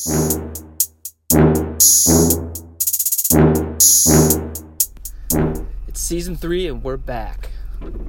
season 5.95 6.37
three, 6.37 6.67
and 6.67 6.81
we're 6.81 6.95
back. 6.95 7.49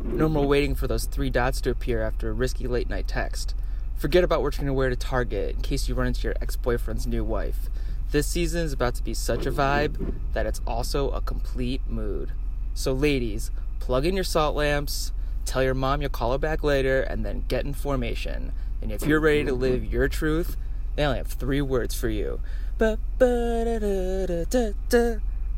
No 0.05 0.29
more 0.29 0.47
waiting 0.47 0.77
for 0.77 0.87
those 0.87 1.07
three 1.07 1.31
dots 1.31 1.61
to 1.63 1.71
appear 1.71 2.01
after 2.05 2.31
a 2.31 2.33
risky 2.33 2.69
late 2.69 2.89
night 2.89 3.09
text. 3.09 3.57
Forget 3.97 4.23
about 4.23 4.41
what 4.41 4.55
you're 4.55 4.59
going 4.61 4.69
to 4.69 4.73
wear 4.73 4.89
to 4.89 4.95
Target 4.95 5.57
in 5.57 5.63
case 5.63 5.89
you 5.89 5.97
run 5.97 6.07
into 6.07 6.23
your 6.23 6.37
ex 6.41 6.55
boyfriend's 6.55 7.09
new 7.09 7.25
wife. 7.25 7.69
This 8.13 8.29
season 8.29 8.61
is 8.61 8.73
about 8.73 8.95
to 8.95 9.03
be 9.03 9.13
such 9.13 9.45
a 9.45 9.51
vibe 9.51 10.15
that 10.33 10.47
it's 10.47 10.61
also 10.69 11.11
a 11.11 11.21
complete 11.21 11.81
mood. 11.89 12.31
So, 12.75 12.93
ladies, 12.93 13.51
plug 13.81 14.07
in 14.07 14.15
your 14.15 14.23
salt 14.23 14.55
lamps, 14.55 15.11
tell 15.45 15.65
your 15.65 15.75
mom 15.75 16.03
you'll 16.03 16.11
call 16.11 16.31
her 16.31 16.39
back 16.39 16.63
later, 16.63 17.01
and 17.01 17.27
then 17.27 17.47
get 17.49 17.65
in 17.65 17.75
formation. 17.75 18.53
And 18.81 18.93
if 18.93 19.05
you're 19.05 19.19
ready 19.19 19.43
to 19.43 19.53
live 19.53 19.85
your 19.85 20.07
truth, 20.07 20.57
they 20.97 21.05
only 21.05 21.19
have 21.19 21.29
three 21.29 21.61
words 21.61 21.95
for 21.95 22.09
you. 22.09 22.41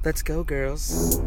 Let's 0.04 0.22
go, 0.22 0.44
girls. 0.44 1.20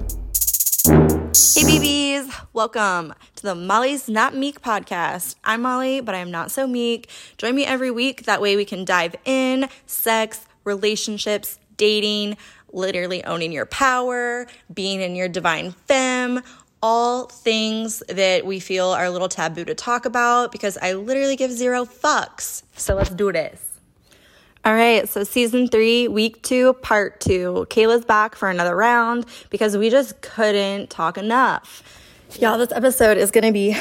Hey, 1.56 1.64
babies! 1.64 2.32
Welcome 2.54 3.14
to 3.36 3.44
the 3.44 3.56
Molly's 3.56 4.08
Not 4.10 4.36
Meek 4.36 4.62
podcast. 4.62 5.36
I'm 5.44 5.62
Molly, 5.62 6.02
but 6.02 6.16
I 6.16 6.20
am 6.20 6.32
not 6.32 6.52
so 6.52 6.66
meek. 6.66 7.10
Join 7.38 7.56
me 7.56 7.66
every 7.66 7.92
week. 7.92 8.24
That 8.24 8.42
way, 8.42 8.56
we 8.56 8.66
can 8.66 8.86
dive 8.86 9.16
in 9.26 9.70
sex, 9.86 10.46
relationships, 10.64 11.60
dating, 11.78 12.38
literally 12.72 13.24
owning 13.26 13.52
your 13.52 13.66
power, 13.66 14.48
being 14.74 15.02
in 15.02 15.16
your 15.16 15.28
divine 15.28 15.72
femme, 15.72 16.42
all 16.82 17.26
things 17.26 18.02
that 18.08 18.46
we 18.46 18.60
feel 18.60 18.88
are 18.88 19.06
a 19.06 19.12
little 19.12 19.30
taboo 19.30 19.66
to 19.66 19.76
talk 19.76 20.06
about 20.06 20.52
because 20.52 20.78
I 20.82 20.94
literally 20.94 21.36
give 21.36 21.52
zero 21.52 21.86
fucks. 21.86 22.64
So 22.76 22.96
let's 22.96 23.10
do 23.10 23.32
this. 23.32 23.69
All 24.66 24.74
right, 24.74 25.08
so 25.08 25.24
season 25.24 25.70
three, 25.70 26.10
week 26.10 26.42
two, 26.44 26.74
part 26.74 27.22
two. 27.22 27.66
Kayla's 27.70 28.04
back 28.04 28.36
for 28.36 28.50
another 28.50 28.76
round 28.76 29.26
because 29.50 29.78
we 29.78 29.90
just 29.90 30.20
couldn't 30.20 30.90
talk 30.90 31.18
enough. 31.18 31.82
Y'all, 32.40 32.58
this 32.58 32.72
episode 32.74 33.18
is 33.18 33.32
gonna 33.32 33.54
be 33.54 33.76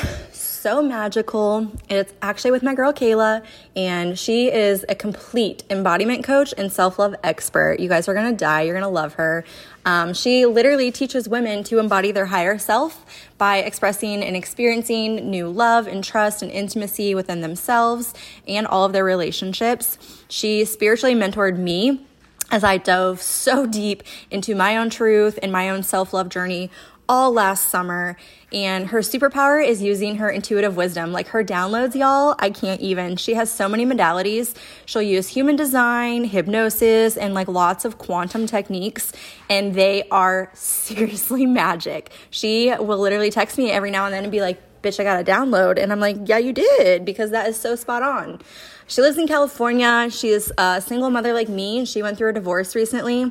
so 0.59 0.83
magical. 0.83 1.71
It's 1.89 2.13
actually 2.21 2.51
with 2.51 2.63
my 2.63 2.75
girl 2.75 2.93
Kayla, 2.93 3.45
and 3.77 4.19
she 4.19 4.51
is 4.51 4.85
a 4.89 4.95
complete 4.95 5.63
embodiment 5.71 6.25
coach 6.25 6.53
and 6.59 6.73
self 6.73 6.99
love 6.99 7.15
expert. 7.23 7.79
You 7.81 7.89
guys 7.89 8.09
are 8.09 8.15
gonna 8.15 8.33
die, 8.33 8.63
you're 8.63 8.75
gonna 8.75 8.89
love 8.89 9.15
her. 9.15 9.45
Um, 9.85 10.13
she 10.13 10.45
literally 10.45 10.91
teaches 10.91 11.29
women 11.29 11.65
to 11.65 11.79
embody 11.79 12.13
their 12.13 12.27
higher 12.27 12.59
self 12.59 13.07
by 13.39 13.59
expressing 13.59 14.23
and 14.23 14.37
experiencing 14.37 15.31
new 15.31 15.49
love 15.49 15.87
and 15.87 16.03
trust 16.03 16.43
and 16.43 16.51
intimacy 16.51 17.15
within 17.15 17.41
themselves 17.41 18.13
and 18.47 18.67
all 18.67 18.85
of 18.85 18.93
their 18.93 19.05
relationships. 19.05 19.97
She 20.29 20.65
spiritually 20.65 21.15
mentored 21.15 21.57
me 21.57 22.05
as 22.51 22.65
I 22.65 22.79
dove 22.79 23.23
so 23.23 23.67
deep 23.67 24.03
into 24.31 24.55
my 24.55 24.77
own 24.77 24.91
truth 24.91 25.39
and 25.43 25.53
my 25.53 25.71
own 25.71 25.83
self 25.83 26.13
love 26.13 26.29
journey 26.29 26.71
all 27.09 27.33
last 27.33 27.69
summer. 27.69 28.17
And 28.53 28.89
her 28.89 29.01
superpower 29.01 29.65
is 29.65 29.83
using 29.83 30.17
her 30.17 30.31
intuitive 30.31 30.77
wisdom. 30.77 31.13
Like 31.13 31.29
her 31.29 31.45
downloads, 31.45 31.95
y'all, 31.95 32.35
I 32.39 32.51
can't 32.51 32.81
even. 32.81 33.17
She 33.17 33.35
has 33.35 33.51
so 33.51 33.69
many 33.69 33.85
modalities. 33.85 34.55
She'll 34.87 35.03
use 35.03 35.29
human 35.29 35.57
design, 35.57 36.25
hypnosis, 36.25 37.17
and 37.17 37.35
like 37.35 37.49
lots 37.49 37.85
of 37.85 37.99
quantum 37.99 38.47
techniques. 38.47 39.13
And 39.51 39.75
they 39.75 40.09
are 40.11 40.51
seriously 40.55 41.45
magic. 41.47 42.11
She 42.31 42.75
will 42.79 42.99
literally 42.99 43.31
text 43.31 43.59
me 43.59 43.71
every 43.71 43.91
now 43.91 44.07
and 44.07 44.15
then 44.15 44.25
and 44.25 44.33
be 44.33 44.41
like, 44.41 44.61
bitch, 44.83 45.01
I 45.01 45.05
got 45.05 45.21
a 45.21 45.25
download. 45.25 45.79
And 45.79 45.93
I'm 45.93 46.01
like, 46.01 46.17
yeah, 46.25 46.39
you 46.39 46.53
did, 46.53 47.05
because 47.05 47.31
that 47.31 47.49
is 47.49 47.59
so 47.59 47.75
spot 47.77 48.03
on. 48.03 48.41
She 48.87 49.03
lives 49.03 49.19
in 49.19 49.27
California. 49.27 50.09
She's 50.11 50.51
a 50.57 50.81
single 50.81 51.11
mother 51.11 51.35
like 51.35 51.49
me. 51.49 51.79
And 51.79 51.89
she 51.89 52.03
went 52.03 52.17
through 52.17 52.31
a 52.31 52.33
divorce 52.33 52.75
recently. 52.75 53.31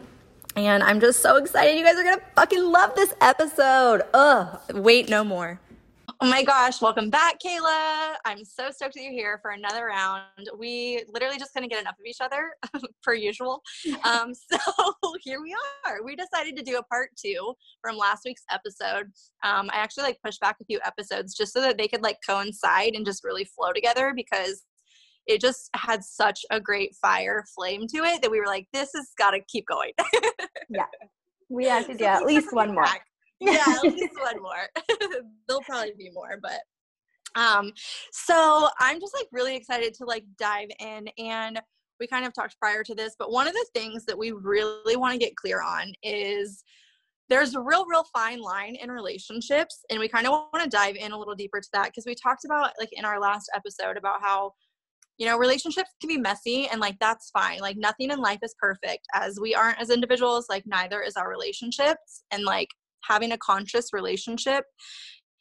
And 0.57 0.81
I'm 0.81 0.99
just 0.99 1.19
so 1.19 1.35
excited. 1.35 1.77
You 1.77 1.85
guys 1.85 1.97
are 1.97 2.03
going 2.03 2.17
to 2.17 2.25
fucking 2.35 2.63
love 2.63 2.95
this 2.95 3.13
episode. 3.21 4.01
Ugh, 4.15 4.59
wait 4.73 5.07
no 5.07 5.23
more. 5.23 5.59
Oh 6.19 6.27
my 6.27 6.41
gosh, 6.41 6.81
welcome 6.81 7.11
back, 7.11 7.39
Kayla. 7.39 8.15
I'm 8.25 8.43
so 8.43 8.71
stoked 8.71 8.95
that 8.95 9.03
you're 9.03 9.11
here 9.13 9.37
for 9.39 9.51
another 9.51 9.85
round. 9.85 10.49
We 10.57 11.03
literally 11.13 11.37
just 11.37 11.53
couldn't 11.53 11.69
get 11.69 11.79
enough 11.79 11.93
of 11.99 12.05
each 12.07 12.21
other, 12.21 12.55
per 13.03 13.13
usual. 13.13 13.61
Um, 14.03 14.33
so 14.51 14.57
here 15.21 15.43
we 15.43 15.55
are. 15.85 16.03
We 16.03 16.15
decided 16.15 16.55
to 16.55 16.63
do 16.63 16.79
a 16.79 16.83
part 16.85 17.11
two 17.23 17.53
from 17.79 17.95
last 17.95 18.23
week's 18.25 18.41
episode. 18.49 19.11
Um, 19.43 19.69
I 19.71 19.75
actually 19.75 20.05
like 20.05 20.17
pushed 20.25 20.41
back 20.41 20.55
a 20.59 20.65
few 20.65 20.79
episodes 20.83 21.35
just 21.35 21.53
so 21.53 21.61
that 21.61 21.77
they 21.77 21.87
could 21.87 22.01
like 22.01 22.17
coincide 22.27 22.93
and 22.95 23.05
just 23.05 23.23
really 23.23 23.45
flow 23.45 23.71
together 23.71 24.11
because 24.15 24.63
it 25.27 25.41
just 25.41 25.69
had 25.75 26.03
such 26.03 26.45
a 26.51 26.59
great 26.59 26.95
fire 26.95 27.43
flame 27.53 27.85
to 27.87 27.97
it 28.03 28.21
that 28.21 28.31
we 28.31 28.39
were 28.39 28.47
like, 28.47 28.67
this 28.73 28.89
has 28.95 29.11
got 29.17 29.31
to 29.31 29.41
keep 29.47 29.65
going. 29.67 29.91
yeah. 30.69 30.85
We 31.49 31.65
have 31.65 31.87
to 31.87 31.95
do 31.95 32.05
at 32.05 32.25
least 32.25 32.53
one 32.53 32.73
more. 32.73 32.83
Back. 32.83 33.05
Yeah, 33.39 33.63
at 33.67 33.83
least 33.83 34.15
one 34.19 34.41
more. 34.41 34.67
There'll 35.47 35.61
probably 35.63 35.93
be 35.97 36.09
more, 36.13 36.39
but 36.41 36.59
um 37.35 37.71
so 38.13 38.69
I'm 38.79 38.99
just 38.99 39.13
like 39.13 39.27
really 39.31 39.55
excited 39.55 39.93
to 39.95 40.05
like 40.05 40.23
dive 40.39 40.69
in 40.79 41.07
and 41.17 41.59
we 41.99 42.07
kind 42.07 42.25
of 42.25 42.33
talked 42.33 42.57
prior 42.59 42.83
to 42.83 42.95
this, 42.95 43.15
but 43.19 43.31
one 43.31 43.47
of 43.47 43.53
the 43.53 43.65
things 43.73 44.05
that 44.05 44.17
we 44.17 44.31
really 44.31 44.95
want 44.95 45.13
to 45.13 45.19
get 45.19 45.35
clear 45.35 45.61
on 45.61 45.91
is 46.03 46.63
there's 47.29 47.55
a 47.55 47.61
real 47.61 47.85
real 47.85 48.05
fine 48.13 48.41
line 48.41 48.75
in 48.75 48.89
relationships 48.89 49.83
and 49.89 49.99
we 49.99 50.07
kind 50.07 50.25
of 50.25 50.31
want 50.31 50.63
to 50.63 50.69
dive 50.69 50.95
in 50.95 51.11
a 51.11 51.17
little 51.17 51.35
deeper 51.35 51.59
to 51.59 51.69
that 51.73 51.87
because 51.87 52.05
we 52.05 52.15
talked 52.15 52.45
about 52.45 52.71
like 52.79 52.89
in 52.93 53.03
our 53.03 53.19
last 53.19 53.49
episode 53.53 53.97
about 53.97 54.21
how 54.21 54.53
you 55.17 55.25
know 55.25 55.37
relationships 55.37 55.89
can 55.99 56.07
be 56.07 56.17
messy 56.17 56.67
and 56.67 56.79
like 56.79 56.97
that's 56.99 57.29
fine. 57.31 57.59
Like 57.59 57.77
nothing 57.77 58.11
in 58.11 58.19
life 58.19 58.39
is 58.43 58.55
perfect. 58.59 59.05
As 59.13 59.39
we 59.39 59.55
aren't 59.55 59.79
as 59.79 59.89
individuals 59.89 60.45
like 60.49 60.63
neither 60.65 61.01
is 61.01 61.15
our 61.15 61.29
relationships. 61.29 62.23
And 62.31 62.43
like 62.43 62.69
having 63.03 63.31
a 63.31 63.37
conscious 63.37 63.93
relationship 63.93 64.65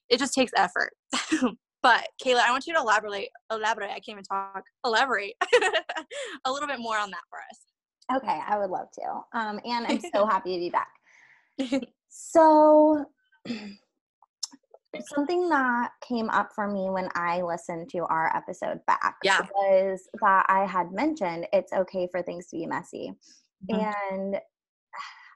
it 0.08 0.18
just 0.18 0.34
takes 0.34 0.52
effort. 0.56 0.92
But 1.82 2.08
kayla 2.24 2.40
i 2.40 2.50
want 2.50 2.66
you 2.66 2.74
to 2.74 2.80
elaborate 2.80 3.28
elaborate 3.52 3.90
i 3.90 4.00
can't 4.00 4.18
even 4.18 4.24
talk. 4.24 4.64
Elaborate 4.84 5.34
a 6.44 6.50
little 6.50 6.66
bit 6.66 6.80
more 6.80 6.98
on 6.98 7.10
that 7.10 7.20
for 7.30 7.38
us. 7.38 8.20
Okay 8.20 8.40
i 8.48 8.58
would 8.58 8.70
love 8.70 8.88
to. 8.98 9.38
Um, 9.38 9.60
and 9.64 9.86
i'm 9.86 10.00
so 10.12 10.26
happy 10.34 10.54
to 10.54 10.58
be 10.58 10.70
back. 10.70 11.88
So 12.08 13.04
something 15.14 15.48
that 15.48 15.90
came 16.06 16.30
up 16.30 16.50
for 16.54 16.70
me 16.70 16.90
when 16.90 17.08
I 17.14 17.42
listened 17.42 17.88
to 17.90 17.98
our 18.06 18.34
episode 18.36 18.80
back 18.86 19.16
yeah. 19.22 19.40
was 19.54 20.08
that 20.20 20.46
I 20.48 20.66
had 20.66 20.92
mentioned 20.92 21.46
it's 21.52 21.72
okay 21.72 22.08
for 22.10 22.22
things 22.22 22.46
to 22.48 22.56
be 22.56 22.66
messy. 22.66 23.12
Mm-hmm. 23.70 24.14
And 24.14 24.36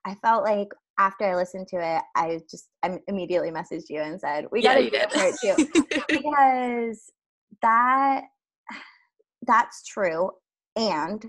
I 0.07 0.15
felt 0.17 0.45
like 0.45 0.69
after 0.99 1.25
I 1.25 1.37
listened 1.37 1.69
to 1.69 1.77
it, 1.77 2.03
I 2.15 2.41
just 2.51 2.69
I 2.83 2.99
immediately 3.09 3.51
messaged 3.51 3.89
you 3.89 4.01
and 4.01 4.21
said, 4.21 4.47
We 4.51 4.63
gotta 4.63 4.85
yeah, 4.85 5.07
do 5.07 5.21
it 5.21 5.37
too. 5.41 6.03
because 6.09 7.11
that 7.63 8.25
that's 9.47 9.85
true. 9.85 10.31
And 10.77 11.25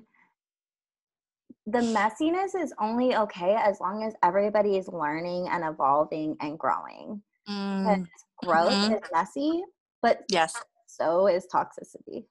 the 1.68 1.80
messiness 1.80 2.62
is 2.62 2.74
only 2.80 3.16
okay 3.16 3.56
as 3.56 3.80
long 3.80 4.04
as 4.04 4.14
everybody 4.24 4.78
is 4.78 4.88
learning 4.88 5.48
and 5.50 5.64
evolving 5.64 6.36
and 6.42 6.58
growing. 6.58 7.22
Mm. 7.50 8.08
Growth 8.44 8.72
mm-hmm. 8.72 8.94
is 8.94 9.02
messy, 9.14 9.64
but 10.02 10.24
yes, 10.30 10.54
so 10.88 11.28
is 11.28 11.48
toxicity. 11.54 12.26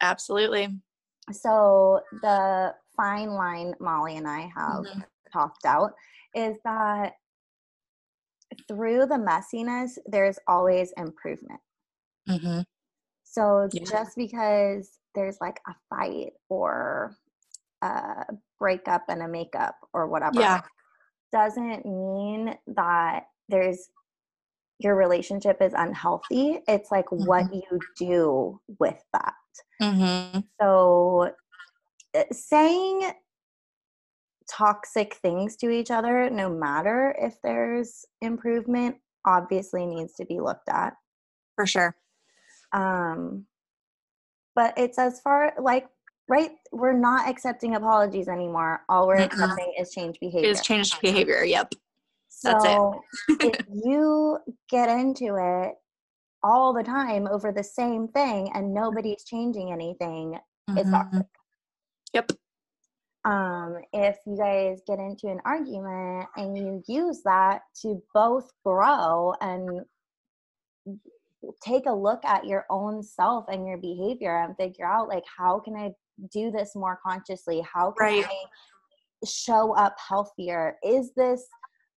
Absolutely. 0.00 0.68
So 1.32 2.00
the 2.22 2.74
fine 2.96 3.30
line 3.30 3.74
Molly 3.80 4.16
and 4.16 4.28
I 4.28 4.50
have 4.54 4.84
mm-hmm. 4.84 5.00
talked 5.32 5.64
out 5.64 5.92
is 6.34 6.56
that 6.64 7.14
through 8.68 9.06
the 9.06 9.16
messiness, 9.16 9.98
there's 10.06 10.38
always 10.46 10.92
improvement. 10.96 11.60
Mm-hmm. 12.28 12.60
So 13.24 13.68
yeah. 13.72 13.82
just 13.84 14.16
because 14.16 14.98
there's 15.14 15.38
like 15.40 15.60
a 15.66 15.74
fight 15.90 16.32
or 16.48 17.16
a 17.82 18.24
breakup 18.58 19.04
and 19.08 19.22
a 19.22 19.28
makeup 19.28 19.76
or 19.92 20.06
whatever, 20.06 20.40
yeah. 20.40 20.60
doesn't 21.32 21.84
mean 21.84 22.56
that 22.68 23.24
there's 23.48 23.88
your 24.78 24.94
relationship 24.94 25.60
is 25.60 25.72
unhealthy. 25.76 26.60
It's 26.68 26.90
like 26.90 27.06
mm-hmm. 27.06 27.24
what 27.24 27.54
you 27.54 27.80
do 27.98 28.60
with 28.78 29.02
that. 29.12 29.34
Mm-hmm. 29.80 30.40
So 30.60 31.32
eh, 32.14 32.24
saying 32.32 33.12
toxic 34.50 35.14
things 35.14 35.56
to 35.56 35.70
each 35.70 35.90
other, 35.90 36.30
no 36.30 36.48
matter 36.48 37.16
if 37.18 37.36
there's 37.42 38.04
improvement, 38.20 38.96
obviously 39.26 39.86
needs 39.86 40.14
to 40.14 40.26
be 40.26 40.40
looked 40.40 40.68
at. 40.68 40.94
For 41.56 41.66
sure. 41.66 41.96
Um, 42.72 43.46
but 44.56 44.74
it's 44.76 44.98
as 44.98 45.20
far 45.20 45.52
like 45.60 45.86
right 46.28 46.50
we're 46.72 46.92
not 46.92 47.28
accepting 47.28 47.76
apologies 47.76 48.26
anymore 48.26 48.80
all 48.88 49.06
we're 49.06 49.16
mm-hmm. 49.16 49.24
accepting 49.24 49.72
is 49.78 49.92
change 49.92 50.18
behavior 50.18 50.50
is 50.50 50.60
changed 50.60 51.00
behavior 51.00 51.44
yep 51.44 51.72
so 52.36 53.00
if 53.40 53.66
you 53.72 54.38
get 54.68 54.90
into 54.90 55.36
it 55.36 55.74
all 56.42 56.74
the 56.74 56.82
time 56.82 57.26
over 57.26 57.50
the 57.50 57.64
same 57.64 58.08
thing 58.08 58.50
and 58.54 58.74
nobody's 58.74 59.24
changing 59.24 59.72
anything, 59.72 60.38
mm-hmm. 60.68 60.78
it's 60.78 60.90
toxic. 60.90 61.26
Yep. 62.12 62.32
um, 63.24 63.78
if 63.92 64.18
you 64.26 64.36
guys 64.36 64.80
get 64.86 64.98
into 64.98 65.28
an 65.28 65.40
argument 65.44 66.28
and 66.36 66.56
you 66.56 66.82
use 66.86 67.22
that 67.24 67.62
to 67.82 68.02
both 68.14 68.50
grow 68.64 69.34
and 69.40 69.80
take 71.62 71.86
a 71.86 71.92
look 71.92 72.24
at 72.24 72.46
your 72.46 72.64
own 72.70 73.02
self 73.02 73.46
and 73.48 73.66
your 73.66 73.78
behavior 73.78 74.42
and 74.42 74.56
figure 74.56 74.86
out 74.86 75.08
like 75.08 75.24
how 75.36 75.60
can 75.60 75.76
i 75.76 75.90
do 76.32 76.50
this 76.50 76.74
more 76.74 76.98
consciously 77.06 77.60
how 77.60 77.92
can 77.92 78.06
right. 78.06 78.24
i 78.24 79.26
show 79.26 79.74
up 79.74 79.94
healthier 79.98 80.76
is 80.82 81.12
this 81.14 81.46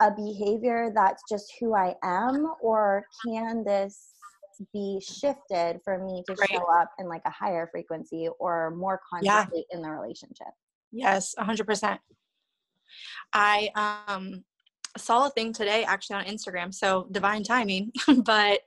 a 0.01 0.11
behavior 0.11 0.91
that's 0.93 1.23
just 1.29 1.51
who 1.59 1.75
i 1.75 1.93
am 2.03 2.47
or 2.61 3.05
can 3.25 3.63
this 3.63 4.13
be 4.73 5.01
shifted 5.01 5.79
for 5.83 6.03
me 6.03 6.23
to 6.27 6.33
right. 6.33 6.49
show 6.49 6.65
up 6.73 6.89
in 6.99 7.07
like 7.07 7.21
a 7.25 7.29
higher 7.29 7.69
frequency 7.71 8.27
or 8.39 8.71
more 8.71 8.99
consciously 9.09 9.65
yeah. 9.69 9.75
in 9.75 9.81
the 9.81 9.89
relationship 9.89 10.47
yes 10.91 11.33
100% 11.39 11.97
i 13.33 13.69
um 14.07 14.43
saw 14.97 15.27
a 15.27 15.29
thing 15.29 15.53
today 15.53 15.83
actually 15.83 16.17
on 16.17 16.25
Instagram, 16.25 16.73
so 16.73 17.07
divine 17.11 17.43
timing, 17.43 17.91
but 18.25 18.59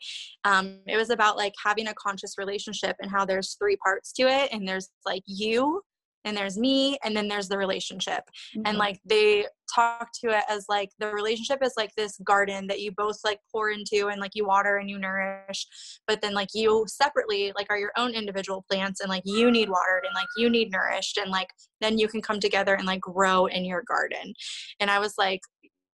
um, 0.44 0.78
it 0.86 0.96
was 0.96 1.10
about 1.10 1.36
like 1.36 1.54
having 1.62 1.88
a 1.88 1.94
conscious 1.94 2.38
relationship 2.38 2.96
and 3.00 3.10
how 3.10 3.24
there's 3.24 3.54
three 3.54 3.76
parts 3.76 4.12
to 4.14 4.22
it. 4.22 4.50
And 4.52 4.66
there's 4.66 4.90
like 5.04 5.22
you, 5.26 5.82
and 6.24 6.36
there's 6.36 6.58
me, 6.58 6.98
and 7.04 7.16
then 7.16 7.28
there's 7.28 7.48
the 7.48 7.58
relationship. 7.58 8.24
Mm-hmm. 8.56 8.62
And 8.66 8.78
like 8.78 9.00
they 9.04 9.46
talk 9.74 10.10
to 10.22 10.30
it 10.30 10.44
as 10.48 10.66
like 10.68 10.90
the 10.98 11.08
relationship 11.08 11.60
is 11.62 11.74
like 11.76 11.90
this 11.96 12.18
garden 12.24 12.66
that 12.66 12.80
you 12.80 12.92
both 12.92 13.18
like 13.24 13.38
pour 13.50 13.70
into 13.70 14.08
and 14.08 14.20
like 14.20 14.32
you 14.34 14.46
water 14.46 14.76
and 14.76 14.88
you 14.88 14.98
nourish. 14.98 15.66
But 16.06 16.20
then 16.20 16.34
like 16.34 16.50
you 16.54 16.84
separately 16.86 17.52
like 17.56 17.66
are 17.70 17.78
your 17.78 17.92
own 17.96 18.12
individual 18.12 18.64
plants 18.70 19.00
and 19.00 19.08
like 19.08 19.22
you 19.24 19.50
need 19.50 19.68
watered 19.68 20.04
and 20.04 20.14
like 20.14 20.28
you 20.36 20.50
need 20.50 20.70
nourished. 20.70 21.16
And 21.16 21.30
like 21.30 21.48
then 21.80 21.98
you 21.98 22.08
can 22.08 22.22
come 22.22 22.40
together 22.40 22.74
and 22.74 22.86
like 22.86 23.00
grow 23.00 23.46
in 23.46 23.64
your 23.64 23.82
garden. 23.82 24.34
And 24.80 24.90
I 24.90 24.98
was 24.98 25.14
like, 25.18 25.40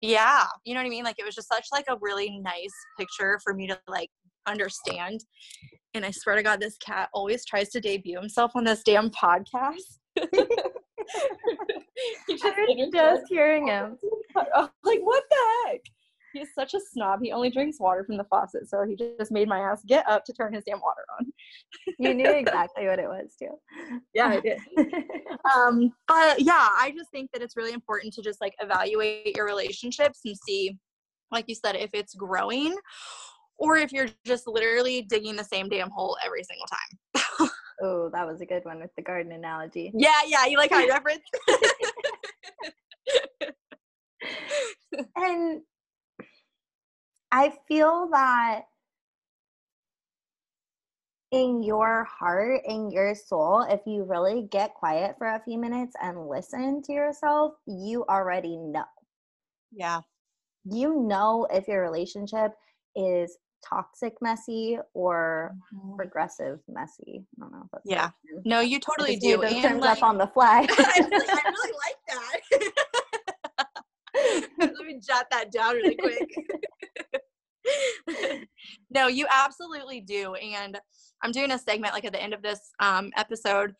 yeah 0.01 0.45
you 0.63 0.73
know 0.73 0.79
what 0.79 0.85
i 0.85 0.89
mean 0.89 1.03
like 1.03 1.17
it 1.17 1.25
was 1.25 1.35
just 1.35 1.47
such 1.47 1.67
like 1.71 1.85
a 1.89 1.97
really 2.01 2.39
nice 2.39 2.73
picture 2.97 3.39
for 3.43 3.53
me 3.53 3.67
to 3.67 3.77
like 3.87 4.09
understand 4.45 5.21
and 5.93 6.05
i 6.05 6.11
swear 6.11 6.35
to 6.35 6.43
god 6.43 6.59
this 6.59 6.77
cat 6.77 7.09
always 7.13 7.43
tries 7.45 7.69
to 7.69 7.79
debut 7.79 8.17
himself 8.17 8.51
on 8.55 8.63
this 8.63 8.83
damn 8.83 9.09
podcast 9.09 9.97
just, 12.29 12.45
just 12.93 13.23
hearing 13.29 13.67
him 13.67 13.97
like 14.35 14.99
what 15.01 15.23
the 15.29 15.37
heck 15.67 15.81
he's 16.37 16.53
such 16.53 16.73
a 16.73 16.79
snob. 16.79 17.19
He 17.21 17.31
only 17.31 17.49
drinks 17.49 17.79
water 17.79 18.03
from 18.03 18.17
the 18.17 18.23
faucet, 18.25 18.69
so 18.69 18.85
he 18.85 18.95
just 18.95 19.31
made 19.31 19.47
my 19.47 19.59
ass 19.59 19.83
get 19.87 20.07
up 20.07 20.23
to 20.25 20.33
turn 20.33 20.53
his 20.53 20.63
damn 20.63 20.79
water 20.79 21.05
on. 21.19 21.31
you 21.99 22.13
knew 22.13 22.29
exactly 22.31 22.87
what 22.87 22.99
it 22.99 23.07
was 23.07 23.35
too. 23.39 23.49
Yeah, 24.13 24.27
I 24.27 24.39
did. 24.39 24.59
um, 25.55 25.93
but 26.07 26.39
yeah, 26.41 26.69
I 26.77 26.93
just 26.95 27.11
think 27.11 27.31
that 27.33 27.41
it's 27.41 27.57
really 27.57 27.73
important 27.73 28.13
to 28.13 28.21
just 28.21 28.41
like 28.41 28.53
evaluate 28.61 29.35
your 29.35 29.45
relationships 29.45 30.21
and 30.25 30.35
see, 30.45 30.77
like 31.31 31.45
you 31.47 31.55
said, 31.55 31.75
if 31.75 31.89
it's 31.93 32.13
growing 32.13 32.75
or 33.57 33.77
if 33.77 33.91
you're 33.91 34.09
just 34.25 34.47
literally 34.47 35.01
digging 35.03 35.35
the 35.35 35.43
same 35.43 35.67
damn 35.67 35.89
hole 35.89 36.17
every 36.23 36.43
single 36.43 36.67
time. 36.67 37.49
Oh, 37.81 38.09
that 38.13 38.25
was 38.27 38.41
a 38.41 38.45
good 38.45 38.65
one 38.65 38.79
with 38.79 38.91
the 38.95 39.01
garden 39.01 39.31
analogy. 39.31 39.91
Yeah, 39.93 40.21
yeah, 40.27 40.45
you 40.45 40.57
like 40.57 40.71
how 40.71 40.79
I 40.79 40.87
reference? 40.87 41.23
and 45.15 45.61
I 47.31 47.53
feel 47.67 48.09
that 48.11 48.63
in 51.31 51.61
your 51.61 52.05
heart, 52.05 52.61
in 52.65 52.89
your 52.89 53.13
soul, 53.13 53.61
if 53.69 53.81
you 53.85 54.03
really 54.03 54.47
get 54.49 54.73
quiet 54.73 55.15
for 55.17 55.27
a 55.27 55.41
few 55.43 55.57
minutes 55.57 55.95
and 56.01 56.27
listen 56.27 56.81
to 56.83 56.93
yourself, 56.93 57.53
you 57.65 58.05
already 58.09 58.55
know. 58.55 58.85
Yeah. 59.71 60.01
You 60.63 61.01
know 61.01 61.47
if 61.51 61.67
your 61.67 61.81
relationship 61.81 62.53
is 62.95 63.37
toxic 63.67 64.13
messy 64.21 64.77
or 64.93 65.55
mm-hmm. 65.73 65.95
progressive 65.95 66.59
messy. 66.67 67.25
I 67.37 67.41
don't 67.41 67.51
know 67.51 67.63
if 67.65 67.71
that's 67.71 67.83
yeah. 67.85 68.09
No, 68.45 68.59
you 68.59 68.79
totally 68.79 69.17
do. 69.17 69.37
Those 69.37 69.61
terms 69.61 69.81
like, 69.81 69.97
up 69.97 70.03
on 70.03 70.17
the 70.17 70.27
fly. 70.27 70.67
I, 70.69 71.07
really, 71.11 71.25
I 71.29 71.41
really 71.45 71.73
like 71.85 71.97
that. 72.09 72.41
Let 74.59 74.85
me 74.85 74.99
jot 75.05 75.27
that 75.31 75.51
down 75.51 75.75
really 75.75 75.95
quick. 75.95 76.29
no, 78.89 79.07
you 79.07 79.25
absolutely 79.31 80.01
do. 80.01 80.35
And 80.35 80.79
I'm 81.23 81.31
doing 81.31 81.51
a 81.51 81.57
segment 81.57 81.93
like 81.93 82.05
at 82.05 82.13
the 82.13 82.21
end 82.21 82.33
of 82.33 82.41
this 82.41 82.59
um, 82.79 83.11
episode. 83.17 83.73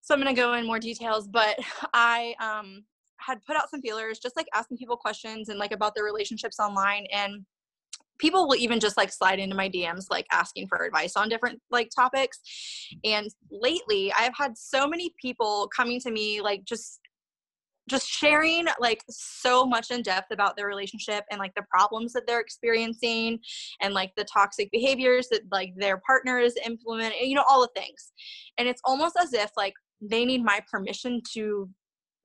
So 0.00 0.14
I'm 0.14 0.20
going 0.22 0.34
to 0.34 0.40
go 0.40 0.54
in 0.54 0.66
more 0.66 0.78
details, 0.78 1.28
but 1.28 1.58
I 1.92 2.34
um, 2.40 2.84
had 3.18 3.44
put 3.46 3.56
out 3.56 3.70
some 3.70 3.82
feelers, 3.82 4.18
just 4.18 4.36
like 4.36 4.46
asking 4.54 4.78
people 4.78 4.96
questions 4.96 5.48
and 5.48 5.58
like 5.58 5.72
about 5.72 5.94
their 5.94 6.04
relationships 6.04 6.58
online. 6.58 7.06
And 7.12 7.44
people 8.18 8.46
will 8.48 8.56
even 8.56 8.80
just 8.80 8.96
like 8.96 9.12
slide 9.12 9.38
into 9.38 9.56
my 9.56 9.68
DMs, 9.68 10.06
like 10.10 10.26
asking 10.32 10.66
for 10.68 10.84
advice 10.84 11.16
on 11.16 11.28
different 11.28 11.60
like 11.70 11.90
topics. 11.94 12.40
And 13.04 13.28
lately, 13.50 14.12
I've 14.16 14.36
had 14.36 14.56
so 14.56 14.86
many 14.86 15.14
people 15.20 15.68
coming 15.74 16.00
to 16.00 16.10
me, 16.10 16.40
like 16.40 16.64
just 16.64 17.00
just 17.88 18.06
sharing 18.06 18.66
like 18.78 19.02
so 19.10 19.64
much 19.66 19.90
in 19.90 20.02
depth 20.02 20.30
about 20.30 20.56
their 20.56 20.66
relationship 20.66 21.24
and 21.30 21.40
like 21.40 21.54
the 21.54 21.64
problems 21.70 22.12
that 22.12 22.26
they're 22.26 22.40
experiencing 22.40 23.38
and 23.80 23.94
like 23.94 24.12
the 24.16 24.24
toxic 24.24 24.70
behaviors 24.70 25.28
that 25.30 25.40
like 25.50 25.72
their 25.76 26.00
partners 26.06 26.54
implement 26.64 27.14
you 27.20 27.34
know 27.34 27.44
all 27.48 27.62
the 27.62 27.80
things 27.80 28.12
and 28.58 28.68
it's 28.68 28.82
almost 28.84 29.16
as 29.20 29.32
if 29.32 29.50
like 29.56 29.74
they 30.00 30.24
need 30.24 30.44
my 30.44 30.60
permission 30.70 31.20
to 31.32 31.68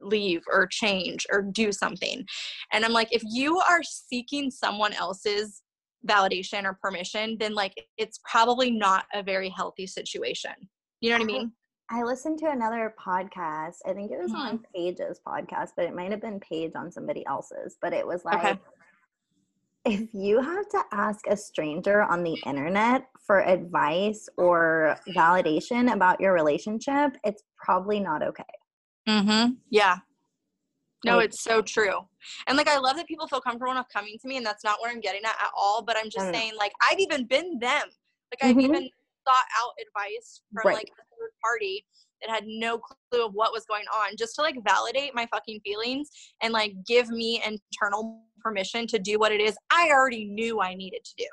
leave 0.02 0.42
or 0.52 0.68
change 0.68 1.26
or 1.32 1.42
do 1.42 1.72
something 1.72 2.26
and 2.74 2.84
i'm 2.84 2.92
like 2.92 3.08
if 3.12 3.24
you 3.26 3.58
are 3.58 3.82
seeking 3.84 4.52
someone 4.52 4.94
else's 4.94 5.63
validation 6.08 6.64
or 6.66 6.78
permission 6.82 7.38
then 7.40 7.54
like 7.54 7.74
it's 7.98 8.20
probably 8.30 8.70
not 8.70 9.06
a 9.14 9.24
very 9.24 9.50
healthy 9.50 9.88
situation 9.88 10.54
you 11.02 11.10
know 11.10 11.16
what 11.16 11.24
i 11.24 11.26
mean 11.26 11.52
I 11.90 12.02
listened 12.02 12.40
to 12.40 12.50
another 12.50 12.96
podcast. 13.00 13.76
I 13.86 13.94
think 13.94 14.12
it 14.12 14.18
was 14.18 14.32
mm-hmm. 14.32 14.42
on 14.42 14.64
Paige's 14.74 15.20
podcast, 15.28 15.72
but 15.76 15.86
it 15.86 15.94
might 15.94 16.12
have 16.12 16.22
been 16.22 16.40
Paige 16.40 16.72
on 16.76 16.92
somebody 16.92 17.26
else's. 17.28 17.78
But 17.82 17.94
it 17.94 18.08
was 18.08 18.24
like, 18.26 18.44
okay. 18.44 18.60
if 19.86 20.08
you 20.14 20.42
have 20.42 20.68
to 20.70 20.82
ask 20.92 21.28
a 21.28 21.38
stranger 21.38 22.02
on 22.02 22.24
the 22.24 22.40
internet 22.46 23.10
for 23.28 23.46
advice 23.46 24.28
or 24.38 24.98
validation 25.16 25.94
about 25.94 26.20
your 26.20 26.34
relationship, 26.34 27.18
it's 27.24 27.44
probably 27.58 28.00
not 28.00 28.24
okay. 28.24 28.44
Mm-hmm. 29.08 29.54
Yeah. 29.70 29.98
No, 31.06 31.20
it's 31.20 31.42
so 31.42 31.62
true. 31.62 32.00
And 32.48 32.58
like, 32.58 32.70
I 32.70 32.78
love 32.78 32.96
that 32.96 33.08
people 33.08 33.28
feel 33.28 33.42
comfortable 33.42 33.72
enough 33.72 33.88
coming 33.92 34.18
to 34.22 34.28
me, 34.28 34.38
and 34.38 34.46
that's 34.46 34.64
not 34.64 34.78
what 34.80 34.90
I'm 34.90 35.02
getting 35.02 35.24
at 35.26 35.36
at 35.42 35.52
all. 35.58 35.84
But 35.84 35.98
I'm 35.98 36.10
just 36.10 36.32
saying, 36.34 36.54
like, 36.58 36.72
I've 36.90 37.00
even 37.00 37.26
been 37.26 37.60
them. 37.60 37.88
Like, 38.32 38.42
I've 38.42 38.56
mm-hmm. 38.56 38.76
even 38.76 38.90
sought 39.28 39.48
out 39.62 39.74
advice 39.82 40.42
from 40.54 40.70
right. 40.70 40.76
like 40.76 40.92
a 41.00 41.04
third 41.16 41.32
party 41.44 41.86
that 42.22 42.34
had 42.34 42.46
no 42.48 42.78
clue 42.78 43.26
of 43.26 43.34
what 43.34 43.52
was 43.52 43.66
going 43.66 43.86
on 43.94 44.16
just 44.18 44.36
to 44.36 44.42
like 44.42 44.56
validate 44.66 45.14
my 45.14 45.28
fucking 45.32 45.60
feelings 45.64 46.10
and 46.42 46.54
like 46.54 46.74
give 46.88 47.10
me 47.10 47.42
internal 47.46 48.22
permission 48.42 48.88
to 48.88 49.00
do 49.00 49.20
what 49.20 49.32
it 49.32 49.42
is 49.42 49.56
I 49.72 49.90
already 49.90 50.26
knew 50.26 50.62
I 50.62 50.74
needed 50.74 51.04
to 51.04 51.14
do. 51.18 51.28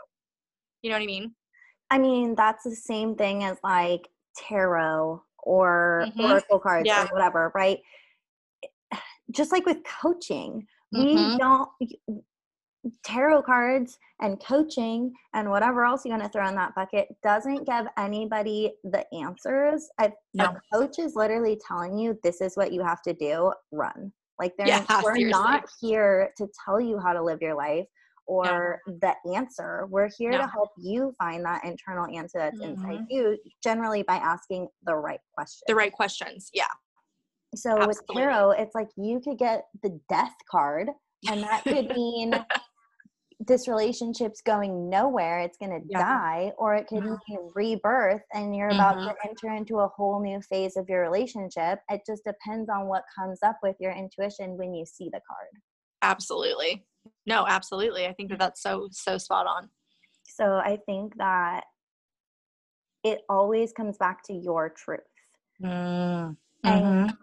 You 0.82 0.90
know 0.90 0.96
what 0.96 1.02
I 1.02 1.06
mean? 1.06 1.34
I 1.90 1.98
mean, 1.98 2.34
that's 2.34 2.64
the 2.64 2.74
same 2.74 3.16
thing 3.16 3.44
as 3.44 3.58
like 3.64 4.08
tarot 4.36 5.22
or 5.38 6.06
mm-hmm. 6.08 6.20
oracle 6.20 6.58
cards 6.58 6.86
yeah. 6.86 7.04
or 7.04 7.06
whatever, 7.08 7.52
right? 7.54 7.78
Just 9.30 9.52
like 9.52 9.66
with 9.66 9.78
coaching, 9.84 10.66
mm-hmm. 10.94 11.32
we 11.32 11.38
don't 11.38 11.68
tarot 13.04 13.42
cards 13.42 13.98
and 14.20 14.42
coaching 14.42 15.12
and 15.34 15.50
whatever 15.50 15.84
else 15.84 16.04
you 16.04 16.10
want 16.10 16.22
to 16.22 16.28
throw 16.28 16.48
in 16.48 16.54
that 16.54 16.74
bucket 16.74 17.08
doesn't 17.22 17.66
give 17.66 17.86
anybody 17.98 18.72
the 18.84 19.04
answers. 19.14 19.88
A, 20.00 20.10
no. 20.34 20.44
a 20.44 20.60
coach 20.72 20.98
is 20.98 21.14
literally 21.14 21.60
telling 21.66 21.98
you 21.98 22.18
this 22.22 22.40
is 22.40 22.56
what 22.56 22.72
you 22.72 22.82
have 22.82 23.02
to 23.02 23.12
do, 23.12 23.52
run. 23.70 24.12
Like 24.38 24.54
they're 24.56 24.66
yeah, 24.66 24.84
we're 25.04 25.14
seriously. 25.14 25.30
not 25.30 25.68
here 25.80 26.32
to 26.38 26.48
tell 26.64 26.80
you 26.80 26.98
how 26.98 27.12
to 27.12 27.22
live 27.22 27.42
your 27.42 27.54
life 27.54 27.86
or 28.26 28.80
no. 28.86 28.98
the 29.02 29.34
answer. 29.34 29.86
We're 29.90 30.08
here 30.16 30.30
no. 30.30 30.38
to 30.38 30.46
help 30.46 30.70
you 30.78 31.14
find 31.18 31.44
that 31.44 31.64
internal 31.64 32.06
answer 32.06 32.38
that's 32.38 32.58
mm-hmm. 32.58 32.80
inside 32.80 33.06
you, 33.10 33.36
generally 33.62 34.02
by 34.02 34.16
asking 34.16 34.68
the 34.84 34.94
right 34.94 35.20
questions. 35.34 35.62
The 35.66 35.74
right 35.74 35.92
questions, 35.92 36.50
yeah. 36.54 36.64
So 37.54 37.70
Absolutely. 37.70 37.86
with 37.88 38.00
tarot, 38.14 38.50
it's 38.52 38.74
like 38.74 38.88
you 38.96 39.20
could 39.20 39.38
get 39.38 39.64
the 39.82 39.98
death 40.08 40.34
card 40.50 40.88
and 41.28 41.42
that 41.42 41.62
could 41.64 41.88
mean 41.94 42.32
this 43.46 43.66
relationship's 43.66 44.42
going 44.42 44.90
nowhere 44.90 45.40
it's 45.40 45.56
going 45.56 45.70
to 45.70 45.80
yeah. 45.88 45.98
die 45.98 46.52
or 46.58 46.74
it 46.74 46.86
could 46.86 47.02
mm-hmm. 47.02 47.16
mean 47.28 47.50
rebirth 47.54 48.22
and 48.34 48.54
you're 48.54 48.68
mm-hmm. 48.70 48.78
about 48.78 48.94
to 48.94 49.00
mm-hmm. 49.00 49.28
enter 49.28 49.54
into 49.54 49.78
a 49.78 49.88
whole 49.88 50.20
new 50.20 50.40
phase 50.42 50.76
of 50.76 50.86
your 50.88 51.00
relationship 51.00 51.78
it 51.88 52.02
just 52.06 52.22
depends 52.24 52.68
on 52.68 52.86
what 52.86 53.02
comes 53.18 53.38
up 53.42 53.56
with 53.62 53.76
your 53.80 53.92
intuition 53.92 54.58
when 54.58 54.74
you 54.74 54.84
see 54.84 55.08
the 55.12 55.20
card 55.26 55.48
absolutely 56.02 56.84
no 57.26 57.46
absolutely 57.48 58.06
i 58.06 58.12
think 58.12 58.28
that 58.28 58.38
that's 58.38 58.62
so 58.62 58.88
so 58.92 59.16
spot 59.16 59.46
on 59.46 59.68
so 60.24 60.56
i 60.56 60.78
think 60.84 61.16
that 61.16 61.64
it 63.04 63.20
always 63.30 63.72
comes 63.72 63.96
back 63.96 64.22
to 64.22 64.34
your 64.34 64.68
truth 64.68 65.00
mm-hmm. 65.62 66.32
and 66.64 67.14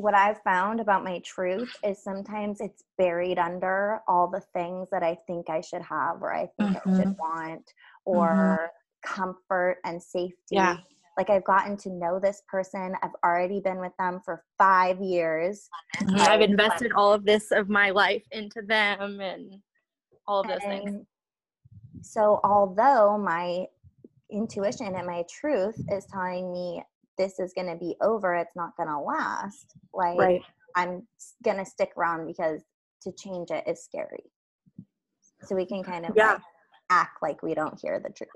what 0.00 0.14
I've 0.14 0.40
found 0.42 0.80
about 0.80 1.04
my 1.04 1.20
truth 1.20 1.74
is 1.84 2.02
sometimes 2.02 2.60
it's 2.60 2.84
buried 2.96 3.38
under 3.38 4.00
all 4.08 4.28
the 4.28 4.42
things 4.54 4.88
that 4.90 5.02
I 5.02 5.18
think 5.26 5.50
I 5.50 5.60
should 5.60 5.82
have 5.82 6.22
or 6.22 6.34
I 6.34 6.48
think 6.58 6.76
mm-hmm. 6.78 6.90
I 6.90 6.96
should 6.96 7.08
mm-hmm. 7.08 7.20
want 7.20 7.66
mm-hmm. 7.66 8.18
or 8.18 8.70
mm-hmm. 9.06 9.22
comfort 9.22 9.78
and 9.84 10.02
safety. 10.02 10.34
Yeah. 10.52 10.78
Like 11.18 11.28
I've 11.28 11.44
gotten 11.44 11.76
to 11.78 11.90
know 11.90 12.18
this 12.18 12.42
person. 12.48 12.94
I've 13.02 13.10
already 13.24 13.60
been 13.60 13.78
with 13.78 13.92
them 13.98 14.20
for 14.24 14.42
five 14.56 15.00
years. 15.00 15.68
Mm-hmm. 15.98 16.16
I've 16.16 16.40
invested 16.40 16.92
all 16.92 17.12
of 17.12 17.24
this 17.24 17.50
of 17.50 17.68
my 17.68 17.90
life 17.90 18.24
into 18.32 18.62
them 18.62 19.20
and 19.20 19.60
all 20.26 20.40
of 20.40 20.48
those 20.48 20.60
and 20.64 20.84
things. 20.84 21.06
So 22.02 22.40
although 22.42 23.18
my 23.18 23.66
intuition 24.30 24.94
and 24.94 25.06
my 25.06 25.24
truth 25.28 25.76
is 25.90 26.06
telling 26.06 26.52
me 26.52 26.82
this 27.20 27.38
is 27.38 27.52
going 27.52 27.66
to 27.66 27.76
be 27.76 27.94
over 28.00 28.34
it's 28.34 28.56
not 28.56 28.74
going 28.78 28.88
to 28.88 28.98
last 28.98 29.74
like 29.92 30.18
right. 30.18 30.42
i'm 30.74 31.06
going 31.44 31.58
to 31.58 31.66
stick 31.66 31.90
around 31.98 32.26
because 32.26 32.62
to 33.02 33.12
change 33.12 33.50
it 33.50 33.62
is 33.66 33.84
scary 33.84 34.24
so 35.42 35.54
we 35.54 35.66
can 35.66 35.82
kind 35.82 36.06
of 36.06 36.12
yeah. 36.16 36.32
like 36.32 36.42
act 36.88 37.18
like 37.20 37.42
we 37.42 37.52
don't 37.52 37.78
hear 37.78 38.00
the 38.00 38.08
truth 38.08 38.30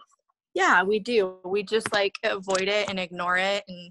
yeah 0.53 0.83
we 0.83 0.99
do 0.99 1.37
we 1.47 1.63
just 1.63 1.91
like 1.95 2.15
avoid 2.25 2.69
it 2.69 2.89
and 2.91 3.01
ignore 3.01 3.39
it 3.39 3.65
and 3.69 3.91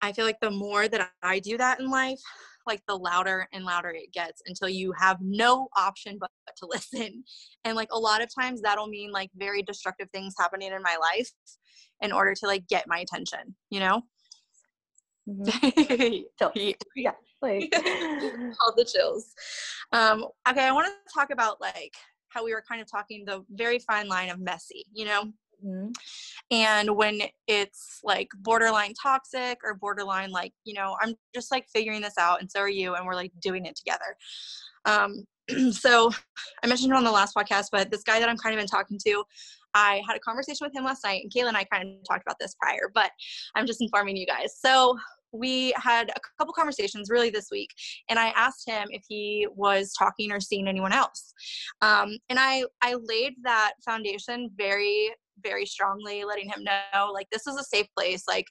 i 0.00 0.12
feel 0.12 0.24
like 0.24 0.38
the 0.40 0.50
more 0.50 0.86
that 0.86 1.10
i 1.24 1.40
do 1.40 1.58
that 1.58 1.80
in 1.80 1.90
life 1.90 2.20
like 2.66 2.82
the 2.86 2.96
louder 2.96 3.48
and 3.52 3.64
louder 3.64 3.90
it 3.90 4.12
gets 4.12 4.42
until 4.46 4.68
you 4.68 4.92
have 4.98 5.18
no 5.20 5.68
option 5.76 6.18
but 6.20 6.30
to 6.56 6.66
listen. 6.70 7.24
And 7.64 7.76
like 7.76 7.88
a 7.92 7.98
lot 7.98 8.22
of 8.22 8.28
times 8.34 8.60
that'll 8.60 8.88
mean 8.88 9.12
like 9.12 9.30
very 9.36 9.62
destructive 9.62 10.08
things 10.12 10.34
happening 10.38 10.72
in 10.72 10.82
my 10.82 10.96
life 11.00 11.30
in 12.00 12.12
order 12.12 12.34
to 12.34 12.46
like 12.46 12.66
get 12.68 12.84
my 12.86 12.98
attention 12.98 13.54
you 13.70 13.80
know? 13.80 14.02
Mm-hmm. 15.28 16.72
yeah 16.96 17.12
like 17.40 17.72
all 18.60 18.74
the 18.76 18.84
chills. 18.84 19.32
Um 19.92 20.26
okay 20.48 20.64
i 20.64 20.72
want 20.72 20.86
to 20.86 21.14
talk 21.14 21.30
about 21.30 21.60
like 21.60 21.94
how 22.28 22.44
we 22.44 22.52
were 22.52 22.64
kind 22.68 22.80
of 22.80 22.90
talking 22.90 23.24
the 23.24 23.44
very 23.50 23.78
fine 23.78 24.08
line 24.08 24.30
of 24.30 24.40
messy 24.40 24.84
you 24.92 25.04
know 25.04 25.32
mm-hmm. 25.64 25.88
and 26.50 26.96
when 26.96 27.20
it's 27.46 28.00
like 28.02 28.28
borderline 28.40 28.94
toxic 29.00 29.58
or 29.64 29.74
borderline 29.74 30.30
like 30.30 30.52
you 30.64 30.74
know 30.74 30.96
i'm 31.00 31.14
just 31.34 31.50
like 31.50 31.66
figuring 31.72 32.00
this 32.00 32.18
out 32.18 32.40
and 32.40 32.50
so 32.50 32.60
are 32.60 32.68
you 32.68 32.94
and 32.94 33.06
we're 33.06 33.14
like 33.14 33.32
doing 33.40 33.66
it 33.66 33.76
together 33.76 34.16
um 34.84 35.24
so 35.72 36.10
i 36.62 36.66
mentioned 36.66 36.92
it 36.92 36.96
on 36.96 37.04
the 37.04 37.10
last 37.10 37.34
podcast 37.34 37.66
but 37.72 37.90
this 37.90 38.02
guy 38.02 38.18
that 38.18 38.28
i'm 38.28 38.36
kind 38.36 38.54
of 38.54 38.60
been 38.60 38.66
talking 38.66 38.98
to 39.06 39.24
I 39.74 40.02
had 40.06 40.16
a 40.16 40.20
conversation 40.20 40.66
with 40.66 40.74
him 40.74 40.84
last 40.84 41.04
night, 41.04 41.22
and 41.22 41.32
Kayla 41.32 41.48
and 41.48 41.56
I 41.56 41.64
kind 41.64 41.88
of 41.88 42.06
talked 42.08 42.22
about 42.26 42.38
this 42.38 42.54
prior, 42.60 42.90
but 42.94 43.10
I'm 43.54 43.66
just 43.66 43.80
informing 43.80 44.16
you 44.16 44.26
guys. 44.26 44.56
So 44.58 44.98
we 45.32 45.72
had 45.76 46.10
a 46.10 46.20
couple 46.38 46.52
conversations 46.52 47.08
really 47.10 47.30
this 47.30 47.48
week, 47.50 47.70
and 48.08 48.18
I 48.18 48.28
asked 48.28 48.68
him 48.68 48.88
if 48.90 49.02
he 49.08 49.46
was 49.54 49.92
talking 49.98 50.30
or 50.30 50.40
seeing 50.40 50.68
anyone 50.68 50.92
else. 50.92 51.32
Um, 51.80 52.18
and 52.28 52.38
I 52.38 52.64
I 52.82 52.94
laid 52.94 53.34
that 53.42 53.72
foundation 53.84 54.50
very 54.56 55.10
very 55.42 55.66
strongly, 55.66 56.24
letting 56.24 56.48
him 56.48 56.64
know 56.64 57.10
like 57.12 57.28
this 57.30 57.46
is 57.46 57.56
a 57.56 57.64
safe 57.64 57.86
place. 57.96 58.24
Like 58.28 58.46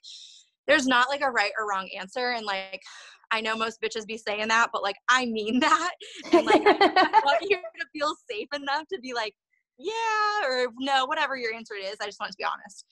there's 0.66 0.86
not 0.86 1.08
like 1.08 1.22
a 1.22 1.30
right 1.30 1.52
or 1.58 1.68
wrong 1.68 1.88
answer, 1.98 2.32
and 2.32 2.46
like 2.46 2.82
I 3.30 3.40
know 3.40 3.56
most 3.56 3.80
bitches 3.80 4.06
be 4.06 4.18
saying 4.18 4.48
that, 4.48 4.70
but 4.72 4.82
like 4.82 4.96
I 5.08 5.26
mean 5.26 5.60
that. 5.60 5.92
And 6.32 6.46
like 6.46 6.62
I 6.64 7.20
want 7.24 7.42
you 7.42 7.56
to 7.56 7.86
feel 7.92 8.14
safe 8.30 8.48
enough 8.54 8.84
to 8.92 9.00
be 9.00 9.14
like, 9.14 9.34
yeah 9.78 10.46
or 10.46 10.68
no 10.78 11.04
whatever 11.06 11.36
your 11.36 11.52
answer 11.54 11.74
is 11.74 11.96
i 12.00 12.06
just 12.06 12.20
want 12.20 12.30
to 12.30 12.36
be 12.38 12.44
honest 12.44 12.84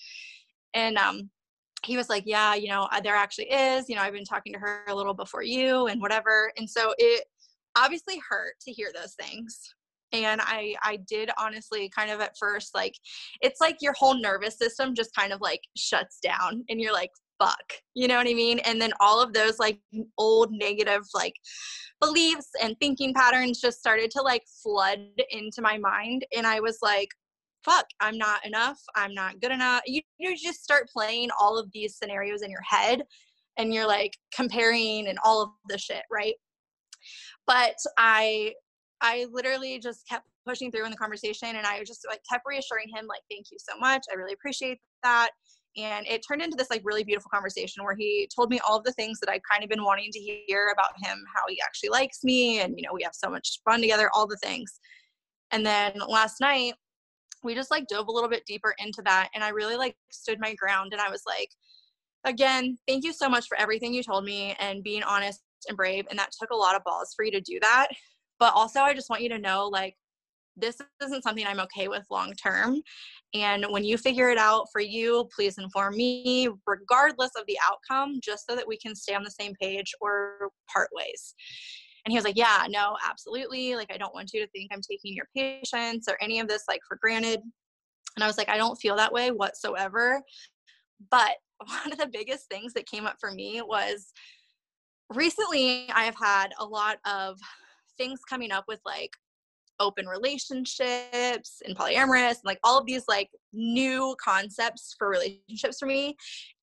and 0.75 0.97
um 0.97 1.31
he 1.85 1.97
was 1.97 2.09
like 2.09 2.25
yeah 2.27 2.55
you 2.55 2.69
know 2.69 2.89
there 3.03 3.15
actually 3.15 3.51
is 3.51 3.89
you 3.89 3.97
know 3.97 4.03
i've 4.03 4.13
been 4.13 4.25
talking 4.25 4.53
to 4.53 4.59
her 4.59 4.85
a 4.89 4.95
little 4.95 5.15
before 5.15 5.43
you 5.43 5.87
and 5.87 6.01
whatever 6.01 6.53
and 6.57 6.69
so 6.69 6.93
it 6.99 7.25
obviously 7.77 8.21
hurt 8.29 8.55
to 8.61 8.73
hear 8.73 8.91
those 8.95 9.15
things 9.15 9.75
and 10.13 10.41
i 10.43 10.75
i 10.83 10.97
did 11.09 11.31
honestly 11.39 11.91
kind 11.95 12.11
of 12.11 12.21
at 12.21 12.37
first 12.39 12.75
like 12.75 12.95
it's 13.41 13.61
like 13.61 13.77
your 13.81 13.93
whole 13.95 14.21
nervous 14.21 14.59
system 14.59 14.95
just 14.95 15.15
kind 15.15 15.33
of 15.33 15.41
like 15.41 15.61
shuts 15.77 16.19
down 16.23 16.65
and 16.69 16.81
you're 16.81 16.93
like 16.93 17.11
fuck 17.39 17.73
you 17.95 18.07
know 18.07 18.17
what 18.17 18.29
i 18.29 18.35
mean? 18.35 18.59
And 18.61 18.81
then 18.81 18.93
all 19.01 19.23
of 19.23 19.33
those 19.33 19.59
like 19.59 19.81
old 20.19 20.53
negative 20.53 21.03
like 21.15 21.35
beliefs 22.01 22.51
and 22.63 22.77
thinking 22.81 23.15
patterns 23.15 23.61
just 23.61 23.79
started 23.79 24.11
to 24.13 24.23
like 24.23 24.43
flood 24.63 25.01
into 25.31 25.63
my 25.63 25.79
mind 25.79 26.27
and 26.37 26.47
i 26.47 26.61
was 26.61 26.79
like 26.83 27.09
fuck 27.65 27.87
i'm 28.01 28.17
not 28.17 28.45
enough 28.47 28.79
i'm 28.95 29.15
not 29.15 29.41
good 29.41 29.53
enough 29.53 29.83
you, 29.87 30.01
you 30.19 30.37
just 30.37 30.63
start 30.63 30.89
playing 30.89 31.29
all 31.39 31.59
of 31.59 31.71
these 31.73 31.97
scenarios 31.97 32.43
in 32.43 32.51
your 32.51 32.63
head 32.63 33.03
and 33.59 33.75
you're 33.75 33.87
like 33.87 34.17
comparing 34.35 35.09
and 35.09 35.19
all 35.25 35.43
of 35.43 35.51
the 35.69 35.79
shit 35.79 36.03
right? 36.11 36.35
But 37.47 37.77
i 37.99 38.55
i 39.03 39.27
literally 39.31 39.79
just 39.79 40.07
kept 40.09 40.27
pushing 40.47 40.71
through 40.71 40.85
in 40.85 40.91
the 40.91 40.97
conversation 40.97 41.57
and 41.57 41.67
i 41.67 41.83
just 41.85 42.07
like 42.09 42.21
kept 42.31 42.45
reassuring 42.47 42.89
him 42.95 43.07
like 43.07 43.21
thank 43.31 43.47
you 43.51 43.59
so 43.59 43.79
much. 43.79 44.03
I 44.11 44.15
really 44.15 44.33
appreciate 44.33 44.79
that. 45.03 45.31
And 45.77 46.05
it 46.09 46.23
turned 46.27 46.43
into 46.43 46.57
this 46.57 46.71
like 46.71 46.83
really 46.85 47.05
beautiful 47.05 47.31
conversation 47.33 47.85
where 47.85 47.95
he 47.95 48.29
told 48.35 48.51
me 48.51 48.59
all 48.67 48.79
of 48.79 48.85
the 48.85 48.93
things 48.93 49.21
that 49.21 49.31
i'd 49.31 49.43
kind 49.49 49.63
of 49.63 49.71
been 49.71 49.85
wanting 49.85 50.11
to 50.11 50.19
hear 50.19 50.73
about 50.73 50.93
him 51.01 51.23
how 51.35 51.43
he 51.49 51.61
actually 51.65 51.91
likes 51.91 52.25
me 52.25 52.61
and 52.61 52.75
you 52.77 52.83
know 52.83 52.93
we 52.93 53.03
have 53.03 53.15
so 53.15 53.31
much 53.31 53.61
fun 53.65 53.81
together 53.81 54.11
all 54.15 54.27
the 54.27 54.39
things. 54.43 54.81
And 55.53 55.67
then 55.67 55.95
last 56.07 56.41
night 56.41 56.75
we 57.43 57.55
just 57.55 57.71
like 57.71 57.87
dove 57.87 58.09
a 58.09 58.13
little 58.13 58.29
bit 58.29 58.45
deeper 58.47 58.75
into 58.79 59.03
that 59.03 59.31
and 59.35 59.43
i 59.43 59.49
really 59.49 59.77
like 59.77 59.97
stood 60.11 60.39
my 60.41 60.55
ground 60.55 60.93
and 60.93 61.01
i 61.01 61.11
was 61.11 61.23
like 61.27 61.49
again 62.25 62.79
thank 62.87 63.05
you 63.05 63.13
so 63.13 63.29
much 63.29 63.47
for 63.49 63.59
everything 63.59 63.95
you 63.95 64.03
told 64.03 64.25
me 64.25 64.55
and 64.61 64.83
being 64.83 65.03
honest 65.03 65.41
and 65.69 65.77
brave 65.77 66.05
and 66.11 66.19
that 66.19 66.31
took 66.39 66.51
a 66.51 66.57
lot 66.57 66.77
of 66.77 66.85
balls 66.85 67.13
for 67.17 67.25
you 67.25 67.31
to 67.31 67.41
do 67.41 67.59
that 67.61 67.89
but 68.41 68.53
also 68.55 68.81
i 68.81 68.93
just 68.93 69.11
want 69.11 69.23
you 69.23 69.29
to 69.29 69.39
know 69.39 69.69
like 69.69 69.95
this 70.57 70.81
isn't 71.03 71.23
something 71.23 71.47
I'm 71.47 71.61
okay 71.61 71.89
with 71.89 72.05
long 72.11 72.33
term. 72.35 72.83
And 73.35 73.65
when 73.71 73.85
you 73.85 73.97
figure 73.97 74.31
it 74.31 74.39
out 74.39 74.67
for 74.73 74.81
you, 74.81 75.29
please 75.35 75.59
inform 75.59 75.97
me, 75.97 76.49
regardless 76.67 77.31
of 77.37 77.45
the 77.47 77.59
outcome, 77.65 78.21
just 78.23 78.47
so 78.49 78.57
that 78.57 78.67
we 78.67 78.77
can 78.77 78.95
stay 78.95 79.15
on 79.15 79.23
the 79.23 79.31
same 79.31 79.55
page 79.61 79.93
or 80.01 80.51
part 80.73 80.89
ways. 80.93 81.35
And 82.05 82.13
he 82.13 82.19
was 82.19 82.25
like, 82.25 82.37
Yeah, 82.37 82.67
no, 82.69 82.97
absolutely. 83.09 83.77
Like, 83.77 83.93
I 83.93 83.97
don't 83.97 84.15
want 84.15 84.31
you 84.33 84.41
to 84.41 84.51
think 84.51 84.71
I'm 84.73 84.81
taking 84.81 85.15
your 85.15 85.29
patience 85.37 86.07
or 86.09 86.17
any 86.21 86.41
of 86.41 86.49
this 86.49 86.65
like 86.69 86.81
for 86.87 86.99
granted. 87.01 87.41
And 88.17 88.25
I 88.25 88.27
was 88.27 88.39
like, 88.39 88.49
I 88.49 88.57
don't 88.57 88.81
feel 88.81 88.97
that 88.97 89.13
way 89.13 89.31
whatsoever. 89.31 90.21
But 91.11 91.37
one 91.67 91.93
of 91.93 91.99
the 91.99 92.09
biggest 92.13 92.49
things 92.49 92.73
that 92.75 92.87
came 92.87 93.07
up 93.07 93.17
for 93.21 93.31
me 93.31 93.63
was 93.63 94.13
recently 95.15 95.89
I 95.91 96.05
have 96.05 96.17
had 96.17 96.49
a 96.59 96.65
lot 96.65 96.99
of 97.05 97.39
things 98.01 98.21
coming 98.29 98.51
up 98.51 98.65
with 98.67 98.81
like 98.87 99.11
open 99.79 100.07
relationships 100.07 101.63
and 101.67 101.77
polyamorous 101.77 102.31
and 102.31 102.45
like 102.45 102.59
all 102.65 102.79
of 102.79 102.87
these 102.87 103.05
like 103.09 103.29
new 103.53 104.17
concepts 104.23 104.95
for 104.99 105.09
relationships 105.09 105.79
for 105.79 105.87
me 105.87 106.15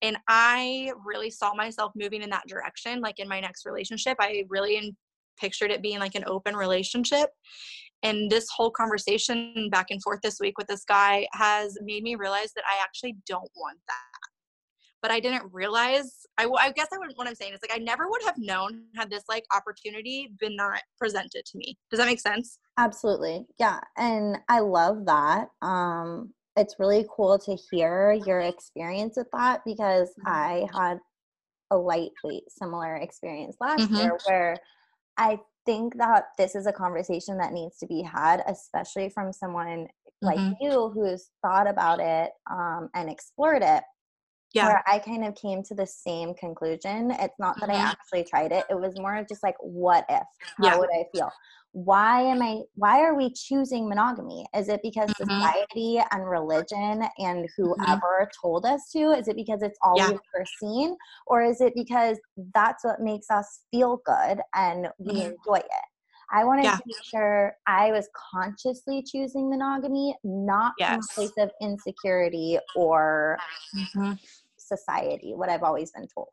and 0.01 0.17
i 0.27 0.91
really 1.05 1.29
saw 1.29 1.53
myself 1.53 1.91
moving 1.95 2.21
in 2.21 2.29
that 2.29 2.47
direction 2.47 3.01
like 3.01 3.19
in 3.19 3.27
my 3.27 3.39
next 3.39 3.65
relationship 3.65 4.15
i 4.19 4.43
really 4.49 4.95
pictured 5.39 5.71
it 5.71 5.81
being 5.81 5.99
like 5.99 6.15
an 6.15 6.23
open 6.27 6.55
relationship 6.55 7.29
and 8.03 8.29
this 8.29 8.47
whole 8.55 8.71
conversation 8.71 9.69
back 9.71 9.87
and 9.89 10.01
forth 10.03 10.19
this 10.21 10.37
week 10.39 10.57
with 10.57 10.67
this 10.67 10.85
guy 10.85 11.27
has 11.33 11.77
made 11.81 12.03
me 12.03 12.15
realize 12.15 12.51
that 12.55 12.63
i 12.67 12.83
actually 12.83 13.15
don't 13.27 13.49
want 13.55 13.79
that 13.87 14.36
but 15.01 15.11
I 15.11 15.19
didn't 15.19 15.43
realize. 15.51 16.25
I, 16.37 16.45
I 16.45 16.71
guess 16.71 16.87
I 16.93 16.97
would, 16.97 17.11
what 17.15 17.27
I'm 17.27 17.35
saying 17.35 17.53
is 17.53 17.59
like 17.61 17.77
I 17.77 17.83
never 17.83 18.07
would 18.09 18.21
have 18.23 18.37
known 18.37 18.83
had 18.95 19.09
this 19.09 19.23
like 19.29 19.43
opportunity 19.55 20.31
been 20.39 20.55
not 20.55 20.81
presented 20.99 21.45
to 21.45 21.57
me. 21.57 21.77
Does 21.89 21.99
that 21.99 22.07
make 22.07 22.19
sense? 22.19 22.59
Absolutely, 22.77 23.45
yeah, 23.59 23.79
and 23.97 24.37
I 24.49 24.59
love 24.59 25.05
that. 25.05 25.47
Um, 25.61 26.33
it's 26.55 26.79
really 26.79 27.05
cool 27.15 27.37
to 27.39 27.55
hear 27.69 28.13
your 28.25 28.39
experience 28.39 29.15
with 29.17 29.27
that 29.31 29.61
because 29.65 30.09
mm-hmm. 30.09 30.27
I 30.27 30.67
had 30.73 30.99
a 31.69 31.77
lightweight 31.77 32.49
similar 32.49 32.95
experience 32.95 33.55
last 33.59 33.81
mm-hmm. 33.81 33.95
year 33.95 34.17
where 34.25 34.57
I 35.17 35.39
think 35.65 35.97
that 35.97 36.29
this 36.37 36.55
is 36.55 36.65
a 36.65 36.71
conversation 36.71 37.37
that 37.37 37.53
needs 37.53 37.77
to 37.77 37.87
be 37.87 38.01
had, 38.01 38.41
especially 38.47 39.09
from 39.09 39.33
someone 39.33 39.87
like 40.21 40.39
mm-hmm. 40.39 40.53
you 40.61 40.89
who's 40.89 41.29
thought 41.43 41.67
about 41.67 41.99
it 41.99 42.31
um, 42.49 42.89
and 42.95 43.09
explored 43.09 43.61
it 43.61 43.83
yeah. 44.53 44.67
where 44.67 44.83
I 44.87 44.99
kind 44.99 45.25
of 45.25 45.35
came 45.35 45.63
to 45.63 45.75
the 45.75 45.85
same 45.85 46.33
conclusion. 46.35 47.11
It's 47.11 47.39
not 47.39 47.59
that 47.59 47.69
mm-hmm. 47.69 47.81
I 47.81 47.91
actually 47.91 48.23
tried 48.23 48.51
it. 48.51 48.65
It 48.69 48.79
was 48.79 48.93
more 48.97 49.15
of 49.15 49.27
just 49.27 49.43
like, 49.43 49.55
what 49.59 50.05
if? 50.09 50.23
How 50.57 50.65
yeah. 50.65 50.77
would 50.77 50.89
I 50.93 51.05
feel? 51.13 51.31
Why 51.73 52.21
am 52.21 52.41
I 52.41 52.61
why 52.75 53.01
are 53.01 53.13
we 53.13 53.31
choosing 53.33 53.87
monogamy? 53.87 54.45
Is 54.55 54.67
it 54.67 54.79
because 54.81 55.09
mm-hmm. 55.11 55.29
society 55.29 56.01
and 56.11 56.27
religion 56.27 57.03
and 57.19 57.45
mm-hmm. 57.45 57.63
whoever 57.63 58.21
mm-hmm. 58.21 58.41
told 58.41 58.65
us 58.65 58.89
to? 58.93 59.11
Is 59.11 59.27
it 59.27 59.35
because 59.35 59.61
it's 59.61 59.77
all 59.83 59.95
yeah. 59.97 60.09
we've 60.09 60.19
ever 60.35 60.45
seen? 60.59 60.95
Or 61.27 61.43
is 61.43 61.61
it 61.61 61.73
because 61.75 62.17
that's 62.53 62.83
what 62.83 63.01
makes 63.01 63.29
us 63.29 63.61
feel 63.69 64.01
good 64.05 64.39
and 64.55 64.87
we 64.97 65.13
mm-hmm. 65.13 65.21
enjoy 65.27 65.57
it? 65.57 65.85
I 66.31 66.43
wanted 66.43 66.65
yeah. 66.65 66.75
to 66.75 66.83
make 66.85 67.03
sure 67.03 67.55
I 67.67 67.91
was 67.91 68.09
consciously 68.33 69.03
choosing 69.03 69.49
monogamy, 69.49 70.15
not 70.23 70.73
yes. 70.77 70.89
from 70.89 70.99
a 70.99 71.27
place 71.27 71.37
of 71.37 71.51
insecurity 71.61 72.59
or 72.75 73.37
mm-hmm. 73.75 74.13
society, 74.57 75.33
what 75.33 75.49
I've 75.49 75.63
always 75.63 75.91
been 75.91 76.07
told. 76.13 76.27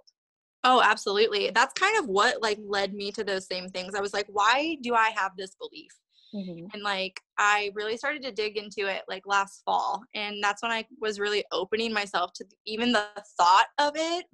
Oh, 0.64 0.82
absolutely. 0.82 1.50
That's 1.54 1.74
kind 1.74 1.98
of 1.98 2.06
what 2.06 2.42
like 2.42 2.58
led 2.66 2.94
me 2.94 3.12
to 3.12 3.22
those 3.22 3.46
same 3.46 3.68
things. 3.68 3.94
I 3.94 4.00
was 4.00 4.14
like, 4.14 4.26
why 4.28 4.78
do 4.80 4.94
I 4.94 5.10
have 5.10 5.32
this 5.36 5.54
belief? 5.60 5.92
Mm-hmm. 6.34 6.66
And 6.72 6.82
like 6.82 7.20
I 7.38 7.70
really 7.74 7.96
started 7.96 8.22
to 8.22 8.32
dig 8.32 8.56
into 8.56 8.86
it 8.86 9.02
like 9.08 9.22
last 9.26 9.62
fall. 9.64 10.02
And 10.14 10.42
that's 10.42 10.62
when 10.62 10.72
I 10.72 10.84
was 11.00 11.20
really 11.20 11.44
opening 11.52 11.92
myself 11.92 12.32
to 12.36 12.44
even 12.66 12.92
the 12.92 13.06
thought 13.38 13.66
of 13.78 13.92
it. 13.94 14.24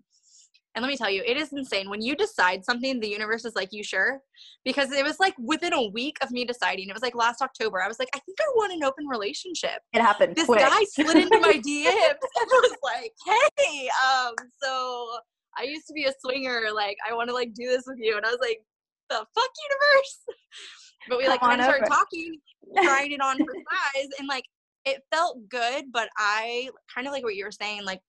And 0.81 0.87
let 0.87 0.93
me 0.93 0.97
tell 0.97 1.11
you, 1.11 1.23
it 1.27 1.37
is 1.37 1.53
insane. 1.53 1.91
When 1.91 2.01
you 2.01 2.17
decide 2.17 2.65
something, 2.65 3.01
the 3.01 3.09
universe 3.09 3.45
is 3.45 3.55
like, 3.55 3.69
You 3.71 3.85
sure? 3.85 4.21
Because 4.65 4.91
it 4.93 5.05
was 5.05 5.21
like 5.21 5.35
within 5.39 5.75
a 5.75 5.89
week 5.89 6.17
of 6.23 6.31
me 6.31 6.47
deciding, 6.47 6.89
it 6.89 6.95
was 6.95 7.03
like 7.03 7.15
last 7.15 7.43
October, 7.43 7.83
I 7.83 7.87
was 7.87 7.99
like, 7.99 8.09
I 8.15 8.19
think 8.21 8.39
I 8.41 8.51
want 8.57 8.73
an 8.73 8.83
open 8.83 9.07
relationship. 9.07 9.83
It 9.93 10.01
happened. 10.01 10.37
This 10.37 10.47
quick. 10.47 10.61
guy 10.61 10.83
slid 10.85 11.19
into 11.19 11.39
my 11.39 11.53
DMs 11.67 11.93
and 11.93 12.49
was 12.51 12.77
like, 12.83 13.13
Hey, 13.27 13.91
um, 14.03 14.35
so 14.63 15.19
I 15.59 15.65
used 15.65 15.87
to 15.89 15.93
be 15.93 16.05
a 16.05 16.13
swinger. 16.25 16.69
Like, 16.75 16.97
I 17.07 17.15
want 17.15 17.29
to 17.29 17.35
like 17.35 17.53
do 17.53 17.69
this 17.69 17.85
with 17.87 17.99
you. 18.01 18.17
And 18.17 18.25
I 18.25 18.31
was 18.31 18.41
like, 18.41 18.63
the 19.11 19.17
fuck 19.17 19.51
universe. 19.69 20.19
but 21.11 21.19
we 21.19 21.29
like 21.29 21.41
kind 21.41 21.61
of 21.61 21.67
started 21.67 21.87
talking, 21.89 22.39
trying 22.83 23.13
it 23.13 23.21
on 23.21 23.37
for 23.37 23.53
size, 23.95 24.09
and 24.19 24.29
like 24.29 24.45
it 24.87 25.03
felt 25.13 25.47
good. 25.51 25.87
But 25.93 26.09
I 26.17 26.71
kind 26.95 27.07
of 27.07 27.13
like 27.13 27.25
what 27.25 27.35
you 27.35 27.45
were 27.45 27.53
saying, 27.53 27.85
like, 27.85 28.01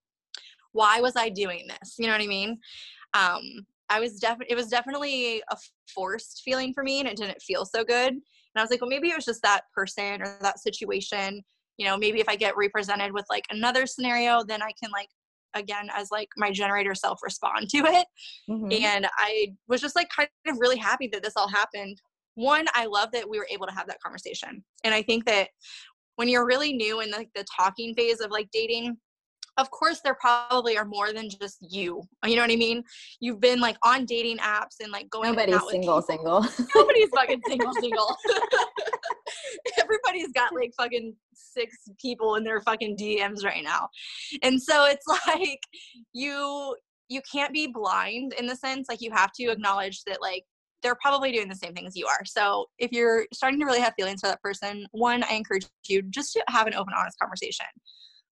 why 0.72 1.00
was 1.00 1.14
I 1.16 1.28
doing 1.28 1.66
this? 1.68 1.96
You 1.98 2.06
know 2.06 2.12
what 2.12 2.22
I 2.22 2.26
mean? 2.26 2.58
Um, 3.14 3.66
I 3.88 4.00
was 4.00 4.18
definitely 4.18 4.52
it 4.52 4.56
was 4.56 4.68
definitely 4.68 5.42
a 5.50 5.56
forced 5.94 6.42
feeling 6.44 6.72
for 6.72 6.82
me, 6.82 7.00
and 7.00 7.08
it 7.08 7.16
didn't 7.16 7.42
feel 7.42 7.64
so 7.64 7.84
good. 7.84 8.08
And 8.08 8.60
I 8.60 8.62
was 8.62 8.70
like, 8.70 8.80
well, 8.80 8.90
maybe 8.90 9.08
it 9.08 9.16
was 9.16 9.24
just 9.24 9.42
that 9.42 9.62
person 9.74 10.22
or 10.22 10.38
that 10.40 10.60
situation. 10.60 11.42
You 11.78 11.86
know, 11.86 11.96
maybe 11.96 12.20
if 12.20 12.28
I 12.28 12.36
get 12.36 12.56
represented 12.56 13.12
with 13.12 13.24
like 13.30 13.44
another 13.50 13.86
scenario, 13.86 14.42
then 14.44 14.62
I 14.62 14.70
can 14.82 14.90
like 14.92 15.08
again 15.54 15.88
as 15.94 16.10
like 16.10 16.28
my 16.36 16.50
generator 16.50 16.94
self 16.94 17.20
respond 17.22 17.68
to 17.70 17.78
it. 17.78 18.06
Mm-hmm. 18.48 18.84
And 18.84 19.06
I 19.18 19.54
was 19.68 19.80
just 19.80 19.96
like 19.96 20.08
kind 20.14 20.28
of 20.46 20.56
really 20.58 20.78
happy 20.78 21.08
that 21.08 21.22
this 21.22 21.34
all 21.36 21.48
happened. 21.48 22.00
One, 22.34 22.66
I 22.74 22.86
love 22.86 23.10
that 23.12 23.28
we 23.28 23.38
were 23.38 23.48
able 23.50 23.66
to 23.66 23.74
have 23.74 23.86
that 23.88 24.00
conversation. 24.02 24.64
And 24.84 24.94
I 24.94 25.02
think 25.02 25.26
that 25.26 25.48
when 26.16 26.28
you're 26.28 26.46
really 26.46 26.72
new 26.72 27.00
in 27.00 27.10
like 27.10 27.28
the 27.34 27.44
talking 27.56 27.94
phase 27.94 28.20
of 28.20 28.30
like 28.30 28.48
dating, 28.52 28.96
of 29.58 29.70
course 29.70 30.00
there 30.02 30.16
probably 30.20 30.76
are 30.76 30.84
more 30.84 31.12
than 31.12 31.28
just 31.28 31.58
you 31.60 32.02
you 32.24 32.36
know 32.36 32.42
what 32.42 32.50
i 32.50 32.56
mean? 32.56 32.82
You've 33.20 33.40
been 33.40 33.60
like 33.60 33.76
on 33.84 34.04
dating 34.04 34.38
apps 34.38 34.80
and 34.80 34.90
like 34.90 35.10
going 35.10 35.30
nobody's 35.30 35.60
single 35.70 36.02
single. 36.02 36.40
Nobody's 36.74 37.08
fucking 37.14 37.40
single 37.46 37.72
single. 37.74 38.16
Everybody's 39.78 40.32
got 40.32 40.54
like 40.54 40.72
fucking 40.76 41.14
six 41.34 41.76
people 42.00 42.36
in 42.36 42.44
their 42.44 42.60
fucking 42.60 42.96
dms 42.96 43.44
right 43.44 43.64
now. 43.64 43.88
And 44.42 44.60
so 44.60 44.86
it's 44.86 45.06
like 45.26 45.60
you 46.12 46.76
you 47.08 47.20
can't 47.30 47.52
be 47.52 47.66
blind 47.66 48.34
in 48.38 48.46
the 48.46 48.56
sense 48.56 48.86
like 48.88 49.00
you 49.00 49.10
have 49.10 49.32
to 49.32 49.50
acknowledge 49.50 50.02
that 50.06 50.22
like 50.22 50.44
they're 50.82 50.96
probably 51.00 51.30
doing 51.30 51.48
the 51.48 51.54
same 51.54 51.74
things 51.74 51.96
you 51.96 52.06
are. 52.06 52.24
So 52.24 52.66
if 52.78 52.90
you're 52.92 53.26
starting 53.32 53.60
to 53.60 53.66
really 53.66 53.80
have 53.80 53.94
feelings 53.96 54.20
for 54.20 54.28
that 54.28 54.42
person, 54.42 54.86
one, 54.90 55.22
I 55.22 55.34
encourage 55.34 55.66
you 55.88 56.02
just 56.02 56.32
to 56.32 56.42
have 56.48 56.66
an 56.66 56.74
open, 56.74 56.92
honest 56.98 57.18
conversation. 57.20 57.66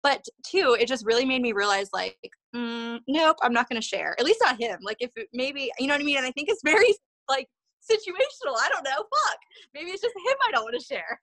But 0.05 0.23
two, 0.45 0.77
it 0.79 0.87
just 0.87 1.03
really 1.03 1.25
made 1.25 1.41
me 1.41 1.51
realize 1.51 1.89
like, 1.91 2.15
mm, 2.55 2.99
nope, 3.07 3.37
I'm 3.41 3.53
not 3.53 3.67
going 3.67 3.81
to 3.81 3.87
share. 3.87 4.15
At 4.19 4.25
least 4.25 4.37
not 4.39 4.59
him. 4.59 4.77
Like 4.83 4.97
if 4.99 5.09
it, 5.15 5.27
maybe, 5.33 5.71
you 5.79 5.87
know 5.87 5.95
what 5.95 6.01
I 6.01 6.03
mean? 6.03 6.17
And 6.17 6.27
I 6.27 6.29
think 6.29 6.47
it's 6.47 6.61
very 6.63 6.93
like 7.27 7.47
situational. 7.81 8.53
I 8.55 8.69
don't 8.71 8.83
know. 8.83 8.97
Fuck. 8.97 9.39
Maybe 9.73 9.89
it's 9.89 10.03
just 10.03 10.13
him 10.13 10.37
I 10.47 10.51
don't 10.51 10.63
want 10.63 10.79
to 10.79 10.85
share. 10.85 11.19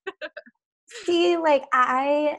See, 1.05 1.37
like 1.37 1.63
I 1.73 2.39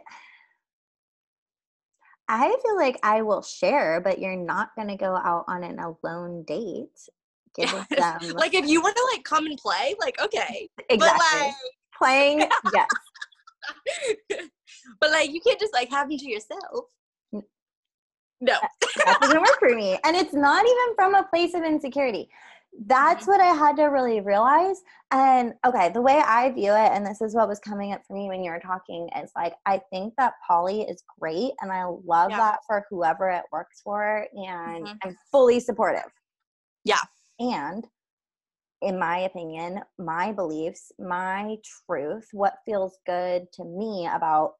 I 2.27 2.53
feel 2.61 2.75
like 2.75 2.99
I 3.03 3.21
will 3.21 3.41
share, 3.41 4.01
but 4.01 4.19
you're 4.19 4.35
not 4.35 4.75
going 4.75 4.89
to 4.89 4.97
go 4.97 5.15
out 5.15 5.45
on 5.47 5.63
an 5.63 5.79
alone 5.79 6.43
date. 6.45 6.89
Yes. 7.57 7.87
them 7.89 8.33
like 8.33 8.53
if 8.53 8.67
you 8.67 8.81
want 8.81 8.97
to 8.97 9.09
like 9.13 9.23
come 9.23 9.45
and 9.45 9.57
play, 9.57 9.95
like 9.97 10.21
okay, 10.21 10.67
exactly. 10.89 10.97
But, 10.97 11.45
like, 11.45 11.53
Playing, 11.97 12.39
yes. 12.73 12.87
but 14.99 15.11
like 15.11 15.31
you 15.31 15.41
can't 15.41 15.59
just 15.59 15.73
like 15.73 15.89
have 15.89 16.09
them 16.09 16.17
to 16.17 16.29
yourself. 16.29 16.85
No. 18.43 18.57
that 19.05 19.17
doesn't 19.21 19.39
work 19.39 19.57
for 19.59 19.73
me. 19.73 19.97
And 20.03 20.15
it's 20.17 20.33
not 20.33 20.65
even 20.65 20.95
from 20.95 21.15
a 21.15 21.23
place 21.23 21.53
of 21.53 21.63
insecurity. 21.63 22.29
That's 22.87 23.21
mm-hmm. 23.21 23.31
what 23.31 23.41
I 23.41 23.53
had 23.53 23.77
to 23.77 23.85
really 23.85 24.19
realize. 24.19 24.81
And 25.11 25.53
okay, 25.65 25.89
the 25.89 26.01
way 26.01 26.21
I 26.25 26.51
view 26.51 26.71
it, 26.71 26.91
and 26.91 27.05
this 27.05 27.21
is 27.21 27.35
what 27.35 27.47
was 27.47 27.59
coming 27.59 27.93
up 27.93 28.01
for 28.05 28.15
me 28.15 28.27
when 28.27 28.43
you 28.43 28.51
were 28.51 28.59
talking, 28.59 29.09
is 29.21 29.31
like 29.35 29.53
I 29.65 29.79
think 29.91 30.13
that 30.17 30.33
poly 30.45 30.81
is 30.81 31.03
great 31.19 31.51
and 31.61 31.71
I 31.71 31.85
love 31.85 32.31
yeah. 32.31 32.37
that 32.37 32.59
for 32.67 32.83
whoever 32.89 33.29
it 33.29 33.43
works 33.51 33.81
for. 33.81 34.27
And 34.33 34.87
mm-hmm. 34.87 34.97
I'm 35.03 35.15
fully 35.31 35.59
supportive. 35.59 36.11
Yeah. 36.83 37.01
And 37.39 37.85
in 38.81 38.99
my 38.99 39.19
opinion, 39.19 39.81
my 39.97 40.33
beliefs, 40.33 40.91
my 40.99 41.55
truth, 41.87 42.27
what 42.33 42.57
feels 42.65 42.97
good 43.05 43.45
to 43.53 43.63
me 43.63 44.09
about 44.13 44.53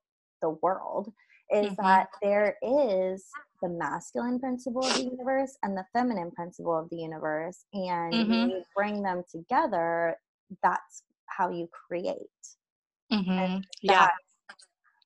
the 0.43 0.51
world 0.61 1.11
is 1.51 1.67
mm-hmm. 1.67 1.81
that 1.81 2.09
there 2.21 2.57
is 2.61 3.23
the 3.61 3.69
masculine 3.69 4.39
principle 4.39 4.85
of 4.85 4.93
the 4.95 5.03
universe 5.03 5.57
and 5.63 5.75
the 5.75 5.85
feminine 5.93 6.31
principle 6.31 6.77
of 6.77 6.89
the 6.89 6.97
universe. 6.97 7.65
And 7.73 8.13
mm-hmm. 8.13 8.31
when 8.31 8.49
you 8.49 8.63
bring 8.75 9.01
them 9.01 9.23
together, 9.31 10.17
that's 10.61 11.03
how 11.25 11.49
you 11.49 11.69
create. 11.87 12.17
Mm-hmm. 13.11 13.59
Yeah. 13.81 14.09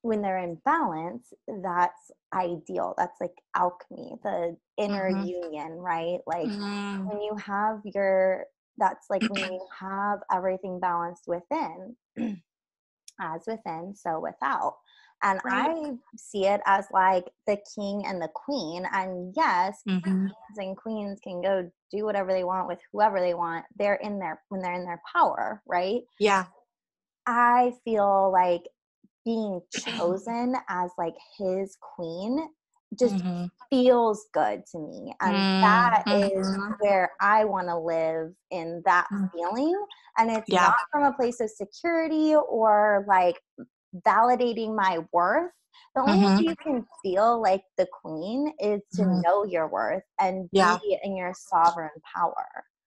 When 0.02 0.22
they're 0.22 0.38
in 0.38 0.58
balance, 0.64 1.32
that's 1.62 2.10
ideal. 2.34 2.94
That's 2.96 3.20
like 3.20 3.34
alchemy, 3.54 4.14
the 4.22 4.56
inner 4.76 5.10
mm-hmm. 5.10 5.26
union, 5.26 5.72
right? 5.72 6.18
Like 6.26 6.46
mm-hmm. 6.46 7.08
when 7.08 7.20
you 7.20 7.36
have 7.36 7.80
your 7.84 8.44
that's 8.78 9.10
like 9.10 9.22
when 9.22 9.52
you 9.52 9.66
have 9.78 10.20
everything 10.32 10.80
balanced 10.80 11.24
within 11.26 11.96
as 13.20 13.42
within 13.46 13.94
so 13.96 14.20
without 14.20 14.76
and 15.22 15.40
right. 15.44 15.70
i 15.70 15.92
see 16.16 16.46
it 16.46 16.60
as 16.66 16.86
like 16.92 17.24
the 17.46 17.58
king 17.74 18.04
and 18.06 18.20
the 18.20 18.28
queen 18.34 18.84
and 18.92 19.32
yes 19.36 19.80
mm-hmm. 19.88 20.26
kings 20.26 20.32
and 20.58 20.76
queens 20.76 21.18
can 21.22 21.40
go 21.40 21.70
do 21.90 22.04
whatever 22.04 22.32
they 22.32 22.44
want 22.44 22.68
with 22.68 22.78
whoever 22.92 23.20
they 23.20 23.34
want 23.34 23.64
they're 23.76 23.96
in 23.96 24.18
their 24.18 24.40
when 24.48 24.60
they're 24.60 24.74
in 24.74 24.84
their 24.84 25.00
power 25.12 25.62
right 25.66 26.02
yeah 26.18 26.44
i 27.26 27.72
feel 27.84 28.30
like 28.32 28.62
being 29.24 29.60
chosen 29.76 30.54
as 30.68 30.90
like 30.98 31.14
his 31.38 31.76
queen 31.80 32.48
just 32.98 33.16
mm-hmm. 33.16 33.44
feels 33.68 34.26
good 34.32 34.62
to 34.72 34.78
me 34.78 35.12
and 35.20 35.34
mm-hmm. 35.34 35.60
that 35.60 36.02
is 36.06 36.46
mm-hmm. 36.46 36.72
where 36.80 37.10
i 37.20 37.44
want 37.44 37.68
to 37.68 37.76
live 37.76 38.32
in 38.50 38.82
that 38.86 39.06
mm-hmm. 39.12 39.26
feeling 39.34 39.84
and 40.16 40.30
it's 40.30 40.48
yeah. 40.48 40.62
not 40.62 40.76
from 40.90 41.04
a 41.04 41.12
place 41.12 41.40
of 41.40 41.50
security 41.50 42.34
or 42.34 43.04
like 43.06 43.36
validating 44.06 44.74
my 44.74 44.98
worth 45.12 45.50
the 45.94 46.02
only 46.02 46.18
way 46.18 46.32
mm-hmm. 46.32 46.42
you 46.42 46.56
can 46.56 46.84
feel 47.02 47.40
like 47.40 47.62
the 47.76 47.86
queen 48.02 48.52
is 48.60 48.80
to 48.94 49.02
mm-hmm. 49.02 49.20
know 49.22 49.44
your 49.44 49.68
worth 49.68 50.02
and 50.20 50.48
yeah. 50.52 50.78
be 50.82 50.98
in 51.02 51.16
your 51.16 51.32
sovereign 51.34 51.90
power 52.14 52.46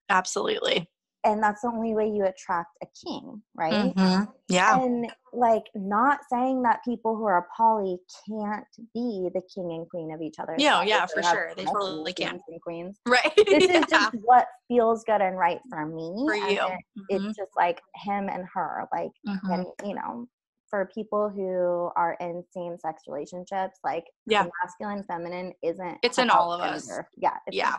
absolutely 0.09 0.87
and 1.23 1.41
that's 1.41 1.61
the 1.61 1.67
only 1.67 1.93
way 1.93 2.07
you 2.07 2.25
attract 2.25 2.69
a 2.81 2.87
king 3.05 3.41
right 3.55 3.95
mm-hmm. 3.95 4.23
yeah 4.49 4.81
and 4.81 5.11
like 5.33 5.63
not 5.75 6.19
saying 6.31 6.61
that 6.63 6.79
people 6.83 7.15
who 7.15 7.25
are 7.25 7.47
poly 7.55 7.97
can't 8.27 8.65
be 8.93 9.29
the 9.33 9.41
king 9.53 9.71
and 9.71 9.89
queen 9.89 10.11
of 10.11 10.21
each 10.21 10.39
other 10.39 10.55
yeah 10.57 10.81
yeah 10.83 11.05
for 11.05 11.21
sure 11.23 11.51
they 11.55 11.65
totally 11.65 12.13
can 12.13 12.39
and 12.47 12.61
queens 12.61 12.97
right 13.07 13.33
this 13.35 13.67
yeah. 13.69 13.79
is 13.79 13.85
just 13.89 14.15
what 14.23 14.47
feels 14.67 15.03
good 15.03 15.21
and 15.21 15.37
right 15.37 15.59
for 15.69 15.85
me 15.85 16.25
for 16.27 16.35
you 16.35 16.53
it, 16.53 16.59
mm-hmm. 16.59 17.01
it's 17.09 17.37
just 17.37 17.51
like 17.55 17.79
him 18.03 18.29
and 18.29 18.45
her 18.53 18.87
like 18.91 19.11
mm-hmm. 19.27 19.51
and 19.51 19.65
you 19.85 19.95
know 19.95 20.27
for 20.71 20.89
people 20.95 21.29
who 21.29 21.91
are 21.95 22.17
in 22.19 22.43
same-sex 22.49 23.03
relationships 23.07 23.77
like 23.83 24.05
yeah 24.25 24.47
masculine 24.63 25.03
feminine 25.03 25.53
isn't 25.61 25.97
it's 26.01 26.17
in 26.17 26.31
all 26.31 26.51
of 26.51 26.61
us 26.61 26.89
yeah 27.17 27.37
yeah 27.51 27.75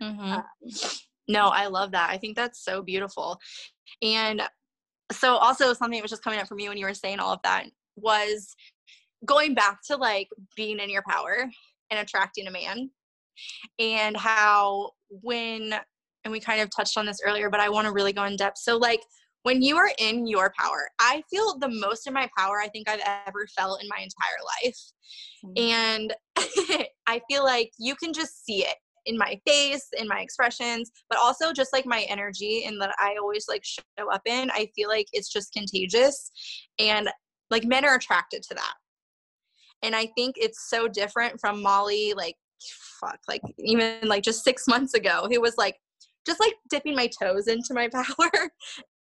mm-hmm. 0.00 0.20
um, 0.20 0.44
no, 1.30 1.46
I 1.46 1.68
love 1.68 1.92
that. 1.92 2.10
I 2.10 2.18
think 2.18 2.36
that's 2.36 2.64
so 2.64 2.82
beautiful. 2.82 3.38
And 4.02 4.42
so 5.12 5.36
also 5.36 5.72
something 5.72 5.98
that 5.98 6.02
was 6.02 6.10
just 6.10 6.24
coming 6.24 6.40
up 6.40 6.48
for 6.48 6.56
me 6.56 6.68
when 6.68 6.76
you 6.76 6.86
were 6.86 6.94
saying 6.94 7.20
all 7.20 7.32
of 7.32 7.40
that 7.44 7.66
was 7.96 8.54
going 9.24 9.54
back 9.54 9.78
to 9.86 9.96
like 9.96 10.28
being 10.56 10.80
in 10.80 10.90
your 10.90 11.04
power 11.08 11.48
and 11.90 12.00
attracting 12.00 12.46
a 12.48 12.50
man 12.50 12.90
and 13.78 14.16
how 14.16 14.90
when 15.08 15.74
and 16.24 16.32
we 16.32 16.40
kind 16.40 16.60
of 16.60 16.68
touched 16.74 16.96
on 16.96 17.04
this 17.04 17.20
earlier 17.24 17.50
but 17.50 17.60
i 17.60 17.68
want 17.68 17.86
to 17.86 17.92
really 17.92 18.12
go 18.12 18.24
in 18.24 18.36
depth 18.36 18.58
so 18.58 18.76
like 18.76 19.00
when 19.42 19.62
you 19.62 19.76
are 19.76 19.90
in 19.98 20.26
your 20.26 20.52
power 20.58 20.88
i 20.98 21.22
feel 21.30 21.58
the 21.58 21.68
most 21.68 22.06
in 22.06 22.12
my 22.12 22.28
power 22.36 22.60
i 22.60 22.68
think 22.68 22.88
i've 22.88 23.00
ever 23.26 23.46
felt 23.56 23.82
in 23.82 23.88
my 23.88 23.98
entire 23.98 24.40
life 24.64 24.78
mm-hmm. 25.44 25.52
and 25.56 26.86
i 27.06 27.20
feel 27.30 27.44
like 27.44 27.70
you 27.78 27.94
can 27.96 28.12
just 28.12 28.44
see 28.44 28.64
it 28.64 28.76
in 29.06 29.16
my 29.16 29.40
face, 29.46 29.88
in 29.98 30.06
my 30.06 30.20
expressions, 30.20 30.90
but 31.08 31.18
also 31.18 31.52
just 31.52 31.72
like 31.72 31.86
my 31.86 32.02
energy 32.08 32.64
and 32.66 32.80
that 32.80 32.94
I 32.98 33.16
always 33.20 33.46
like 33.48 33.64
show 33.64 34.10
up 34.12 34.22
in. 34.26 34.50
I 34.50 34.68
feel 34.74 34.88
like 34.88 35.06
it's 35.12 35.32
just 35.32 35.52
contagious 35.52 36.30
and 36.78 37.08
like 37.50 37.64
men 37.64 37.84
are 37.84 37.96
attracted 37.96 38.42
to 38.44 38.54
that. 38.54 38.74
And 39.82 39.96
I 39.96 40.06
think 40.16 40.36
it's 40.38 40.68
so 40.68 40.88
different 40.88 41.40
from 41.40 41.62
Molly 41.62 42.12
like 42.16 42.36
fuck, 43.00 43.18
like 43.28 43.42
even 43.58 44.06
like 44.06 44.22
just 44.22 44.44
six 44.44 44.68
months 44.68 44.94
ago, 44.94 45.26
it 45.30 45.40
was 45.40 45.54
like 45.56 45.76
just 46.26 46.40
like 46.40 46.54
dipping 46.68 46.94
my 46.94 47.08
toes 47.20 47.48
into 47.48 47.72
my 47.72 47.88
power 47.92 48.50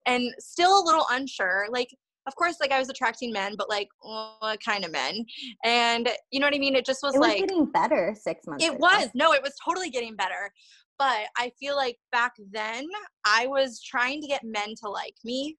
and 0.08 0.34
still 0.40 0.82
a 0.82 0.84
little 0.84 1.06
unsure. 1.12 1.68
Like, 1.70 1.90
of 2.26 2.36
course, 2.36 2.56
like 2.60 2.72
I 2.72 2.80
was 2.80 2.90
attracting 2.90 3.32
men, 3.32 3.54
but 3.58 3.70
like 3.70 3.88
what 4.02 4.60
kind 4.64 4.84
of 4.84 4.92
men? 4.92 5.24
And 5.64 6.10
you 6.32 6.40
know 6.40 6.48
what 6.48 6.56
I 6.56 6.60
mean? 6.60 6.76
It 6.76 6.86
just 6.86 7.04
was, 7.04 7.14
it 7.16 7.20
was 7.20 7.28
like 7.28 7.40
getting 7.40 7.66
better 7.66 8.16
six 8.20 8.48
months. 8.48 8.64
It 8.66 8.72
ago. 8.72 8.80
was. 8.80 9.10
No, 9.14 9.34
it 9.34 9.44
was 9.44 9.54
totally 9.64 9.90
getting 9.90 10.16
better. 10.16 10.52
But 11.00 11.28
I 11.38 11.52
feel 11.60 11.76
like 11.76 11.98
back 12.12 12.34
then 12.52 12.88
I 13.24 13.46
was 13.46 13.82
trying 13.82 14.20
to 14.22 14.28
get 14.28 14.44
men 14.44 14.74
to 14.84 14.90
like 14.90 15.14
me. 15.24 15.58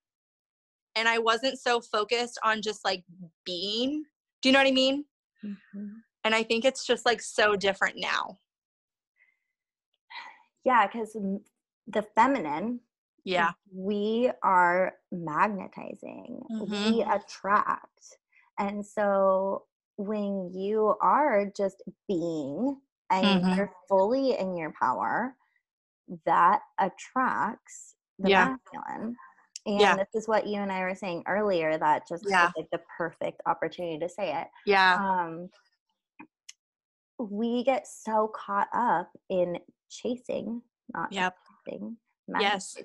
And 0.95 1.07
I 1.07 1.19
wasn't 1.19 1.59
so 1.59 1.79
focused 1.79 2.37
on 2.43 2.61
just 2.61 2.83
like 2.83 3.03
being. 3.45 4.03
Do 4.41 4.49
you 4.49 4.53
know 4.53 4.59
what 4.59 4.67
I 4.67 4.71
mean? 4.71 5.05
Mm-hmm. 5.45 5.87
And 6.25 6.35
I 6.35 6.43
think 6.43 6.65
it's 6.65 6.85
just 6.85 7.05
like 7.05 7.21
so 7.21 7.55
different 7.55 7.95
now. 7.97 8.37
Yeah, 10.65 10.85
because 10.85 11.15
the 11.87 12.05
feminine, 12.15 12.81
yeah, 13.33 13.51
we 13.73 14.31
are 14.43 14.93
magnetizing, 15.11 16.41
mm-hmm. 16.51 16.71
we 16.71 17.01
attract. 17.03 18.17
And 18.57 18.85
so 18.85 19.63
when 19.97 20.51
you 20.53 20.95
are 21.01 21.45
just 21.55 21.83
being 22.07 22.77
and 23.09 23.25
mm-hmm. 23.25 23.55
you're 23.55 23.71
fully 23.87 24.37
in 24.37 24.57
your 24.57 24.73
power, 24.79 25.35
that 26.25 26.61
attracts 26.79 27.95
the 28.17 28.29
yeah. 28.29 28.55
masculine. 28.73 29.15
And 29.65 29.79
yeah. 29.79 29.95
this 29.95 30.07
is 30.15 30.27
what 30.27 30.47
you 30.47 30.61
and 30.61 30.71
I 30.71 30.81
were 30.81 30.95
saying 30.95 31.23
earlier 31.27 31.77
that 31.77 32.07
just 32.07 32.25
yeah. 32.27 32.49
like 32.55 32.67
the 32.71 32.79
perfect 32.97 33.41
opportunity 33.45 33.99
to 33.99 34.09
say 34.09 34.33
it. 34.33 34.47
Yeah. 34.65 34.95
Um, 34.95 35.49
we 37.19 37.63
get 37.63 37.85
so 37.85 38.31
caught 38.33 38.69
up 38.73 39.11
in 39.29 39.59
chasing, 39.89 40.61
not 40.93 41.11
yep. 41.11 41.35
chasing, 41.67 41.97
yes. 42.39 42.75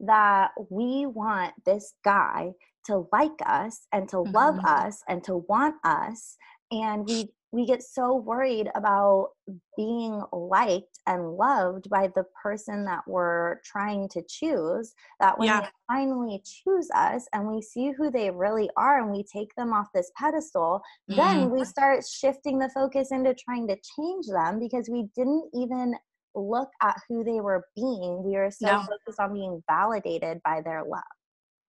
that 0.00 0.50
we 0.70 1.06
want 1.06 1.52
this 1.64 1.94
guy 2.04 2.52
to 2.86 3.06
like 3.12 3.38
us 3.44 3.86
and 3.92 4.08
to 4.08 4.16
mm-hmm. 4.16 4.32
love 4.32 4.58
us 4.64 5.02
and 5.08 5.22
to 5.24 5.36
want 5.48 5.76
us 5.84 6.36
and 6.70 7.06
we 7.06 7.28
we 7.52 7.66
get 7.66 7.82
so 7.82 8.14
worried 8.14 8.70
about 8.76 9.30
being 9.76 10.22
liked 10.32 11.00
and 11.08 11.32
loved 11.32 11.90
by 11.90 12.08
the 12.14 12.24
person 12.40 12.84
that 12.84 13.00
we're 13.08 13.56
trying 13.64 14.08
to 14.08 14.22
choose 14.28 14.94
that 15.18 15.36
when 15.36 15.48
yeah. 15.48 15.62
they 15.62 15.66
finally 15.88 16.40
choose 16.44 16.88
us 16.94 17.26
and 17.32 17.48
we 17.48 17.60
see 17.60 17.90
who 17.90 18.08
they 18.10 18.30
really 18.30 18.70
are 18.76 19.00
and 19.02 19.10
we 19.10 19.24
take 19.24 19.52
them 19.56 19.72
off 19.72 19.88
this 19.92 20.12
pedestal 20.16 20.80
mm. 21.10 21.16
then 21.16 21.50
we 21.50 21.64
start 21.64 22.04
shifting 22.06 22.58
the 22.58 22.70
focus 22.72 23.10
into 23.10 23.34
trying 23.34 23.66
to 23.66 23.76
change 23.96 24.26
them 24.28 24.60
because 24.60 24.88
we 24.88 25.08
didn't 25.16 25.50
even 25.52 25.94
look 26.34 26.68
at 26.82 26.96
who 27.08 27.24
they 27.24 27.40
were 27.40 27.64
being 27.74 28.22
we 28.24 28.36
were 28.36 28.50
so 28.50 28.66
no. 28.66 28.82
focused 28.82 29.20
on 29.20 29.32
being 29.32 29.62
validated 29.68 30.40
by 30.44 30.60
their 30.64 30.84
love 30.84 31.02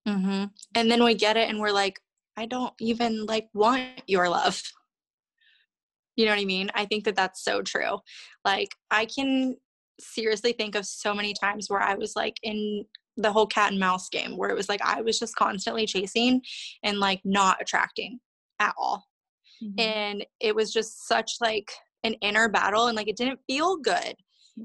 mm-hmm. 0.08 0.45
and 0.76 0.91
then 0.91 1.04
we 1.04 1.15
get 1.15 1.38
it 1.38 1.50
and 1.50 1.60
we're 1.60 1.71
like 1.71 2.00
i 2.38 2.45
don't 2.45 2.74
even 2.80 3.26
like 3.26 3.47
want 3.54 4.02
your 4.08 4.30
love 4.30 4.62
you 6.15 6.26
know 6.26 6.34
what 6.34 6.41
I 6.41 6.45
mean? 6.45 6.69
I 6.76 6.86
think 6.86 7.06
that 7.06 7.15
that's 7.15 7.43
so 7.43 7.62
true. 7.62 8.00
Like, 8.43 8.76
I 8.89 9.06
can 9.06 9.58
seriously 10.00 10.52
think 10.52 10.76
of 10.76 10.86
so 10.86 11.13
many 11.13 11.34
times 11.34 11.69
where 11.69 11.82
I 11.82 11.95
was 11.95 12.15
like 12.15 12.38
in 12.43 12.86
the 13.17 13.32
whole 13.32 13.47
cat 13.47 13.71
and 13.71 13.80
mouse 13.80 14.10
game 14.10 14.38
where 14.38 14.50
it 14.50 14.56
was 14.56 14.69
like 14.69 14.82
I 14.84 15.02
was 15.02 15.19
just 15.19 15.36
constantly 15.36 15.86
chasing 15.86 16.41
and 16.84 17.00
like 17.00 17.21
not 17.24 17.62
attracting 17.62 18.19
at 18.60 18.74
all. 18.78 19.06
Mm-hmm. 19.63 19.80
And 19.80 20.26
it 20.39 20.56
was 20.56 20.71
just 20.71 21.08
such 21.08 21.34
like 21.39 21.71
an 22.04 22.13
inner 22.21 22.50
battle 22.50 22.88
and 22.88 22.95
like 22.95 23.08
it 23.08 23.17
didn't 23.17 23.39
feel 23.47 23.78
good. 23.78 24.15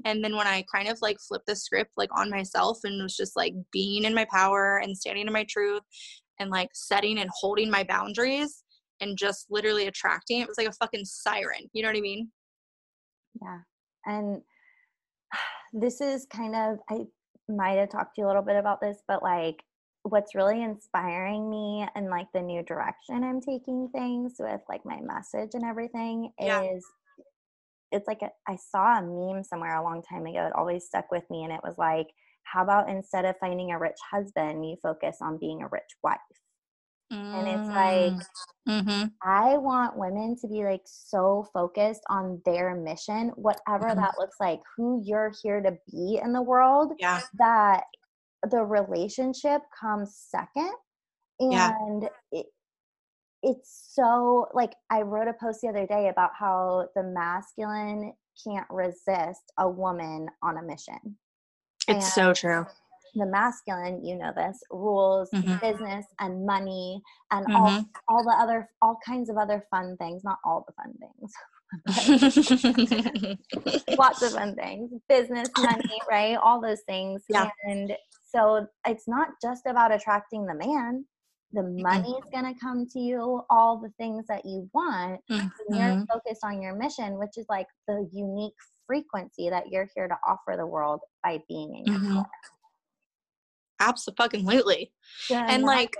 And 0.05 0.23
then 0.23 0.35
when 0.35 0.47
I 0.47 0.63
kind 0.73 0.87
of 0.87 0.99
like 1.01 1.17
flipped 1.19 1.47
the 1.47 1.55
script 1.55 1.91
like 1.97 2.09
on 2.17 2.29
myself 2.29 2.79
and 2.83 3.01
was 3.01 3.15
just 3.15 3.35
like 3.35 3.53
being 3.71 4.03
in 4.03 4.13
my 4.13 4.25
power 4.31 4.77
and 4.77 4.97
standing 4.97 5.27
in 5.27 5.33
my 5.33 5.45
truth 5.49 5.83
and 6.39 6.49
like 6.49 6.69
setting 6.73 7.19
and 7.19 7.29
holding 7.33 7.69
my 7.69 7.83
boundaries, 7.83 8.63
and 9.01 9.17
just 9.17 9.47
literally 9.49 9.87
attracting. 9.87 10.41
It 10.41 10.47
was 10.47 10.57
like 10.57 10.67
a 10.67 10.73
fucking 10.73 11.05
siren. 11.05 11.69
You 11.73 11.83
know 11.83 11.89
what 11.89 11.97
I 11.97 12.01
mean? 12.01 12.31
Yeah. 13.41 13.59
And 14.05 14.41
this 15.73 16.01
is 16.01 16.25
kind 16.25 16.55
of, 16.55 16.77
I 16.89 17.05
might 17.49 17.77
have 17.77 17.89
talked 17.89 18.15
to 18.15 18.21
you 18.21 18.25
a 18.25 18.29
little 18.29 18.41
bit 18.41 18.55
about 18.55 18.81
this, 18.81 18.97
but 19.07 19.23
like 19.23 19.63
what's 20.03 20.35
really 20.35 20.63
inspiring 20.63 21.49
me 21.49 21.85
and 21.95 22.09
like 22.09 22.27
the 22.33 22.41
new 22.41 22.63
direction 22.63 23.23
I'm 23.23 23.41
taking 23.41 23.89
things 23.89 24.35
with 24.39 24.61
like 24.69 24.85
my 24.85 24.99
message 25.01 25.51
and 25.53 25.65
everything 25.65 26.31
yeah. 26.39 26.61
is 26.61 26.85
it's 27.91 28.07
like 28.07 28.21
a, 28.21 28.29
I 28.47 28.57
saw 28.57 28.99
a 28.99 29.01
meme 29.01 29.43
somewhere 29.43 29.77
a 29.77 29.83
long 29.83 30.01
time 30.01 30.25
ago. 30.25 30.47
It 30.47 30.53
always 30.55 30.85
stuck 30.85 31.11
with 31.11 31.23
me. 31.29 31.43
And 31.43 31.53
it 31.53 31.61
was 31.63 31.75
like, 31.77 32.07
how 32.43 32.63
about 32.63 32.89
instead 32.89 33.25
of 33.25 33.35
finding 33.39 33.71
a 33.71 33.79
rich 33.79 33.97
husband, 34.11 34.67
you 34.67 34.75
focus 34.81 35.17
on 35.21 35.37
being 35.37 35.61
a 35.61 35.67
rich 35.67 35.95
wife? 36.03 36.17
And 37.09 37.47
it's 37.47 37.69
like, 37.69 38.27
mm, 38.67 38.83
mm-hmm. 38.83 39.05
I 39.23 39.57
want 39.57 39.97
women 39.97 40.35
to 40.41 40.47
be 40.47 40.65
like 40.65 40.81
so 40.85 41.47
focused 41.53 42.01
on 42.09 42.41
their 42.45 42.75
mission, 42.75 43.31
whatever 43.35 43.87
mm-hmm. 43.87 44.01
that 44.01 44.15
looks 44.19 44.35
like, 44.41 44.59
who 44.75 45.01
you're 45.05 45.31
here 45.41 45.61
to 45.61 45.71
be 45.89 46.19
in 46.21 46.33
the 46.33 46.41
world, 46.41 46.91
yeah. 46.99 47.21
that 47.37 47.83
the 48.49 48.61
relationship 48.61 49.61
comes 49.79 50.17
second. 50.29 50.73
And 51.39 52.03
yeah. 52.03 52.09
it, 52.33 52.47
it's 53.47 53.91
so 53.93 54.47
like 54.53 54.73
I 54.89 55.01
wrote 55.01 55.27
a 55.27 55.33
post 55.33 55.61
the 55.61 55.69
other 55.69 55.87
day 55.87 56.09
about 56.09 56.31
how 56.37 56.87
the 56.95 57.03
masculine 57.03 58.13
can't 58.43 58.67
resist 58.69 59.51
a 59.57 59.69
woman 59.69 60.27
on 60.43 60.57
a 60.57 60.63
mission. 60.63 61.17
It's 61.87 61.89
and 61.89 62.03
so 62.03 62.33
true 62.33 62.65
the 63.15 63.25
masculine 63.25 64.03
you 64.03 64.15
know 64.17 64.31
this 64.35 64.59
rules 64.71 65.29
mm-hmm. 65.33 65.57
business 65.57 66.05
and 66.19 66.45
money 66.45 67.01
and 67.31 67.45
mm-hmm. 67.45 67.55
all 67.55 67.85
all 68.07 68.23
the 68.23 68.35
other 68.39 68.69
all 68.81 68.99
kinds 69.05 69.29
of 69.29 69.37
other 69.37 69.63
fun 69.71 69.95
things 69.97 70.23
not 70.23 70.37
all 70.45 70.65
the 70.67 70.73
fun 70.73 70.93
things 70.99 71.33
lots 73.97 74.21
of 74.21 74.31
fun 74.33 74.55
things 74.55 74.91
business 75.09 75.49
money 75.57 75.99
right 76.09 76.37
all 76.37 76.61
those 76.61 76.81
things 76.87 77.23
yeah. 77.29 77.49
and 77.63 77.93
so 78.33 78.67
it's 78.85 79.07
not 79.07 79.29
just 79.41 79.65
about 79.65 79.93
attracting 79.93 80.45
the 80.45 80.55
man 80.55 81.05
the 81.53 81.63
money 81.63 82.09
is 82.09 82.29
going 82.31 82.43
to 82.43 82.59
come 82.59 82.85
to 82.85 82.99
you 82.99 83.41
all 83.49 83.79
the 83.79 83.91
things 83.97 84.25
that 84.27 84.45
you 84.45 84.69
want 84.73 85.19
mm-hmm. 85.31 85.73
you're 85.73 86.05
focused 86.11 86.43
on 86.43 86.61
your 86.61 86.75
mission 86.75 87.17
which 87.17 87.37
is 87.37 87.45
like 87.49 87.67
the 87.87 88.07
unique 88.11 88.53
frequency 88.85 89.49
that 89.49 89.69
you're 89.69 89.87
here 89.95 90.07
to 90.07 90.15
offer 90.27 90.55
the 90.57 90.65
world 90.65 90.99
by 91.23 91.39
being 91.47 91.75
in 91.75 91.85
your 91.85 91.99
mm-hmm. 91.99 92.21
Absolutely. 93.79 94.91
and 95.53 95.63
like 95.63 95.95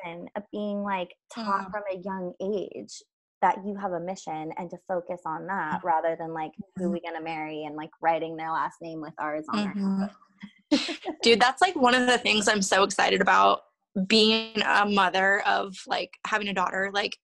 being 0.51 0.83
like 0.83 1.13
taught 1.33 1.67
mm. 1.67 1.71
from 1.71 1.83
a 1.93 1.97
young 2.03 2.33
age 2.41 3.03
that 3.41 3.57
you 3.63 3.75
have 3.75 3.91
a 3.91 3.99
mission 3.99 4.51
and 4.57 4.69
to 4.71 4.77
focus 4.87 5.21
on 5.25 5.45
that 5.45 5.77
mm-hmm. 5.77 5.87
rather 5.87 6.15
than 6.19 6.33
like 6.33 6.51
who 6.75 6.85
mm-hmm. 6.85 6.93
we 6.93 7.01
gonna 7.01 7.23
marry 7.23 7.65
and 7.65 7.75
like 7.75 7.91
writing 8.01 8.35
their 8.35 8.51
last 8.51 8.77
name 8.81 8.99
with 8.99 9.13
ours 9.19 9.45
on 9.53 9.67
mm-hmm. 9.67 10.01
our 10.03 10.11
Dude, 11.23 11.39
that's 11.39 11.61
like 11.61 11.75
one 11.75 11.95
of 11.95 12.07
the 12.07 12.17
things 12.17 12.47
I'm 12.47 12.61
so 12.61 12.83
excited 12.83 13.21
about 13.21 13.61
being 14.05 14.61
a 14.61 14.85
mother 14.85 15.41
of 15.45 15.75
like 15.87 16.11
having 16.25 16.49
a 16.49 16.53
daughter. 16.53 16.91
Like 16.93 17.17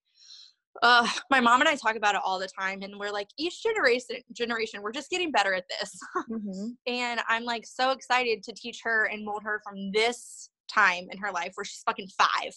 uh, 0.81 1.07
my 1.29 1.39
mom 1.39 1.61
and 1.61 1.69
I 1.69 1.75
talk 1.75 1.95
about 1.95 2.15
it 2.15 2.21
all 2.23 2.39
the 2.39 2.49
time, 2.59 2.81
and 2.81 2.97
we're 2.97 3.11
like, 3.11 3.27
each 3.37 3.61
generation, 3.61 4.17
generation, 4.31 4.81
we're 4.81 4.91
just 4.91 5.09
getting 5.09 5.31
better 5.31 5.53
at 5.53 5.65
this. 5.69 5.97
Mm-hmm. 6.31 6.69
and 6.87 7.19
I'm 7.27 7.43
like 7.43 7.65
so 7.65 7.91
excited 7.91 8.43
to 8.43 8.53
teach 8.53 8.79
her 8.83 9.05
and 9.05 9.25
mold 9.25 9.43
her 9.43 9.61
from 9.63 9.91
this 9.91 10.49
time 10.69 11.05
in 11.11 11.17
her 11.17 11.31
life 11.31 11.51
where 11.55 11.65
she's 11.65 11.83
fucking 11.85 12.07
five, 12.17 12.53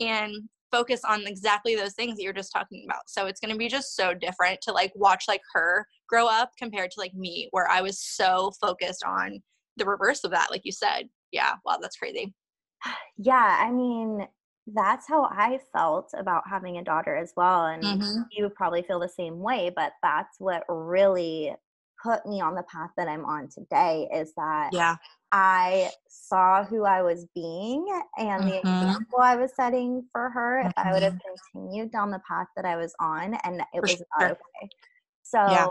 and 0.00 0.34
focus 0.70 1.02
on 1.04 1.26
exactly 1.26 1.76
those 1.76 1.94
things 1.94 2.16
that 2.16 2.22
you're 2.22 2.32
just 2.32 2.52
talking 2.52 2.84
about. 2.86 3.08
So 3.08 3.26
it's 3.26 3.40
gonna 3.40 3.56
be 3.56 3.68
just 3.68 3.96
so 3.96 4.12
different 4.14 4.60
to 4.62 4.72
like 4.72 4.92
watch 4.94 5.24
like 5.28 5.42
her 5.52 5.86
grow 6.08 6.26
up 6.26 6.50
compared 6.58 6.90
to 6.92 7.00
like 7.00 7.14
me, 7.14 7.48
where 7.52 7.68
I 7.68 7.80
was 7.80 8.00
so 8.00 8.52
focused 8.60 9.04
on 9.04 9.40
the 9.76 9.86
reverse 9.86 10.24
of 10.24 10.32
that, 10.32 10.50
like 10.50 10.62
you 10.64 10.72
said. 10.72 11.08
Yeah, 11.32 11.54
wow, 11.64 11.78
that's 11.80 11.96
crazy. 11.96 12.34
Yeah, 13.16 13.58
I 13.60 13.70
mean, 13.70 14.26
that's 14.66 15.06
how 15.06 15.24
I 15.24 15.60
felt 15.72 16.10
about 16.16 16.48
having 16.48 16.78
a 16.78 16.84
daughter 16.84 17.16
as 17.16 17.32
well. 17.36 17.66
And 17.66 17.82
mm-hmm. 17.82 18.22
you 18.30 18.48
probably 18.48 18.82
feel 18.82 18.98
the 18.98 19.08
same 19.08 19.40
way, 19.40 19.70
but 19.74 19.92
that's 20.02 20.38
what 20.38 20.64
really 20.68 21.54
put 22.02 22.26
me 22.26 22.40
on 22.40 22.54
the 22.54 22.64
path 22.64 22.90
that 22.96 23.08
I'm 23.08 23.24
on 23.24 23.48
today 23.48 24.08
is 24.12 24.32
that 24.36 24.70
yeah. 24.72 24.96
I 25.32 25.90
saw 26.08 26.64
who 26.64 26.84
I 26.84 27.02
was 27.02 27.26
being 27.34 27.86
and 28.18 28.44
mm-hmm. 28.44 28.48
the 28.48 28.58
example 28.58 29.18
I 29.20 29.36
was 29.36 29.54
setting 29.54 30.04
for 30.12 30.30
her. 30.30 30.60
Mm-hmm. 30.60 30.68
If 30.68 30.74
I 30.76 30.92
would 30.92 31.02
have 31.02 31.14
mm-hmm. 31.14 31.52
continued 31.52 31.92
down 31.92 32.10
the 32.10 32.20
path 32.28 32.48
that 32.56 32.64
I 32.64 32.76
was 32.76 32.94
on, 33.00 33.34
and 33.44 33.60
it 33.60 33.66
for 33.74 33.80
was 33.82 33.90
sure. 33.92 34.06
not 34.18 34.30
okay. 34.32 34.70
So, 35.26 35.38
yeah. 35.38 35.66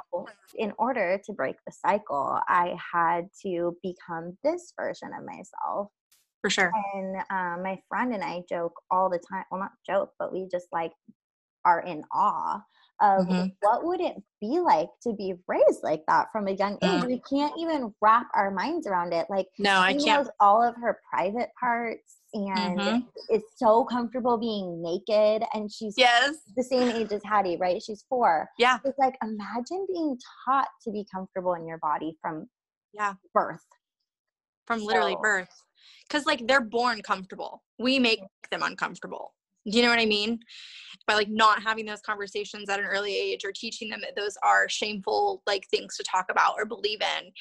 in 0.58 0.74
order 0.80 1.22
to 1.26 1.34
break 1.34 1.58
the 1.66 1.72
cycle, 1.72 2.40
I 2.48 2.76
had 2.92 3.30
to 3.44 3.78
become 3.84 4.36
this 4.44 4.74
version 4.76 5.12
of 5.18 5.24
myself 5.26 5.90
for 6.44 6.50
sure. 6.50 6.72
And 6.94 7.16
um, 7.30 7.64
my 7.64 7.80
friend 7.88 8.14
and 8.14 8.24
I 8.24 8.44
joke 8.50 8.74
all 8.92 9.10
the 9.10 9.20
time. 9.32 9.46
Well, 9.50 9.62
not 9.62 9.72
joke, 9.88 10.12
but 10.20 10.34
we 10.34 10.48
just 10.52 10.68
like 10.74 10.92
are 11.66 11.80
in 11.80 12.04
awe 12.14 12.62
of 13.02 13.26
mm-hmm. 13.26 13.48
what 13.62 13.84
would 13.86 14.02
it 14.02 14.16
be 14.40 14.60
like 14.60 14.90
to 15.02 15.14
be 15.14 15.34
raised 15.48 15.82
like 15.82 16.04
that 16.08 16.28
from 16.32 16.48
a 16.48 16.52
young 16.52 16.78
age 16.84 17.02
mm. 17.02 17.08
we 17.08 17.22
can't 17.28 17.54
even 17.58 17.94
wrap 18.02 18.28
our 18.36 18.52
minds 18.52 18.86
around 18.86 19.14
it 19.14 19.26
like 19.30 19.48
no 19.58 19.80
i 19.80 19.94
can't 19.94 20.30
all 20.40 20.62
of 20.62 20.76
her 20.76 21.00
private 21.12 21.50
parts 21.60 22.18
and 22.34 22.80
mm-hmm. 22.80 23.36
is 23.36 23.42
so 23.56 23.84
comfortable 23.84 24.38
being 24.38 24.82
naked 24.82 25.44
and 25.56 25.72
she's 25.72 25.96
yes 25.98 26.36
the 26.56 26.64
same 26.64 26.88
age 26.90 27.12
as 27.12 27.22
hattie 27.24 27.58
right 27.58 27.82
she's 27.82 28.06
four 28.08 28.48
yeah 28.60 28.78
it's 28.86 29.00
like 29.00 29.16
imagine 29.24 29.88
being 29.92 30.16
taught 30.46 30.68
to 30.84 30.92
be 30.92 31.04
comfortable 31.12 31.56
in 31.56 31.66
your 31.66 31.80
body 31.80 32.16
from 32.22 32.48
yeah 32.94 33.14
birth 33.34 33.66
from 34.68 34.84
literally 34.84 35.14
so. 35.14 35.22
birth 35.22 35.50
because 36.08 36.26
like 36.26 36.46
they're 36.48 36.62
born 36.62 37.02
comfortable 37.02 37.64
we 37.80 38.00
make 38.00 38.20
them 38.52 38.64
uncomfortable 38.64 39.34
do 39.66 39.78
you 39.78 39.84
know 39.84 39.90
what 39.90 40.00
I 40.00 40.06
mean? 40.06 40.40
By 41.08 41.16
like 41.16 41.30
not 41.30 41.64
having 41.64 41.86
those 41.86 42.02
conversations 42.02 42.70
at 42.70 42.80
an 42.80 42.86
early 42.86 43.16
age 43.16 43.46
or 43.46 43.52
teaching 43.54 43.90
them 43.90 44.02
that 44.02 44.16
those 44.16 44.38
are 44.44 44.68
shameful 44.68 45.42
like 45.48 45.68
things 45.70 45.96
to 45.98 46.04
talk 46.04 46.26
about 46.30 46.56
or 46.58 46.66
believe 46.66 47.00
in. 47.02 47.32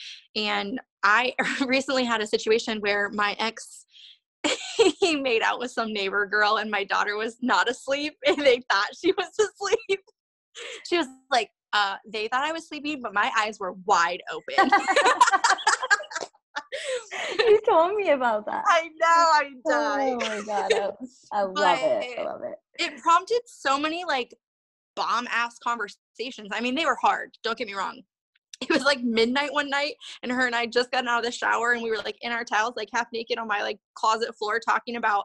And 0.43 0.81
I 1.03 1.35
recently 1.67 2.05
had 2.05 2.21
a 2.21 2.27
situation 2.27 2.79
where 2.79 3.11
my 3.11 3.37
ex 3.39 3.87
he 4.77 5.17
made 5.17 5.43
out 5.43 5.61
with 5.61 5.71
some 5.71 5.93
neighbor 5.93 6.27
girl 6.27 6.57
and 6.57 6.71
my 6.71 6.83
daughter 6.85 7.17
was 7.17 7.37
not 7.43 7.69
asleep 7.69 8.17
and 8.27 8.39
they 8.39 8.63
thought 8.71 8.89
she 9.01 9.13
was 9.13 9.31
asleep. 9.39 10.01
She 10.89 10.99
was 10.99 11.07
like, 11.31 11.51
uh, 11.73 11.97
they 12.07 12.29
thought 12.29 12.45
I 12.45 12.53
was 12.53 12.69
sleeping, 12.69 13.01
but 13.01 13.15
my 13.15 13.33
eyes 13.39 13.59
were 13.59 13.73
wide 13.87 14.23
open. 14.31 14.71
you 17.39 17.61
told 17.69 17.95
me 17.97 18.11
about 18.11 18.47
that. 18.47 18.65
I 18.67 18.89
know, 19.01 19.07
I 19.07 19.51
died. 19.69 20.19
Oh 20.23 20.29
my 20.29 20.43
god, 20.45 20.73
I, 20.73 21.39
I 21.39 21.43
love 21.43 21.79
it. 21.83 22.19
I 22.19 22.23
love 22.23 22.41
it. 22.43 22.55
It 22.79 23.01
prompted 23.01 23.41
so 23.47 23.79
many 23.79 24.05
like 24.05 24.35
bomb 24.97 25.27
ass 25.31 25.59
conversations. 25.59 26.49
I 26.53 26.61
mean, 26.61 26.75
they 26.75 26.87
were 26.87 26.99
hard. 27.01 27.37
Don't 27.43 27.57
get 27.57 27.67
me 27.67 27.75
wrong. 27.75 28.03
It 28.61 28.71
was 28.71 28.85
like 28.85 29.03
midnight 29.03 29.53
one 29.53 29.69
night, 29.69 29.95
and 30.23 30.31
her 30.31 30.47
and 30.47 30.55
I 30.55 30.67
just 30.67 30.93
got 30.93 31.07
out 31.07 31.19
of 31.19 31.25
the 31.25 31.33
shower, 31.33 31.73
and 31.73 31.83
we 31.83 31.91
were 31.91 31.99
like 31.99 32.17
in 32.23 32.33
our 32.33 32.45
towels, 32.45 32.75
like 32.77 32.89
half 32.93 33.09
naked 33.13 33.39
on 33.39 33.49
my 33.49 33.63
like 33.63 33.79
closet 33.95 34.37
floor, 34.37 34.61
talking 34.61 34.97
about 34.97 35.25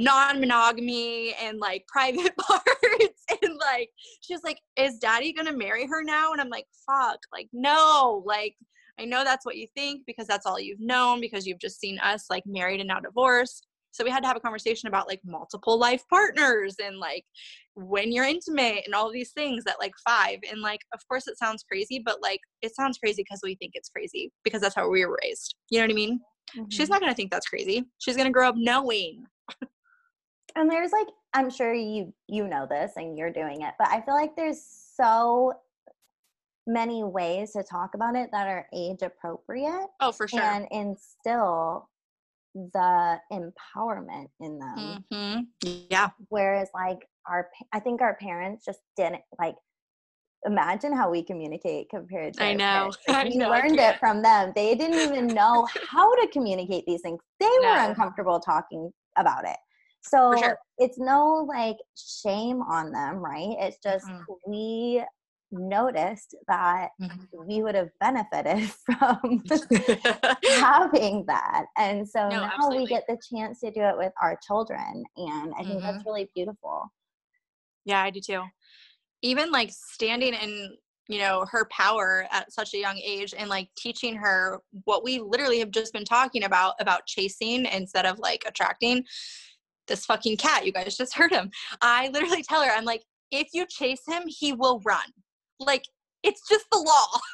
non-monogamy 0.00 1.34
and 1.42 1.58
like 1.58 1.84
private 1.86 2.34
parts 2.38 3.24
and 3.42 3.56
like 3.58 3.90
she 4.22 4.32
was 4.32 4.42
like 4.42 4.58
is 4.76 4.98
daddy 4.98 5.32
gonna 5.32 5.52
marry 5.52 5.86
her 5.86 6.02
now 6.02 6.32
and 6.32 6.40
i'm 6.40 6.48
like 6.48 6.64
fuck 6.86 7.18
like 7.32 7.48
no 7.52 8.22
like 8.24 8.54
I 9.00 9.06
know 9.06 9.24
that's 9.24 9.46
what 9.46 9.56
you 9.56 9.66
think 9.74 10.02
because 10.06 10.26
that's 10.26 10.44
all 10.44 10.60
you've 10.60 10.80
known 10.80 11.20
because 11.20 11.46
you've 11.46 11.58
just 11.58 11.80
seen 11.80 11.98
us 12.00 12.26
like 12.28 12.44
married 12.46 12.80
and 12.80 12.88
now 12.88 13.00
divorced. 13.00 13.66
So 13.92 14.04
we 14.04 14.10
had 14.10 14.22
to 14.22 14.28
have 14.28 14.36
a 14.36 14.40
conversation 14.40 14.88
about 14.88 15.08
like 15.08 15.20
multiple 15.24 15.78
life 15.78 16.04
partners 16.08 16.76
and 16.82 16.98
like 16.98 17.24
when 17.74 18.12
you're 18.12 18.24
intimate 18.24 18.82
and 18.84 18.94
all 18.94 19.10
these 19.10 19.32
things 19.32 19.64
at 19.66 19.80
like 19.80 19.94
five. 20.06 20.38
And 20.50 20.60
like, 20.60 20.80
of 20.94 21.00
course, 21.08 21.26
it 21.26 21.38
sounds 21.38 21.64
crazy, 21.64 22.00
but 22.04 22.22
like 22.22 22.40
it 22.62 22.74
sounds 22.74 22.98
crazy 22.98 23.22
because 23.22 23.40
we 23.42 23.56
think 23.56 23.72
it's 23.74 23.88
crazy 23.88 24.30
because 24.44 24.60
that's 24.60 24.74
how 24.74 24.88
we 24.88 25.04
were 25.04 25.18
raised. 25.22 25.56
You 25.70 25.78
know 25.78 25.84
what 25.84 25.92
I 25.92 25.94
mean? 25.94 26.20
Mm-hmm. 26.56 26.68
She's 26.70 26.88
not 26.88 27.00
going 27.00 27.10
to 27.10 27.16
think 27.16 27.30
that's 27.30 27.48
crazy. 27.48 27.84
She's 27.98 28.16
going 28.16 28.28
to 28.28 28.32
grow 28.32 28.48
up 28.48 28.56
knowing. 28.56 29.24
and 30.56 30.70
there's 30.70 30.92
like, 30.92 31.08
I'm 31.32 31.50
sure 31.50 31.72
you 31.72 32.12
you 32.28 32.46
know 32.46 32.66
this 32.68 32.92
and 32.96 33.16
you're 33.16 33.32
doing 33.32 33.62
it, 33.62 33.74
but 33.78 33.88
I 33.88 34.02
feel 34.02 34.14
like 34.14 34.36
there's 34.36 34.62
so 34.94 35.54
many 36.72 37.02
ways 37.04 37.52
to 37.52 37.62
talk 37.62 37.94
about 37.94 38.16
it 38.16 38.30
that 38.32 38.46
are 38.46 38.66
age 38.74 39.02
appropriate. 39.02 39.86
Oh, 40.00 40.12
for 40.12 40.28
sure. 40.28 40.40
And 40.40 40.66
instill 40.70 41.88
the 42.54 43.18
empowerment 43.32 44.28
in 44.40 44.58
them. 44.58 45.04
Mm-hmm. 45.12 45.68
Yeah. 45.90 46.08
Whereas, 46.28 46.68
like, 46.74 47.06
our, 47.28 47.48
I 47.72 47.80
think 47.80 48.00
our 48.00 48.14
parents 48.14 48.64
just 48.64 48.80
didn't 48.96 49.22
like 49.38 49.54
imagine 50.46 50.96
how 50.96 51.10
we 51.10 51.22
communicate 51.22 51.88
compared 51.90 52.34
to 52.34 52.44
I 52.44 52.54
know. 52.54 52.90
Like, 53.08 53.28
we 53.28 53.36
know, 53.36 53.50
learned 53.50 53.78
it 53.78 53.98
from 53.98 54.22
them. 54.22 54.52
They 54.54 54.74
didn't 54.74 55.00
even 55.00 55.26
know 55.28 55.66
how 55.88 56.14
to 56.14 56.28
communicate 56.28 56.84
these 56.86 57.02
things. 57.02 57.20
They 57.38 57.50
no. 57.60 57.72
were 57.72 57.90
uncomfortable 57.90 58.40
talking 58.40 58.90
about 59.16 59.44
it. 59.44 59.56
So 60.02 60.34
sure. 60.38 60.58
it's 60.78 60.98
no 60.98 61.46
like 61.46 61.76
shame 61.94 62.62
on 62.62 62.90
them, 62.90 63.16
right? 63.16 63.54
It's 63.58 63.76
just 63.82 64.06
mm-hmm. 64.06 64.50
we 64.50 65.04
noticed 65.52 66.34
that 66.48 66.90
mm-hmm. 67.00 67.46
we 67.46 67.62
would 67.62 67.74
have 67.74 67.90
benefited 68.00 68.70
from 68.84 69.42
having 70.48 71.24
that. 71.26 71.66
And 71.76 72.08
so 72.08 72.28
no, 72.28 72.40
now 72.40 72.50
absolutely. 72.54 72.78
we 72.78 72.86
get 72.86 73.04
the 73.08 73.18
chance 73.32 73.60
to 73.60 73.70
do 73.70 73.80
it 73.80 73.96
with 73.96 74.12
our 74.22 74.38
children. 74.46 75.04
And 75.16 75.52
I 75.54 75.62
think 75.62 75.78
mm-hmm. 75.78 75.80
that's 75.80 76.04
really 76.04 76.28
beautiful. 76.34 76.92
Yeah, 77.84 78.02
I 78.02 78.10
do 78.10 78.20
too. 78.20 78.42
Even 79.22 79.50
like 79.50 79.70
standing 79.70 80.34
in, 80.34 80.76
you 81.08 81.18
know, 81.18 81.44
her 81.50 81.66
power 81.70 82.26
at 82.30 82.52
such 82.52 82.74
a 82.74 82.78
young 82.78 82.98
age 82.98 83.34
and 83.36 83.50
like 83.50 83.68
teaching 83.76 84.14
her 84.16 84.60
what 84.84 85.02
we 85.02 85.18
literally 85.18 85.58
have 85.58 85.70
just 85.70 85.92
been 85.92 86.04
talking 86.04 86.44
about 86.44 86.74
about 86.80 87.06
chasing 87.06 87.66
instead 87.66 88.06
of 88.06 88.18
like 88.18 88.44
attracting 88.46 89.04
this 89.88 90.06
fucking 90.06 90.36
cat. 90.36 90.64
You 90.64 90.72
guys 90.72 90.96
just 90.96 91.14
heard 91.14 91.32
him. 91.32 91.50
I 91.82 92.08
literally 92.08 92.42
tell 92.42 92.62
her, 92.62 92.70
I'm 92.70 92.84
like, 92.84 93.02
if 93.30 93.48
you 93.52 93.66
chase 93.66 94.02
him, 94.06 94.22
he 94.26 94.52
will 94.52 94.80
run 94.84 95.00
like 95.60 95.84
it's 96.22 96.46
just 96.48 96.66
the 96.72 96.78
law. 96.78 97.06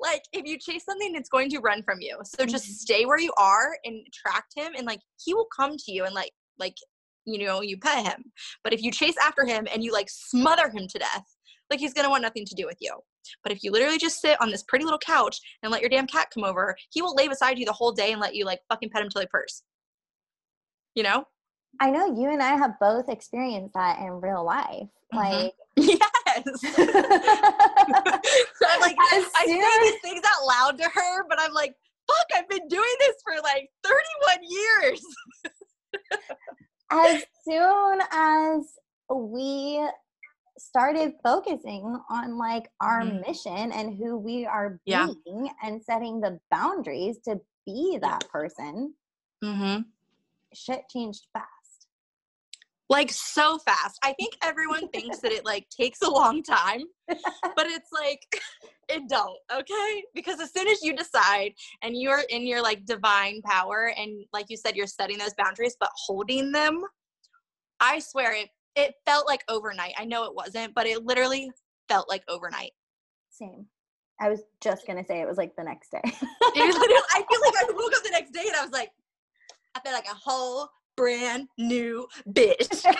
Like 0.00 0.22
if 0.32 0.46
you 0.46 0.56
chase 0.56 0.84
something 0.84 1.16
it's 1.16 1.28
going 1.28 1.50
to 1.50 1.58
run 1.58 1.82
from 1.82 2.00
you. 2.00 2.16
So 2.24 2.46
just 2.46 2.66
mm-hmm. 2.66 2.74
stay 2.74 3.06
where 3.06 3.18
you 3.18 3.32
are 3.36 3.76
and 3.84 4.06
attract 4.06 4.52
him 4.54 4.72
and 4.76 4.86
like 4.86 5.00
he 5.20 5.34
will 5.34 5.48
come 5.56 5.76
to 5.76 5.92
you 5.92 6.04
and 6.04 6.14
like 6.14 6.30
like 6.60 6.76
you 7.24 7.44
know 7.44 7.60
you 7.60 7.76
pet 7.76 8.06
him. 8.06 8.22
But 8.62 8.72
if 8.72 8.84
you 8.84 8.92
chase 8.92 9.16
after 9.20 9.44
him 9.44 9.66
and 9.74 9.82
you 9.82 9.92
like 9.92 10.08
smother 10.08 10.70
him 10.70 10.86
to 10.86 10.98
death 11.00 11.24
like 11.70 11.80
he's 11.80 11.92
gonna 11.92 12.08
want 12.08 12.22
nothing 12.22 12.44
to 12.46 12.54
do 12.54 12.66
with 12.66 12.78
you. 12.80 12.96
But 13.42 13.50
if 13.50 13.64
you 13.64 13.72
literally 13.72 13.98
just 13.98 14.20
sit 14.20 14.40
on 14.40 14.48
this 14.48 14.62
pretty 14.62 14.84
little 14.84 15.00
couch 15.04 15.40
and 15.64 15.72
let 15.72 15.80
your 15.80 15.90
damn 15.90 16.06
cat 16.06 16.28
come 16.32 16.44
over 16.44 16.76
he 16.90 17.02
will 17.02 17.16
lay 17.16 17.26
beside 17.26 17.58
you 17.58 17.66
the 17.66 17.72
whole 17.72 17.90
day 17.90 18.12
and 18.12 18.20
let 18.20 18.36
you 18.36 18.44
like 18.44 18.60
fucking 18.68 18.90
pet 18.90 19.02
him 19.02 19.08
till 19.08 19.22
he 19.22 19.26
purrs. 19.26 19.64
You 20.94 21.02
know 21.02 21.24
i 21.80 21.90
know 21.90 22.06
you 22.06 22.30
and 22.30 22.42
i 22.42 22.56
have 22.56 22.78
both 22.80 23.08
experienced 23.08 23.74
that 23.74 23.98
in 24.00 24.20
real 24.20 24.44
life 24.44 24.88
mm-hmm. 25.12 25.18
like 25.18 25.54
Yes. 25.76 25.98
I'm 28.66 28.80
like, 28.80 28.96
I 28.98 29.26
say 29.46 29.60
these 29.82 30.00
things 30.02 30.22
out 30.24 30.46
loud 30.46 30.78
to 30.78 30.88
her, 30.88 31.24
but 31.28 31.38
I'm 31.40 31.52
like, 31.52 31.74
fuck, 32.06 32.26
I've 32.36 32.48
been 32.48 32.66
doing 32.68 32.94
this 33.00 33.16
for 33.24 33.34
like 33.42 33.70
31 33.84 34.38
years. 34.48 35.02
as 36.90 37.24
soon 37.46 38.00
as 38.12 38.78
we 39.12 39.86
started 40.58 41.12
focusing 41.22 41.98
on 42.10 42.38
like 42.38 42.70
our 42.80 43.02
mm-hmm. 43.02 43.20
mission 43.26 43.72
and 43.72 43.96
who 43.96 44.16
we 44.16 44.46
are 44.46 44.80
being 44.86 45.16
yeah. 45.26 45.52
and 45.62 45.82
setting 45.82 46.20
the 46.20 46.38
boundaries 46.50 47.18
to 47.24 47.40
be 47.66 47.98
that 48.00 48.28
person, 48.28 48.94
mm-hmm. 49.42 49.82
shit 50.52 50.82
changed 50.88 51.26
fast 51.32 51.48
like 52.88 53.10
so 53.10 53.58
fast. 53.58 53.98
I 54.02 54.12
think 54.14 54.36
everyone 54.42 54.88
thinks 54.88 55.18
that 55.20 55.32
it 55.32 55.44
like 55.44 55.66
takes 55.70 56.02
a 56.02 56.10
long 56.10 56.42
time, 56.42 56.82
but 57.08 57.66
it's 57.66 57.90
like 57.92 58.20
it 58.88 59.02
don't, 59.08 59.38
okay? 59.52 60.04
Because 60.14 60.40
as 60.40 60.52
soon 60.52 60.68
as 60.68 60.82
you 60.82 60.94
decide 60.94 61.52
and 61.82 61.96
you're 61.96 62.24
in 62.28 62.46
your 62.46 62.62
like 62.62 62.84
divine 62.84 63.40
power 63.42 63.92
and 63.96 64.24
like 64.32 64.46
you 64.48 64.56
said 64.56 64.76
you're 64.76 64.86
setting 64.86 65.18
those 65.18 65.34
boundaries 65.38 65.76
but 65.78 65.90
holding 66.06 66.52
them, 66.52 66.82
I 67.80 67.98
swear 68.00 68.34
it 68.34 68.48
it 68.76 68.94
felt 69.06 69.26
like 69.26 69.44
overnight. 69.48 69.94
I 69.96 70.04
know 70.04 70.24
it 70.24 70.34
wasn't, 70.34 70.74
but 70.74 70.86
it 70.86 71.04
literally 71.04 71.50
felt 71.88 72.08
like 72.08 72.24
overnight. 72.28 72.72
Same. 73.30 73.66
I 74.20 74.28
was 74.28 74.42
just 74.60 74.86
gonna 74.86 75.04
say 75.04 75.20
it 75.20 75.28
was 75.28 75.38
like 75.38 75.56
the 75.56 75.64
next 75.64 75.90
day. 75.90 76.00
I 76.04 77.24
feel 77.28 77.40
like 77.40 77.54
I 77.56 77.72
woke 77.72 77.96
up 77.96 78.02
the 78.02 78.10
next 78.10 78.32
day 78.32 78.44
and 78.46 78.56
I 78.56 78.62
was 78.62 78.72
like, 78.72 78.90
I 79.74 79.80
felt 79.80 79.94
like 79.94 80.06
a 80.06 80.14
whole 80.14 80.68
brand 80.96 81.48
new 81.58 82.06
bitch. 82.28 82.84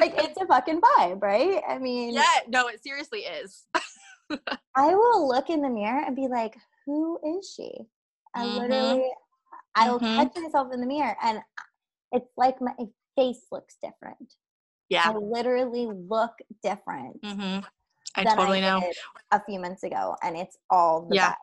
like 0.00 0.14
it's 0.16 0.40
a 0.40 0.46
fucking 0.46 0.80
vibe, 0.80 1.22
right? 1.22 1.62
I 1.68 1.78
mean, 1.78 2.14
yeah, 2.14 2.40
no, 2.48 2.68
it 2.68 2.82
seriously 2.82 3.20
is. 3.20 3.66
I 4.76 4.94
will 4.94 5.28
look 5.28 5.50
in 5.50 5.62
the 5.62 5.68
mirror 5.70 6.02
and 6.06 6.14
be 6.14 6.28
like, 6.28 6.56
who 6.86 7.18
is 7.38 7.52
she? 7.54 7.70
I 8.34 8.44
mm-hmm. 8.44 8.58
literally, 8.58 9.10
I 9.74 9.90
will 9.90 9.98
mm-hmm. 9.98 10.16
catch 10.16 10.36
myself 10.42 10.72
in 10.72 10.80
the 10.80 10.86
mirror 10.86 11.16
and 11.22 11.40
it's 12.12 12.30
like 12.36 12.60
my 12.60 12.74
face 13.16 13.46
looks 13.50 13.76
different. 13.82 14.34
Yeah. 14.88 15.02
I 15.04 15.12
literally 15.14 15.86
look 15.86 16.32
different. 16.62 17.20
Mm-hmm. 17.22 17.64
I 18.16 18.24
totally 18.24 18.58
I 18.58 18.80
know. 18.80 18.90
A 19.30 19.40
few 19.44 19.60
months 19.60 19.84
ago, 19.84 20.16
and 20.22 20.36
it's 20.36 20.58
all 20.68 21.06
the 21.08 21.14
yeah. 21.14 21.30
Vibe. 21.30 21.34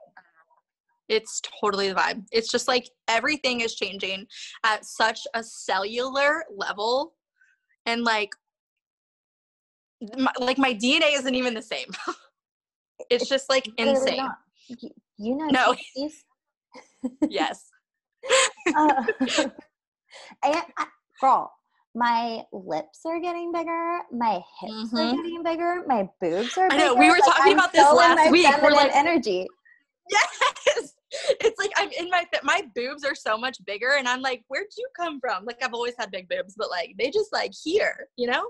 It's 1.10 1.42
totally 1.62 1.90
the 1.90 1.96
vibe. 1.96 2.26
It's 2.32 2.52
just 2.52 2.68
like 2.68 2.90
everything 3.08 3.62
is 3.62 3.76
changing 3.76 4.28
at 4.64 4.86
such 4.86 5.22
a 5.34 5.44
cellular 5.44 6.44
level. 6.56 7.14
And 7.86 8.04
like, 8.04 8.30
my, 10.18 10.32
like 10.40 10.58
my 10.58 10.74
DNA 10.74 11.14
isn't 11.14 11.36
even 11.36 11.54
the 11.54 11.62
same. 11.62 11.88
it's, 11.88 12.18
it's 13.10 13.30
just 13.30 13.50
like 13.50 13.70
insane. 13.78 14.18
Not. 14.18 14.38
You 15.18 15.36
know, 15.36 15.48
no. 15.48 15.76
yes. 17.30 17.70
uh, 18.76 19.04
and 20.44 20.56
I, 20.78 20.86
girl, 21.22 21.52
my 21.96 22.44
lips 22.52 23.02
are 23.06 23.20
getting 23.20 23.52
bigger, 23.52 24.00
my 24.12 24.42
hips 24.60 24.74
mm-hmm. 24.74 24.98
are 24.98 25.12
getting 25.16 25.44
bigger, 25.44 25.84
my 25.88 26.08
boobs 26.22 26.58
are. 26.58 26.70
Bigger. 26.70 26.82
I 26.82 26.86
know 26.86 26.96
we 26.96 27.10
were 27.10 27.18
talking 27.18 27.56
like, 27.58 27.72
about 27.72 27.72
this 27.72 27.92
last 27.94 28.32
week. 28.32 28.48
We're 28.62 28.72
like 28.72 28.92
energy. 28.94 29.48
Yes, 30.10 30.94
it's 31.42 31.60
like 31.60 31.72
I'm 31.78 31.90
in 31.92 32.10
my 32.10 32.26
my 32.44 32.64
boobs 32.76 33.04
are 33.06 33.16
so 33.16 33.38
much 33.38 33.58
bigger, 33.66 33.96
and 33.98 34.08
I'm 34.08 34.22
like, 34.22 34.44
where'd 34.48 34.68
you 34.78 34.88
come 34.96 35.20
from? 35.20 35.46
Like 35.46 35.64
I've 35.64 35.74
always 35.74 35.94
had 35.98 36.12
big 36.12 36.28
boobs, 36.30 36.56
but 36.58 36.70
like 36.70 36.96
they 36.98 37.10
just 37.10 37.32
like 37.32 37.52
here, 37.64 38.08
you 38.18 38.28
know. 38.28 38.46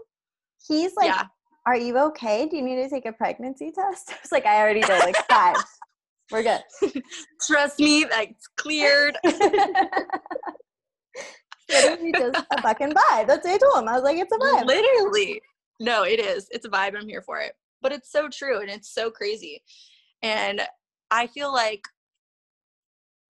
He's 0.67 0.95
like, 0.95 1.07
yeah. 1.07 1.23
"Are 1.65 1.77
you 1.77 1.97
okay? 1.99 2.47
Do 2.47 2.57
you 2.57 2.63
need 2.63 2.77
to 2.77 2.89
take 2.89 3.05
a 3.05 3.13
pregnancy 3.13 3.71
test?" 3.71 4.13
It's 4.23 4.31
like 4.31 4.45
I 4.45 4.59
already 4.59 4.81
did, 4.81 4.99
like 4.99 5.15
five. 5.29 5.55
We're 6.31 6.43
good. 6.43 6.61
Trust 7.47 7.79
me, 7.79 8.05
that's 8.09 8.47
cleared. 8.57 9.17
Literally 11.69 12.11
just 12.13 12.45
a 12.51 12.61
fucking 12.61 12.91
vibe. 12.91 13.27
That's 13.27 13.45
what 13.45 13.53
I 13.53 13.57
told 13.57 13.83
him. 13.83 13.87
I 13.87 13.93
was 13.93 14.03
like, 14.03 14.17
it's 14.17 14.33
a 14.33 14.37
vibe. 14.37 14.65
Literally. 14.65 15.41
No, 15.79 16.03
it 16.03 16.19
is. 16.19 16.47
It's 16.51 16.65
a 16.65 16.69
vibe. 16.69 16.97
I'm 16.97 17.07
here 17.07 17.21
for 17.21 17.39
it. 17.39 17.53
But 17.81 17.91
it's 17.91 18.11
so 18.11 18.27
true 18.29 18.59
and 18.61 18.69
it's 18.69 18.93
so 18.93 19.09
crazy. 19.11 19.63
And 20.21 20.61
I 21.11 21.27
feel 21.27 21.53
like 21.53 21.81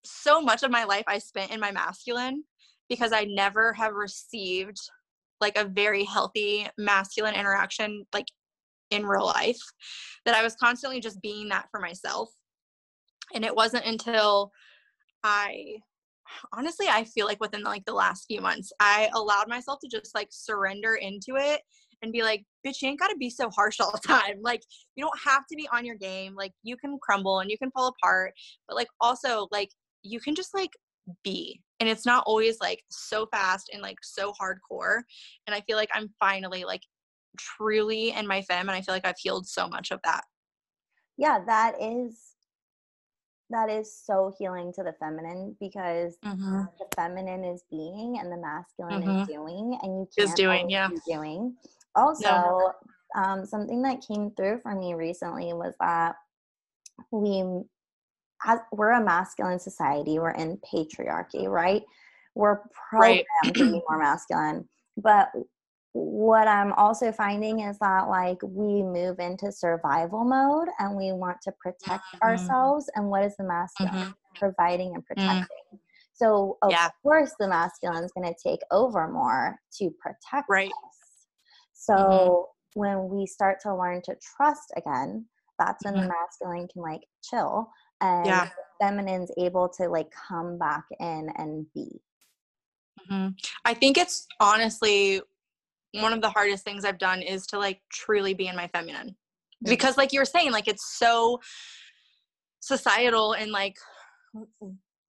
so 0.06 0.42
much 0.42 0.64
of 0.64 0.72
my 0.72 0.84
life 0.84 1.04
I 1.08 1.20
spent 1.20 1.52
in 1.52 1.60
my 1.60 1.72
masculine 1.72 2.44
because 2.90 3.12
I 3.12 3.26
never 3.26 3.74
have 3.74 3.94
received 3.94 4.78
like 5.42 5.58
a 5.58 5.66
very 5.66 6.04
healthy 6.04 6.68
masculine 6.78 7.36
interaction 7.36 8.06
like 8.14 8.28
in 8.92 9.06
real 9.06 9.26
life 9.26 9.60
that 10.26 10.36
I 10.36 10.44
was 10.44 10.56
constantly 10.56 11.00
just 11.00 11.22
being 11.22 11.50
that 11.50 11.68
for 11.72 11.80
myself. 11.80 12.30
And 13.34 13.44
it 13.44 13.56
wasn't 13.56 13.86
until 13.86 14.52
I 15.24 15.78
honestly 16.54 16.88
i 16.90 17.04
feel 17.04 17.28
like 17.28 17.40
within 17.40 17.62
like 17.62 17.86
the 17.86 17.94
last 17.94 18.26
few 18.26 18.42
months 18.42 18.74
i 18.80 19.08
allowed 19.14 19.48
myself 19.48 19.78
to 19.80 19.88
just 19.88 20.16
like 20.16 20.28
surrender 20.32 20.96
into 20.96 21.36
it 21.36 21.62
and 22.02 22.12
be 22.12 22.24
like 22.24 22.44
bitch 22.66 22.82
you 22.82 22.90
ain't 22.90 23.00
gotta 23.00 23.16
be 23.18 23.30
so 23.30 23.50
harsh 23.50 23.80
all 23.80 23.92
the 23.92 24.00
time. 24.08 24.40
Like 24.42 24.62
you 24.96 25.04
don't 25.04 25.20
have 25.24 25.46
to 25.48 25.56
be 25.56 25.68
on 25.72 25.86
your 25.86 25.96
game. 25.96 26.36
Like 26.36 26.54
you 26.64 26.78
can 26.78 26.98
crumble 27.02 27.40
and 27.40 27.50
you 27.50 27.58
can 27.58 27.72
fall 27.72 27.94
apart. 28.00 28.34
But 28.68 28.76
like 28.76 28.88
also 29.02 29.48
like 29.52 29.70
you 30.06 30.20
can 30.20 30.36
just 30.36 30.54
like 30.54 30.72
be 31.24 31.60
and 31.80 31.90
it's 31.90 32.06
not 32.06 32.24
always 32.26 32.60
like 32.60 32.82
so 32.90 33.28
fast 33.28 33.70
and 33.74 33.82
like 33.82 33.98
so 34.02 34.34
hardcore 34.42 35.02
and 35.48 35.56
i 35.56 35.62
feel 35.62 35.78
like 35.78 35.90
i'm 35.94 36.10
finally 36.20 36.64
like 36.64 36.82
truly 37.38 38.12
in 38.12 38.26
my 38.26 38.42
fem 38.44 38.70
and 38.70 38.72
i 38.72 38.82
feel 38.82 38.96
like 38.96 39.06
i've 39.06 39.20
healed 39.20 39.46
so 39.48 39.68
much 39.68 39.92
of 39.92 40.00
that 40.04 40.24
yeah 41.18 41.40
that 41.46 41.76
is 41.82 42.36
that 43.52 43.70
is 43.70 43.96
so 44.04 44.34
healing 44.40 44.74
to 44.74 44.84
the 44.84 44.94
feminine 45.00 45.56
because 45.60 46.18
mm-hmm. 46.26 46.62
the 46.80 46.86
feminine 46.96 47.44
is 47.44 47.64
being 47.70 48.18
and 48.20 48.32
the 48.32 48.38
masculine 48.38 49.04
mm-hmm. 49.04 49.22
is 49.22 49.28
doing 49.28 49.78
and 49.84 50.00
you 50.00 50.08
can't 50.18 50.30
is 50.30 50.34
doing 50.34 50.70
yeah 50.70 50.90
doing 51.08 51.56
also 51.96 52.28
no. 52.28 52.72
um, 53.16 53.46
something 53.46 53.82
that 53.84 54.06
came 54.06 54.32
through 54.32 54.60
for 54.60 54.74
me 54.74 54.96
recently 54.96 55.54
was 55.54 55.76
that 55.80 56.16
we 57.12 57.44
as 58.46 58.60
we're 58.72 58.92
a 58.92 59.04
masculine 59.04 59.60
society 59.60 60.20
we're 60.20 60.32
in 60.32 60.58
patriarchy 60.58 61.48
right 61.48 61.84
we're 62.36 62.60
programmed 62.90 63.24
right. 63.44 63.54
to 63.54 63.72
be 63.72 63.82
more 63.88 64.00
masculine 64.00 64.68
but 64.98 65.30
what 65.96 66.46
I'm 66.46 66.74
also 66.74 67.14
finding 67.14 67.62
is 67.62 67.80
that 67.80 68.10
like 68.10 68.38
we 68.44 68.84
move 68.84 69.20
into 69.20 69.50
survival 69.50 70.26
mode 70.26 70.68
and 70.80 70.98
we 70.98 71.14
want 71.14 71.38
to 71.44 71.54
protect 71.54 72.04
mm-hmm. 72.04 72.22
ourselves. 72.22 72.90
And 72.96 73.08
what 73.08 73.24
is 73.24 73.38
the 73.38 73.46
masculine? 73.46 73.94
Mm-hmm. 73.94 74.12
Providing 74.36 74.94
and 74.96 75.04
mm. 75.04 75.08
protecting. 75.08 75.58
Mm. 75.74 75.80
So 76.14 76.58
of 76.62 76.72
yeah. 76.72 76.90
course 77.02 77.32
the 77.40 77.48
masculine 77.48 78.04
is 78.04 78.12
going 78.12 78.28
to 78.28 78.36
take 78.44 78.60
over 78.72 79.08
more 79.08 79.58
to 79.78 79.90
protect 80.02 80.50
right. 80.50 80.68
us. 80.68 81.28
So 81.74 81.94
mm-hmm. 81.94 82.80
when 82.80 83.08
we 83.08 83.26
start 83.26 83.62
to 83.62 83.74
learn 83.74 84.02
to 84.04 84.18
trust 84.36 84.74
again, 84.76 85.26
that's 85.60 85.86
when 85.86 85.94
the 85.94 86.02
mm-hmm. 86.02 86.10
masculine 86.10 86.68
can 86.68 86.82
like 86.82 87.04
chill 87.24 87.72
and 88.02 88.26
yeah. 88.26 88.50
feminine's 88.82 89.32
able 89.38 89.70
to 89.70 89.88
like 89.88 90.08
come 90.12 90.58
back 90.58 90.86
in 91.00 91.30
and 91.38 91.66
be. 91.74 92.02
Mm-hmm. 93.12 93.30
I 93.64 93.74
think 93.74 93.98
it's 93.98 94.28
honestly 94.40 95.22
one 95.94 96.14
of 96.14 96.22
the 96.22 96.30
hardest 96.30 96.64
things 96.64 96.84
I've 96.84 96.98
done 96.98 97.22
is 97.22 97.46
to 97.48 97.60
like 97.60 97.82
truly 97.92 98.34
be 98.34 98.48
in 98.48 98.56
my 98.56 98.68
feminine. 98.68 99.10
Mm-hmm. 99.10 99.70
Because 99.70 99.98
like 99.98 100.12
you 100.12 100.20
were 100.20 100.26
saying, 100.26 100.52
like 100.52 100.68
it's 100.68 100.98
so 100.98 101.40
societal 102.60 103.34
and 103.34 103.52
like 103.52 103.78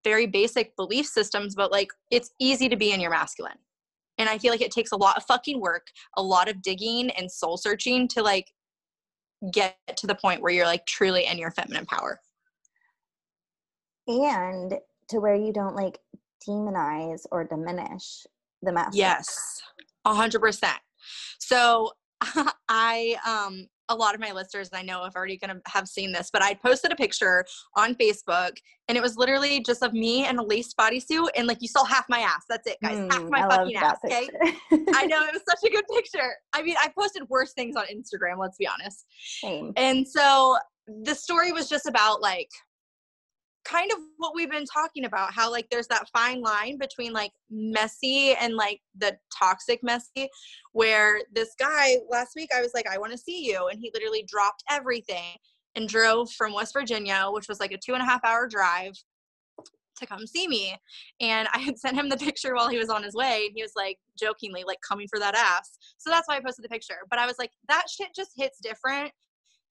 very 0.04 0.26
basic 0.26 0.76
belief 0.76 1.06
systems, 1.06 1.54
but 1.54 1.72
like 1.72 1.88
it's 2.10 2.30
easy 2.38 2.68
to 2.68 2.76
be 2.76 2.92
in 2.92 3.00
your 3.00 3.10
masculine. 3.10 3.58
And 4.18 4.28
I 4.28 4.38
feel 4.38 4.50
like 4.50 4.62
it 4.62 4.70
takes 4.70 4.92
a 4.92 4.96
lot 4.96 5.16
of 5.16 5.24
fucking 5.24 5.60
work, 5.60 5.88
a 6.16 6.22
lot 6.22 6.48
of 6.48 6.62
digging 6.62 7.10
and 7.10 7.30
soul 7.30 7.56
searching 7.56 8.08
to 8.08 8.22
like 8.22 8.46
get 9.52 9.76
to 9.96 10.06
the 10.06 10.14
point 10.14 10.40
where 10.40 10.52
you're 10.52 10.66
like 10.66 10.86
truly 10.86 11.26
in 11.26 11.38
your 11.38 11.50
feminine 11.50 11.86
power. 11.86 12.20
And 14.06 14.74
to 15.08 15.20
where 15.20 15.34
you 15.34 15.52
don't 15.52 15.74
like 15.74 15.98
demonize 16.46 17.26
or 17.30 17.44
diminish 17.44 18.26
the 18.62 18.72
masculine. 18.72 18.98
Yes. 18.98 19.62
A 20.04 20.14
hundred 20.14 20.40
percent. 20.40 20.78
So 21.38 21.92
I 22.68 23.16
um 23.26 23.66
a 23.88 23.94
lot 23.94 24.14
of 24.14 24.20
my 24.20 24.32
listeners 24.32 24.70
I 24.72 24.82
know 24.82 25.04
have 25.04 25.14
already 25.14 25.36
gonna 25.36 25.60
have 25.66 25.86
seen 25.86 26.12
this, 26.12 26.30
but 26.32 26.42
I 26.42 26.54
posted 26.54 26.92
a 26.92 26.96
picture 26.96 27.44
on 27.76 27.94
Facebook 27.94 28.56
and 28.88 28.96
it 28.96 29.00
was 29.00 29.16
literally 29.16 29.60
just 29.60 29.82
of 29.82 29.92
me 29.92 30.26
in 30.26 30.38
a 30.38 30.42
lace 30.42 30.72
bodysuit 30.74 31.28
and 31.36 31.46
like 31.46 31.58
you 31.60 31.68
saw 31.68 31.84
half 31.84 32.04
my 32.08 32.20
ass. 32.20 32.44
That's 32.48 32.66
it, 32.66 32.78
guys. 32.82 32.98
Mm, 32.98 33.12
half 33.12 33.22
my 33.24 33.42
I 33.42 33.48
fucking 33.48 33.76
ass. 33.76 33.98
Okay. 34.04 34.28
I 34.94 35.06
know 35.06 35.24
it 35.24 35.32
was 35.32 35.42
such 35.48 35.68
a 35.68 35.70
good 35.70 35.84
picture. 35.92 36.34
I 36.52 36.62
mean, 36.62 36.76
I 36.80 36.90
posted 36.98 37.28
worse 37.28 37.52
things 37.52 37.76
on 37.76 37.84
Instagram, 37.84 38.38
let's 38.38 38.56
be 38.56 38.66
honest. 38.66 39.06
Same. 39.40 39.72
And 39.76 40.06
so 40.06 40.56
the 41.04 41.14
story 41.14 41.52
was 41.52 41.68
just 41.68 41.86
about 41.86 42.20
like 42.20 42.48
kind 43.66 43.90
of 43.90 43.98
what 44.18 44.32
we've 44.34 44.50
been 44.50 44.64
talking 44.64 45.04
about 45.04 45.32
how 45.32 45.50
like 45.50 45.68
there's 45.70 45.88
that 45.88 46.08
fine 46.10 46.40
line 46.40 46.78
between 46.78 47.12
like 47.12 47.32
messy 47.50 48.34
and 48.40 48.54
like 48.54 48.80
the 48.96 49.16
toxic 49.36 49.82
messy 49.82 50.28
where 50.72 51.20
this 51.32 51.54
guy 51.58 51.96
last 52.08 52.32
week 52.36 52.50
i 52.56 52.60
was 52.62 52.72
like 52.74 52.86
i 52.88 52.98
want 52.98 53.10
to 53.10 53.18
see 53.18 53.44
you 53.44 53.68
and 53.68 53.80
he 53.80 53.90
literally 53.92 54.24
dropped 54.28 54.62
everything 54.70 55.36
and 55.74 55.88
drove 55.88 56.30
from 56.30 56.54
west 56.54 56.72
virginia 56.72 57.26
which 57.30 57.48
was 57.48 57.58
like 57.58 57.72
a 57.72 57.78
two 57.78 57.94
and 57.94 58.02
a 58.02 58.06
half 58.06 58.24
hour 58.24 58.46
drive 58.46 58.92
to 59.98 60.06
come 60.06 60.26
see 60.26 60.46
me. 60.46 60.76
And 61.20 61.48
i 61.52 61.58
had 61.58 61.78
sent 61.78 61.96
him 61.96 62.08
the 62.08 62.16
picture 62.16 62.54
while 62.54 62.68
he 62.68 62.78
was 62.78 62.90
on 62.90 63.02
his 63.02 63.14
way 63.14 63.44
and 63.46 63.52
he 63.54 63.62
was 63.62 63.72
like 63.76 63.98
jokingly 64.18 64.64
like 64.66 64.78
coming 64.86 65.08
for 65.08 65.18
that 65.18 65.34
ass. 65.34 65.78
So 65.98 66.10
that's 66.10 66.28
why 66.28 66.36
i 66.36 66.40
posted 66.40 66.64
the 66.64 66.68
picture. 66.68 66.98
But 67.10 67.18
i 67.18 67.26
was 67.26 67.36
like 67.38 67.50
that 67.68 67.84
shit 67.88 68.08
just 68.14 68.32
hits 68.36 68.58
different 68.62 69.12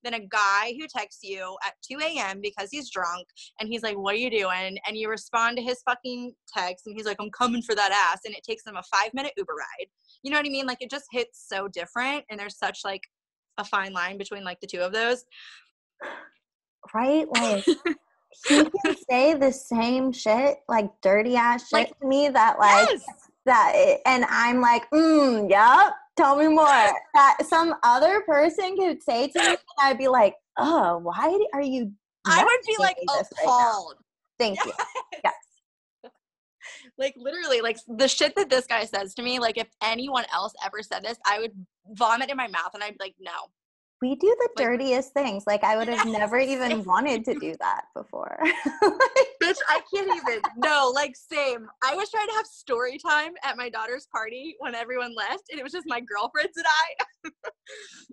than 0.06 0.14
a 0.14 0.26
guy 0.28 0.74
who 0.80 0.88
texts 0.88 1.24
you 1.24 1.58
at 1.66 1.74
2 1.92 1.98
a.m. 2.00 2.40
because 2.42 2.70
he's 2.72 2.90
drunk 2.90 3.28
and 3.60 3.68
he's 3.68 3.84
like, 3.84 3.98
What 3.98 4.14
are 4.14 4.20
you 4.20 4.30
doing? 4.30 4.78
And 4.88 4.96
you 4.96 5.10
respond 5.10 5.58
to 5.58 5.64
his 5.64 5.82
fucking 5.84 6.34
text 6.56 6.86
and 6.88 6.96
he's 6.96 7.06
like, 7.06 7.18
I'm 7.20 7.32
coming 7.32 7.62
for 7.62 7.76
that 7.76 7.92
ass. 7.92 8.22
And 8.26 8.34
it 8.34 8.44
takes 8.44 8.66
him 8.66 8.78
a 8.78 8.84
five 8.84 9.14
minute 9.14 9.34
Uber 9.36 9.54
ride. 9.54 9.88
You 10.24 10.32
know 10.32 10.38
what 10.38 10.46
I 10.46 10.50
mean? 10.50 10.66
Like 10.66 10.82
it 10.82 10.90
just 10.90 11.06
hits 11.12 11.46
so 11.48 11.68
different. 11.68 12.24
And 12.30 12.40
there's 12.40 12.58
such 12.58 12.80
like 12.86 13.02
a 13.58 13.66
fine 13.66 13.92
line 13.92 14.18
between 14.18 14.44
like 14.44 14.60
the 14.62 14.68
two 14.68 14.80
of 14.80 14.94
those. 14.94 15.26
Right? 16.94 17.28
Like 17.34 17.66
he 18.48 18.64
can 18.64 18.96
say 19.10 19.34
the 19.34 19.52
same 19.52 20.12
shit, 20.12 20.58
like 20.70 20.90
dirty 21.02 21.36
ass 21.36 21.64
shit 21.64 21.74
like, 21.74 22.00
to 22.00 22.08
me 22.08 22.30
that 22.30 22.60
like 22.60 22.90
yes. 22.90 23.04
that 23.46 23.98
and 24.06 24.26
I'm 24.26 24.62
like, 24.62 24.90
mm, 24.92 25.50
yep, 25.50 25.94
Tell 26.18 26.38
me 26.38 26.48
more. 26.48 26.66
that 27.14 27.38
some 27.48 27.76
other 27.84 28.22
person 28.22 28.78
could 28.78 29.04
say 29.04 29.28
to 29.28 29.40
me, 29.40 29.48
and 29.48 29.58
I'd 29.80 29.98
be 29.98 30.08
like, 30.08 30.36
"Oh, 30.58 30.98
why 31.00 31.38
are 31.54 31.62
you?" 31.62 31.92
I 32.26 32.44
would 32.44 32.60
be 32.66 32.76
like 32.80 32.98
appalled. 33.04 33.96
Right 33.98 34.06
Thank 34.38 34.66
you. 34.66 34.72
Yes. 35.24 36.12
like 36.98 37.16
literally, 37.18 37.62
like 37.62 37.78
the 37.88 38.08
shit 38.08 38.36
that 38.36 38.50
this 38.50 38.66
guy 38.66 38.86
says 38.86 39.14
to 39.16 39.24
me. 39.24 39.40
Like 39.40 39.58
if 39.58 39.68
anyone 39.84 40.26
else 40.34 40.54
ever 40.64 40.82
said 40.82 41.04
this, 41.04 41.18
I 41.26 41.40
would 41.40 41.52
vomit 41.92 42.30
in 42.30 42.38
my 42.38 42.48
mouth, 42.48 42.72
and 42.74 42.84
I'd 42.84 42.98
be 42.98 43.04
like, 43.04 43.16
"No, 43.20 43.32
we 44.02 44.16
do 44.16 44.36
the 44.40 44.50
like, 44.58 44.68
dirtiest 44.68 45.14
things. 45.14 45.44
Like 45.48 45.64
I 45.64 45.78
would 45.78 45.88
have 45.88 46.08
never 46.08 46.38
even 46.38 46.84
wanted 46.84 47.24
to 47.26 47.34
do 47.36 47.56
that 47.60 47.86
before. 47.96 48.38
Bitch, 49.42 49.58
I 49.70 49.82
can't 49.94 50.16
even. 50.16 50.42
No, 50.58 50.92
like 50.94 51.16
same. 51.16 51.68
I 51.84 51.96
was 51.96 52.10
trying 52.10 52.28
to 52.28 52.34
have 52.34 52.46
story 52.46 52.98
time 52.98 53.32
at 53.44 53.58
my 53.58 53.70
daughter's 53.70 54.08
party 54.12 54.56
when 54.60 54.76
everyone 54.76 55.16
left, 55.16 55.44
and 55.50 55.60
it 55.60 55.64
was 55.64 55.72
just 55.72 55.86
my 55.88 56.02
girlfriends 56.02 56.58
and 56.58 56.66
I. 56.66 57.32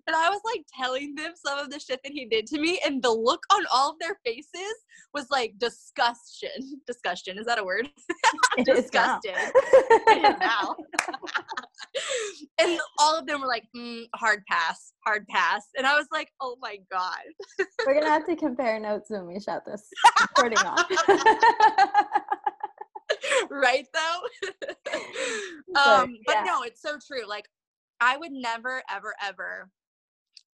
and 0.07 0.17
I 0.17 0.31
was 0.31 0.41
like 0.45 0.65
telling 0.79 1.15
them 1.15 1.33
some 1.35 1.59
of 1.59 1.71
the 1.71 1.81
shit 1.81 2.01
that 2.05 2.13
he 2.13 2.27
did 2.27 2.47
to 2.49 2.61
me, 2.61 2.81
and 2.87 3.03
the 3.03 3.11
look 3.11 3.43
on 3.53 3.65
all 3.73 3.91
of 3.91 3.97
their 3.99 4.19
faces 4.25 4.75
was 5.15 5.27
like 5.31 5.55
disgustion. 5.59 6.51
Disgustion 6.87 7.39
is 7.39 7.47
that 7.47 7.59
a 7.59 7.65
word? 7.65 7.89
Disgusted. 8.65 9.33
it 9.35 10.25
is 10.25 10.39
now. 10.39 10.77
And 12.63 12.79
all 12.99 13.19
of 13.19 13.27
them 13.27 13.41
were 13.41 13.47
like, 13.47 13.65
mm, 13.77 14.05
hard 14.15 14.45
pass, 14.47 14.93
hard 15.05 15.27
pass. 15.29 15.67
And 15.77 15.87
I 15.87 15.97
was 15.97 16.07
like, 16.13 16.31
oh 16.41 16.57
my 16.61 16.79
God. 16.91 17.19
We're 17.87 17.95
going 17.95 18.05
to 18.05 18.11
have 18.11 18.27
to 18.27 18.37
compare 18.37 18.79
notes 18.79 19.11
when 19.11 19.27
we 19.27 19.41
shut 19.41 19.65
this 19.67 19.89
recording 20.21 20.59
off. 20.59 20.89
right 23.51 23.87
though 23.93 24.51
Um, 25.75 26.19
but 26.27 26.37
yeah. 26.37 26.45
no, 26.45 26.63
it's 26.63 26.83
so 26.83 26.99
true. 27.07 27.27
Like, 27.27 27.49
I 28.01 28.17
would 28.17 28.33
never, 28.33 28.83
ever, 28.91 29.15
ever 29.23 29.71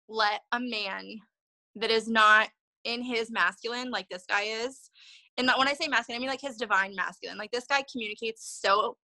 let 0.08 0.42
a 0.52 0.60
man 0.60 1.18
that 1.76 1.90
is 1.90 2.08
not 2.08 2.48
in 2.84 3.02
his 3.02 3.30
masculine, 3.30 3.90
like 3.90 4.08
this 4.08 4.24
guy 4.28 4.42
is, 4.42 4.90
and 5.36 5.50
when 5.56 5.68
I 5.68 5.72
say 5.72 5.88
masculine, 5.88 6.18
I 6.18 6.20
mean 6.20 6.28
like 6.28 6.40
his 6.40 6.56
divine 6.56 6.94
masculine. 6.94 7.38
Like 7.38 7.50
this 7.50 7.66
guy 7.66 7.84
communicates 7.90 8.60
so 8.60 8.96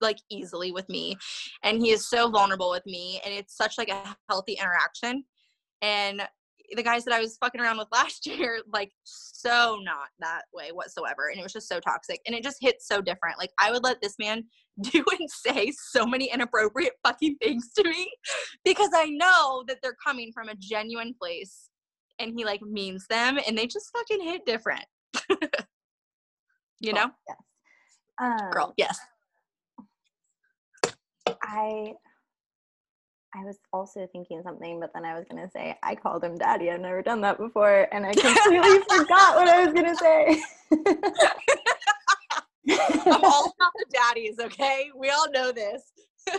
like 0.00 0.18
easily 0.30 0.72
with 0.72 0.88
me 0.88 1.16
and 1.62 1.80
he 1.80 1.90
is 1.90 2.08
so 2.08 2.30
vulnerable 2.30 2.70
with 2.70 2.84
me 2.86 3.20
and 3.24 3.32
it's 3.32 3.56
such 3.56 3.78
like 3.78 3.88
a 3.88 4.16
healthy 4.28 4.54
interaction 4.54 5.24
and 5.82 6.22
the 6.74 6.82
guys 6.82 7.04
that 7.04 7.14
I 7.14 7.20
was 7.20 7.36
fucking 7.36 7.60
around 7.60 7.78
with 7.78 7.88
last 7.92 8.26
year, 8.26 8.60
like 8.72 8.92
so 9.04 9.78
not 9.82 10.08
that 10.20 10.42
way 10.52 10.70
whatsoever. 10.72 11.28
And 11.30 11.38
it 11.38 11.42
was 11.42 11.52
just 11.52 11.68
so 11.68 11.80
toxic. 11.80 12.20
And 12.26 12.34
it 12.34 12.42
just 12.42 12.58
hits 12.60 12.88
so 12.88 13.00
different. 13.00 13.38
Like 13.38 13.52
I 13.58 13.70
would 13.70 13.84
let 13.84 14.00
this 14.00 14.16
man 14.18 14.44
do 14.82 15.04
and 15.18 15.30
say 15.30 15.72
so 15.90 16.06
many 16.06 16.30
inappropriate 16.32 16.94
fucking 17.04 17.36
things 17.42 17.70
to 17.76 17.84
me 17.84 18.10
because 18.64 18.90
I 18.94 19.06
know 19.06 19.64
that 19.68 19.78
they're 19.82 19.96
coming 20.04 20.32
from 20.32 20.48
a 20.48 20.54
genuine 20.58 21.14
place 21.20 21.68
and 22.18 22.32
he 22.36 22.44
like 22.44 22.62
means 22.62 23.06
them 23.08 23.38
and 23.46 23.56
they 23.56 23.66
just 23.66 23.90
fucking 23.96 24.24
hit 24.24 24.46
different. 24.46 24.84
you 26.80 26.92
know? 26.92 27.10
Yes. 27.28 27.38
Um, 28.18 28.50
Girl, 28.50 28.74
yes. 28.76 28.98
I 31.42 31.94
I 33.34 33.44
was 33.44 33.58
also 33.72 34.06
thinking 34.12 34.40
something, 34.42 34.80
but 34.80 34.92
then 34.94 35.04
I 35.04 35.14
was 35.14 35.26
gonna 35.28 35.50
say 35.50 35.76
I 35.82 35.94
called 35.94 36.24
him 36.24 36.36
daddy. 36.36 36.70
I've 36.70 36.80
never 36.80 37.02
done 37.02 37.20
that 37.22 37.38
before, 37.38 37.88
and 37.92 38.06
I 38.06 38.12
completely 38.14 38.78
forgot 38.90 39.36
what 39.36 39.48
I 39.48 39.64
was 39.64 39.74
gonna 39.74 39.96
say. 39.96 40.42
I'm 43.08 43.24
all 43.24 43.52
about 43.60 43.72
the 43.74 43.86
daddies, 43.92 44.36
okay? 44.40 44.90
We 44.96 45.10
all 45.10 45.30
know 45.32 45.52
this. 45.52 45.82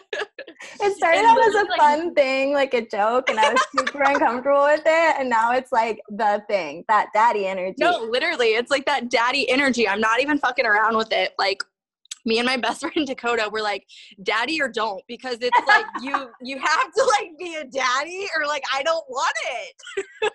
it 0.81 0.97
started 0.97 1.23
out 1.23 1.39
as 1.39 1.55
a 1.55 1.67
like, 1.69 1.77
fun 1.77 2.13
thing, 2.13 2.53
like 2.53 2.73
a 2.73 2.85
joke, 2.85 3.29
and 3.29 3.39
I 3.39 3.53
was 3.53 3.65
super 3.77 4.01
uncomfortable 4.03 4.63
with 4.63 4.83
it. 4.85 5.15
And 5.19 5.29
now 5.29 5.53
it's 5.53 5.71
like 5.71 6.01
the 6.09 6.43
thing, 6.47 6.83
that 6.87 7.09
daddy 7.13 7.45
energy. 7.45 7.75
No, 7.79 8.07
literally, 8.09 8.55
it's 8.55 8.71
like 8.71 8.85
that 8.85 9.09
daddy 9.09 9.49
energy. 9.49 9.87
I'm 9.87 10.01
not 10.01 10.19
even 10.19 10.39
fucking 10.39 10.65
around 10.65 10.97
with 10.97 11.11
it. 11.11 11.33
Like 11.37 11.63
me 12.27 12.37
and 12.37 12.45
my 12.45 12.57
best 12.57 12.81
friend 12.93 13.07
Dakota 13.07 13.49
were 13.51 13.61
like, 13.61 13.87
daddy 14.21 14.61
or 14.61 14.67
don't, 14.67 15.01
because 15.07 15.37
it's 15.41 15.57
like 15.67 15.85
you 16.01 16.29
you 16.41 16.59
have 16.59 16.93
to 16.93 17.03
like 17.03 17.31
be 17.39 17.55
a 17.55 17.63
daddy 17.63 18.27
or 18.37 18.45
like 18.45 18.63
I 18.71 18.83
don't 18.83 19.05
want 19.09 19.35
it. 19.49 20.31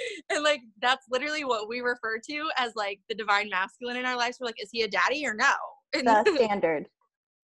and 0.30 0.42
like 0.42 0.62
that's 0.80 1.06
literally 1.10 1.44
what 1.44 1.68
we 1.68 1.80
refer 1.80 2.18
to 2.30 2.50
as 2.56 2.74
like 2.74 2.98
the 3.08 3.14
divine 3.14 3.48
masculine 3.50 3.96
in 3.96 4.06
our 4.06 4.16
lives. 4.16 4.38
We're 4.40 4.46
like, 4.46 4.60
is 4.60 4.70
he 4.72 4.82
a 4.82 4.88
daddy 4.88 5.24
or 5.26 5.34
no? 5.34 5.52
And 5.92 6.06
the 6.06 6.24
standard. 6.36 6.88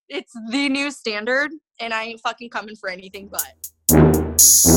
it's 0.09 0.33
the 0.51 0.69
new 0.69 0.91
standard, 0.91 1.51
and 1.81 1.93
I 1.93 2.05
ain't 2.05 2.21
fucking 2.21 2.51
coming 2.51 2.77
for 2.77 2.89
anything 2.89 3.29
but 3.29 4.76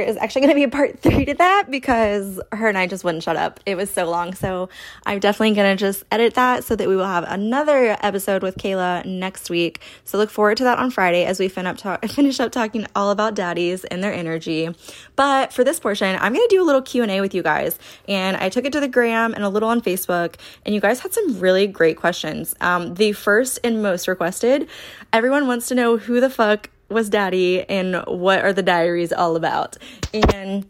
is 0.00 0.16
actually 0.16 0.42
going 0.42 0.50
to 0.50 0.54
be 0.54 0.62
a 0.64 0.68
part 0.68 0.98
three 1.02 1.24
to 1.24 1.34
that 1.34 1.70
because 1.70 2.40
her 2.52 2.68
and 2.68 2.78
I 2.78 2.86
just 2.86 3.04
wouldn't 3.04 3.22
shut 3.22 3.36
up. 3.36 3.60
It 3.66 3.76
was 3.76 3.90
so 3.90 4.08
long. 4.08 4.34
So 4.34 4.68
I'm 5.06 5.18
definitely 5.18 5.54
going 5.54 5.76
to 5.76 5.80
just 5.80 6.04
edit 6.10 6.34
that 6.34 6.64
so 6.64 6.76
that 6.76 6.88
we 6.88 6.96
will 6.96 7.06
have 7.06 7.24
another 7.28 7.96
episode 8.00 8.42
with 8.42 8.56
Kayla 8.56 9.04
next 9.04 9.50
week. 9.50 9.80
So 10.04 10.18
look 10.18 10.30
forward 10.30 10.56
to 10.58 10.64
that 10.64 10.78
on 10.78 10.90
Friday 10.90 11.24
as 11.24 11.38
we 11.38 11.48
fin 11.48 11.66
up 11.66 11.76
talk- 11.76 12.04
finish 12.08 12.40
up 12.40 12.52
talking 12.52 12.86
all 12.96 13.10
about 13.10 13.34
daddies 13.34 13.84
and 13.84 14.02
their 14.02 14.12
energy. 14.12 14.74
But 15.16 15.52
for 15.52 15.64
this 15.64 15.78
portion, 15.78 16.16
I'm 16.20 16.32
going 16.32 16.46
to 16.48 16.54
do 16.54 16.62
a 16.62 16.66
little 16.66 16.82
Q&A 16.82 17.20
with 17.20 17.34
you 17.34 17.42
guys. 17.42 17.78
And 18.08 18.36
I 18.36 18.48
took 18.48 18.64
it 18.64 18.72
to 18.72 18.80
the 18.80 18.88
gram 18.88 19.34
and 19.34 19.44
a 19.44 19.48
little 19.48 19.68
on 19.68 19.80
Facebook. 19.80 20.36
And 20.64 20.74
you 20.74 20.80
guys 20.80 21.00
had 21.00 21.12
some 21.12 21.38
really 21.38 21.66
great 21.66 21.96
questions. 21.96 22.54
Um, 22.60 22.94
the 22.94 23.12
first 23.12 23.58
and 23.62 23.82
most 23.82 24.08
requested, 24.08 24.68
everyone 25.12 25.46
wants 25.46 25.68
to 25.68 25.74
know 25.74 25.96
who 25.98 26.20
the 26.20 26.30
fuck 26.30 26.70
was 26.92 27.08
Daddy 27.08 27.62
and 27.68 28.02
what 28.06 28.44
are 28.44 28.52
the 28.52 28.62
diaries 28.62 29.12
all 29.12 29.36
about? 29.36 29.76
And 30.12 30.66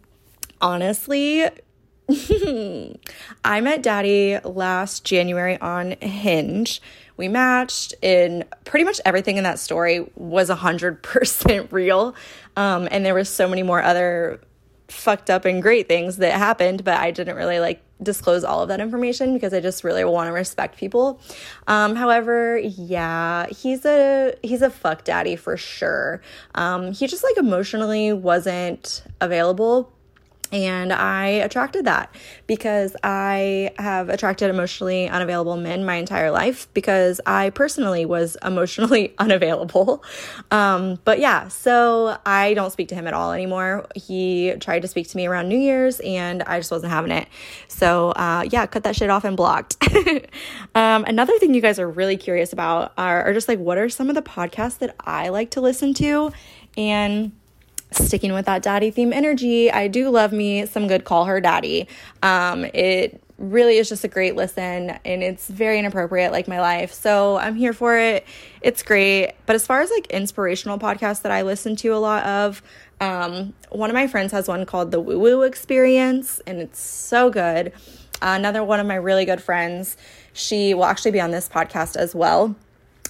honestly, 0.61 1.49
I 3.45 3.61
met 3.61 3.83
Daddy 3.83 4.39
last 4.45 5.05
January 5.05 5.59
on 5.61 5.93
Hinge. 6.01 6.81
We 7.17 7.29
matched, 7.29 7.95
and 8.03 8.45
pretty 8.65 8.85
much 8.85 9.01
everything 9.05 9.37
in 9.37 9.45
that 9.45 9.59
story 9.59 10.11
was 10.17 10.49
100% 10.49 11.73
real. 11.73 12.15
Um, 12.57 12.89
and 12.91 13.05
there 13.05 13.15
was 13.15 13.29
so 13.29 13.49
many 13.49 13.63
more 13.63 13.83
other 13.83 14.41
fucked 14.89 15.31
up 15.31 15.45
and 15.45 15.63
great 15.63 15.89
things 15.89 16.17
that 16.19 16.33
happened, 16.33 16.85
but 16.85 16.99
I 16.99 17.11
didn't 17.11 17.37
really 17.37 17.61
like 17.61 17.83
disclose 18.03 18.45
all 18.45 18.63
of 18.63 18.69
that 18.69 18.81
information 18.81 19.35
because 19.35 19.53
I 19.55 19.61
just 19.61 19.85
really 19.85 20.05
want 20.05 20.29
to 20.29 20.33
respect 20.33 20.77
people. 20.77 21.21
Um, 21.67 21.97
however, 21.97 22.59
yeah, 22.59 23.47
he's 23.47 23.85
a 23.85 24.35
he's 24.43 24.63
a 24.63 24.71
fuck 24.71 25.05
daddy 25.05 25.37
for 25.37 25.57
sure. 25.57 26.21
Um, 26.55 26.93
he 26.93 27.07
just 27.07 27.25
like 27.25 27.37
emotionally 27.37 28.13
wasn't 28.13 29.05
available 29.21 29.93
and 30.53 30.93
I 30.93 31.29
attracted 31.29 31.87
that 31.87 32.15
because 32.47 32.95
I 33.03 33.73
have 33.79 34.11
attracted 34.11 34.51
emotionally 34.51 35.09
unavailable 35.09 35.57
men 35.57 35.87
my 35.87 35.95
entire 35.95 36.31
life 36.31 36.69
because 36.75 37.21
I 37.25 37.51
personally 37.51 38.05
was 38.05 38.37
emotionally 38.45 39.15
unavailable. 39.19 40.05
Um, 40.51 40.99
but 41.05 41.19
yeah, 41.19 41.49
so 41.49 42.19
I 42.27 42.53
don't 42.53 42.71
speak 42.71 42.89
to 42.89 42.95
him 42.95 43.07
at 43.07 43.15
all 43.15 43.33
anymore. 43.33 43.87
He 43.97 44.55
tried 44.61 44.83
to 44.83 44.89
speak 44.89 45.09
to 45.09 45.17
me 45.17 45.27
around 45.27 45.49
New 45.49 45.59
Year's 45.59 46.01
and 46.01 46.43
I 46.43 46.59
just 46.59 46.71
wasn't 46.71 46.93
having 46.93 47.13
it. 47.13 47.29
So 47.69 48.11
uh, 48.11 48.45
yeah, 48.51 48.67
cut 48.67 48.85
that 48.85 48.95
shit 48.95 49.09
off 49.09 49.25
and 49.25 49.37
blocked. 49.37 49.77
um, 50.75 51.05
another 51.05 51.39
thing 51.39 51.55
you 51.55 51.63
guys 51.63 51.79
are 51.79 51.89
really 51.89 52.19
curious 52.19 52.53
about 52.53 52.93
are, 52.99 53.25
are 53.25 53.33
just 53.33 53.49
like, 53.49 53.59
what 53.59 53.79
are 53.79 53.89
some 53.89 54.11
of 54.11 54.15
the 54.15 54.23
podcasts 54.23 54.79
that 54.79 54.95
I 55.01 55.31
like 55.31 55.51
to 55.53 55.63
listen 55.63 55.95
to? 55.95 56.31
And 56.77 57.33
sticking 57.95 58.33
with 58.33 58.47
that 58.47 58.63
daddy 58.63 58.91
theme 58.91 59.13
energy, 59.13 59.71
I 59.71 59.89
do 59.89 60.11
love 60.11 60.33
me 60.33 60.67
some 60.67 60.89
good 60.89 61.05
Call 61.05 61.25
Her 61.25 61.41
Daddy. 61.41 61.89
Um, 62.23 62.65
it 62.65 63.23
really 63.43 63.77
is 63.79 63.89
just 63.89 64.05
a 64.05 64.09
great 64.09 64.37
listen 64.37 64.91
and 65.05 65.23
it's 65.23 65.49
very 65.49 65.79
inappropriate 65.79 66.31
like 66.31 66.47
my 66.47 66.61
life. 66.61 66.93
So 66.93 67.39
I'm 67.39 67.57
here 67.57 67.73
for 67.73 67.99
it. 67.99 68.25
It's 68.61 68.83
great. 68.83 69.33
But 69.47 69.57
as 69.57 69.67
far 69.67 69.81
as 69.81 69.91
like 69.91 70.07
inspirational 70.07 70.79
podcasts 70.79 71.23
that 71.23 71.33
I 71.33 71.43
listen 71.43 71.75
to 71.77 71.89
a 71.89 71.99
lot 71.99 72.25
of, 72.25 72.63
um, 73.01 73.53
one 73.71 73.91
of 73.91 73.95
my 73.95 74.07
friends 74.07 74.31
has 74.31 74.47
one 74.47 74.65
called 74.65 74.93
The 74.93 75.01
Woo 75.01 75.19
Woo 75.19 75.43
Experience 75.43 76.41
and 76.47 76.61
it's 76.61 76.81
so 76.81 77.31
good. 77.31 77.73
Uh, 78.23 78.37
another 78.37 78.63
one 78.63 78.79
of 78.79 78.87
my 78.87 78.95
really 78.95 79.25
good 79.25 79.43
friends, 79.43 79.97
she 80.33 80.73
will 80.75 80.85
actually 80.85 81.11
be 81.11 81.21
on 81.21 81.33
this 81.33 81.49
podcast 81.49 81.97
as 81.97 82.15
well. 82.15 82.55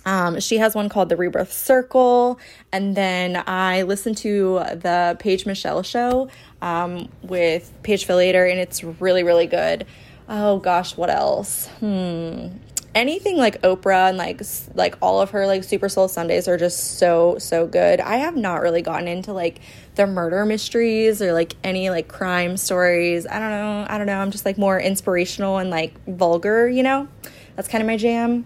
Um, 0.04 0.40
she 0.40 0.58
has 0.58 0.74
one 0.74 0.88
called 0.88 1.08
The 1.08 1.16
Rebirth 1.16 1.52
Circle. 1.52 2.38
And 2.72 2.96
then 2.96 3.42
I 3.46 3.82
listened 3.82 4.16
to 4.18 4.60
the 4.74 5.16
Paige 5.18 5.46
Michelle 5.46 5.82
show 5.82 6.28
um, 6.60 7.08
with 7.22 7.72
Paige 7.82 8.06
Filiator, 8.06 8.50
and 8.50 8.58
it's 8.58 8.82
really, 8.82 9.22
really 9.22 9.46
good. 9.46 9.86
Oh 10.28 10.58
gosh, 10.58 10.96
what 10.96 11.10
else? 11.10 11.66
Hmm. 11.80 12.48
Anything 12.94 13.38
like 13.38 13.62
Oprah 13.62 14.10
and 14.10 14.18
like 14.18 14.42
like 14.74 14.96
all 15.00 15.22
of 15.22 15.30
her 15.30 15.46
like 15.46 15.64
Super 15.64 15.88
Soul 15.88 16.08
Sundays 16.08 16.46
are 16.46 16.58
just 16.58 16.98
so 16.98 17.38
so 17.38 17.66
good. 17.66 18.00
I 18.00 18.16
have 18.16 18.36
not 18.36 18.60
really 18.60 18.82
gotten 18.82 19.08
into 19.08 19.32
like 19.32 19.60
the 19.94 20.06
murder 20.06 20.44
mysteries 20.44 21.22
or 21.22 21.32
like 21.32 21.54
any 21.64 21.88
like 21.88 22.06
crime 22.08 22.58
stories. 22.58 23.26
I 23.26 23.38
don't 23.38 23.50
know. 23.50 23.86
I 23.88 23.96
don't 23.96 24.06
know. 24.06 24.18
I'm 24.18 24.30
just 24.30 24.44
like 24.44 24.58
more 24.58 24.78
inspirational 24.78 25.56
and 25.56 25.70
like 25.70 25.94
vulgar, 26.06 26.68
you 26.68 26.82
know? 26.82 27.08
That's 27.56 27.68
kind 27.68 27.82
of 27.82 27.86
my 27.86 27.96
jam. 27.96 28.44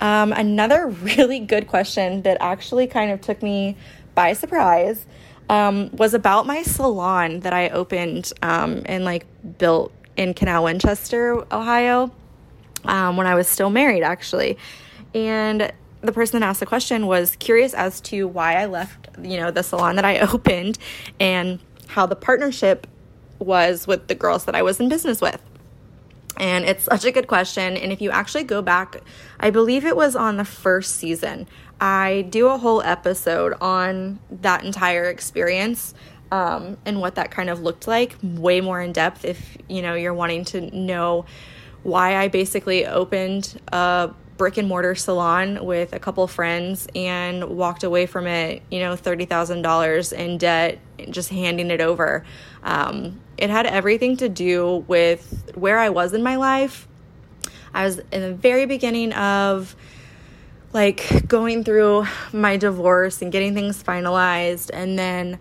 Um, 0.00 0.32
another 0.32 0.86
really 0.88 1.40
good 1.40 1.66
question 1.66 2.22
that 2.22 2.38
actually 2.40 2.86
kind 2.86 3.10
of 3.10 3.20
took 3.20 3.42
me 3.42 3.76
by 4.14 4.32
surprise 4.32 5.06
um, 5.48 5.90
was 5.92 6.14
about 6.14 6.46
my 6.46 6.62
salon 6.62 7.40
that 7.40 7.52
I 7.52 7.68
opened 7.70 8.32
um, 8.42 8.82
and 8.86 9.04
like 9.04 9.26
built 9.58 9.92
in 10.16 10.34
Canal 10.34 10.64
Winchester, 10.64 11.44
Ohio, 11.52 12.10
um, 12.84 13.16
when 13.16 13.26
I 13.26 13.34
was 13.34 13.48
still 13.48 13.70
married, 13.70 14.02
actually. 14.02 14.56
And 15.14 15.72
the 16.02 16.12
person 16.12 16.40
that 16.40 16.46
asked 16.46 16.60
the 16.60 16.66
question 16.66 17.06
was 17.06 17.36
curious 17.36 17.74
as 17.74 18.00
to 18.02 18.28
why 18.28 18.54
I 18.54 18.66
left, 18.66 19.08
you 19.22 19.36
know, 19.38 19.50
the 19.50 19.62
salon 19.62 19.96
that 19.96 20.04
I 20.04 20.18
opened 20.32 20.78
and 21.18 21.58
how 21.88 22.06
the 22.06 22.16
partnership 22.16 22.86
was 23.38 23.86
with 23.86 24.06
the 24.06 24.14
girls 24.14 24.44
that 24.44 24.54
I 24.54 24.62
was 24.62 24.78
in 24.78 24.88
business 24.88 25.20
with. 25.20 25.40
And 26.36 26.64
it's 26.64 26.84
such 26.84 27.04
a 27.04 27.12
good 27.12 27.26
question. 27.26 27.76
And 27.76 27.92
if 27.92 28.00
you 28.00 28.10
actually 28.10 28.44
go 28.44 28.62
back, 28.62 29.02
I 29.38 29.50
believe 29.50 29.84
it 29.84 29.96
was 29.96 30.16
on 30.16 30.36
the 30.36 30.44
first 30.44 30.96
season, 30.96 31.46
I 31.80 32.26
do 32.30 32.48
a 32.48 32.58
whole 32.58 32.82
episode 32.82 33.54
on 33.60 34.20
that 34.30 34.64
entire 34.64 35.04
experience 35.04 35.94
um, 36.32 36.76
and 36.84 37.00
what 37.00 37.16
that 37.16 37.30
kind 37.30 37.50
of 37.50 37.60
looked 37.62 37.88
like, 37.88 38.16
way 38.22 38.60
more 38.60 38.80
in 38.80 38.92
depth 38.92 39.24
if 39.24 39.56
you 39.68 39.82
know 39.82 39.94
you're 39.94 40.14
wanting 40.14 40.44
to 40.46 40.60
know 40.76 41.24
why 41.82 42.16
I 42.16 42.28
basically 42.28 42.86
opened 42.86 43.60
a 43.72 44.10
brick 44.36 44.56
and 44.56 44.68
mortar 44.68 44.94
salon 44.94 45.64
with 45.64 45.92
a 45.92 45.98
couple 45.98 46.26
friends 46.26 46.86
and 46.94 47.44
walked 47.44 47.84
away 47.84 48.06
from 48.06 48.26
it, 48.26 48.62
you 48.70 48.80
know, 48.80 48.94
$30,000 48.94 50.12
in 50.12 50.38
debt, 50.38 50.78
just 51.10 51.28
handing 51.28 51.70
it 51.70 51.82
over. 51.82 52.24
Um, 52.62 53.20
it 53.40 53.50
had 53.50 53.66
everything 53.66 54.18
to 54.18 54.28
do 54.28 54.84
with 54.86 55.52
where 55.54 55.78
I 55.78 55.88
was 55.88 56.12
in 56.12 56.22
my 56.22 56.36
life. 56.36 56.86
I 57.72 57.84
was 57.84 57.98
in 58.12 58.20
the 58.20 58.34
very 58.34 58.66
beginning 58.66 59.12
of 59.14 59.74
like 60.72 61.26
going 61.26 61.64
through 61.64 62.06
my 62.32 62.56
divorce 62.56 63.22
and 63.22 63.32
getting 63.32 63.54
things 63.54 63.82
finalized 63.82 64.70
and 64.72 64.98
then 64.98 65.38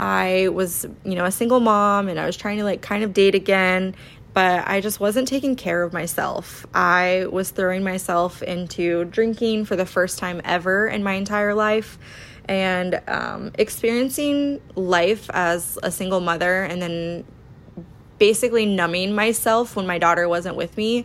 I 0.00 0.48
was, 0.48 0.86
you 1.04 1.14
know, 1.14 1.26
a 1.26 1.30
single 1.30 1.60
mom 1.60 2.08
and 2.08 2.18
I 2.18 2.26
was 2.26 2.36
trying 2.36 2.58
to 2.58 2.64
like 2.64 2.82
kind 2.82 3.04
of 3.04 3.12
date 3.12 3.34
again, 3.34 3.94
but 4.32 4.66
I 4.66 4.80
just 4.80 4.98
wasn't 4.98 5.28
taking 5.28 5.54
care 5.54 5.82
of 5.82 5.92
myself. 5.92 6.66
I 6.74 7.26
was 7.30 7.50
throwing 7.50 7.84
myself 7.84 8.42
into 8.42 9.04
drinking 9.04 9.66
for 9.66 9.76
the 9.76 9.86
first 9.86 10.18
time 10.18 10.40
ever 10.44 10.88
in 10.88 11.04
my 11.04 11.12
entire 11.12 11.54
life 11.54 11.98
and 12.46 13.00
um, 13.06 13.52
experiencing 13.58 14.60
life 14.74 15.30
as 15.32 15.78
a 15.82 15.92
single 15.92 16.20
mother 16.20 16.64
and 16.64 16.82
then 16.82 17.24
basically 18.22 18.64
numbing 18.64 19.12
myself 19.12 19.74
when 19.74 19.84
my 19.84 19.98
daughter 19.98 20.28
wasn't 20.28 20.54
with 20.54 20.76
me 20.76 21.04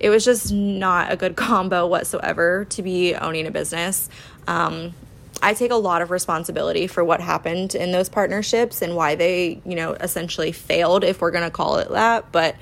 it 0.00 0.10
was 0.10 0.24
just 0.24 0.50
not 0.50 1.12
a 1.12 1.16
good 1.16 1.36
combo 1.48 1.86
whatsoever 1.86 2.64
to 2.70 2.82
be 2.82 3.14
owning 3.14 3.46
a 3.46 3.50
business. 3.50 4.08
Um, 4.46 4.94
I 5.42 5.54
take 5.54 5.70
a 5.70 5.76
lot 5.76 6.00
of 6.00 6.10
responsibility 6.10 6.86
for 6.86 7.04
what 7.04 7.20
happened 7.20 7.74
in 7.74 7.92
those 7.92 8.08
partnerships 8.08 8.82
and 8.82 8.96
why 8.96 9.14
they, 9.14 9.60
you 9.64 9.74
know, 9.74 9.92
essentially 9.92 10.52
failed, 10.52 11.04
if 11.04 11.20
we're 11.20 11.30
going 11.30 11.44
to 11.44 11.50
call 11.50 11.76
it 11.76 11.90
that. 11.90 12.32
But 12.32 12.56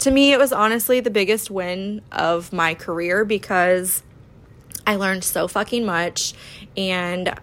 to 0.00 0.10
me, 0.10 0.32
it 0.32 0.38
was 0.38 0.52
honestly 0.52 1.00
the 1.00 1.10
biggest 1.10 1.50
win 1.50 2.02
of 2.12 2.52
my 2.52 2.74
career 2.74 3.24
because 3.24 4.02
I 4.86 4.96
learned 4.96 5.24
so 5.24 5.48
fucking 5.48 5.84
much. 5.84 6.34
And 6.76 7.34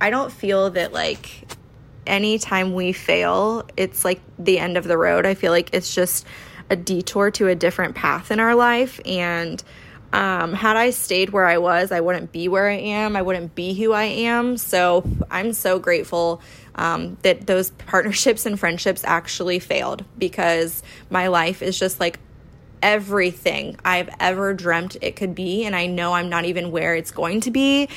I 0.00 0.10
don't 0.10 0.32
feel 0.32 0.70
that, 0.70 0.92
like, 0.92 1.53
anytime 2.06 2.74
we 2.74 2.92
fail, 2.92 3.66
it's 3.76 4.04
like 4.04 4.20
the 4.38 4.58
end 4.58 4.76
of 4.76 4.84
the 4.84 4.98
road. 4.98 5.26
I 5.26 5.34
feel 5.34 5.52
like 5.52 5.70
it's 5.72 5.94
just 5.94 6.26
a 6.70 6.76
detour 6.76 7.30
to 7.32 7.48
a 7.48 7.54
different 7.54 7.94
path 7.94 8.30
in 8.30 8.40
our 8.40 8.54
life. 8.54 9.00
And 9.04 9.62
um, 10.12 10.52
had 10.52 10.76
I 10.76 10.90
stayed 10.90 11.30
where 11.30 11.46
I 11.46 11.58
was, 11.58 11.90
I 11.90 12.00
wouldn't 12.00 12.30
be 12.30 12.46
where 12.46 12.68
I 12.68 12.76
am. 12.76 13.16
I 13.16 13.22
wouldn't 13.22 13.54
be 13.54 13.74
who 13.74 13.92
I 13.92 14.04
am. 14.04 14.56
So 14.56 15.04
I'm 15.30 15.52
so 15.52 15.78
grateful 15.78 16.40
um, 16.76 17.16
that 17.22 17.46
those 17.46 17.70
partnerships 17.70 18.46
and 18.46 18.58
friendships 18.58 19.02
actually 19.04 19.58
failed 19.58 20.04
because 20.16 20.82
my 21.10 21.26
life 21.26 21.62
is 21.62 21.78
just 21.78 21.98
like 22.00 22.20
everything 22.80 23.76
I've 23.84 24.10
ever 24.20 24.54
dreamt 24.54 24.96
it 25.00 25.16
could 25.16 25.34
be. 25.34 25.64
And 25.64 25.74
I 25.74 25.86
know 25.86 26.12
I'm 26.12 26.28
not 26.28 26.44
even 26.44 26.70
where 26.70 26.94
it's 26.94 27.10
going 27.10 27.40
to 27.42 27.50
be. 27.50 27.88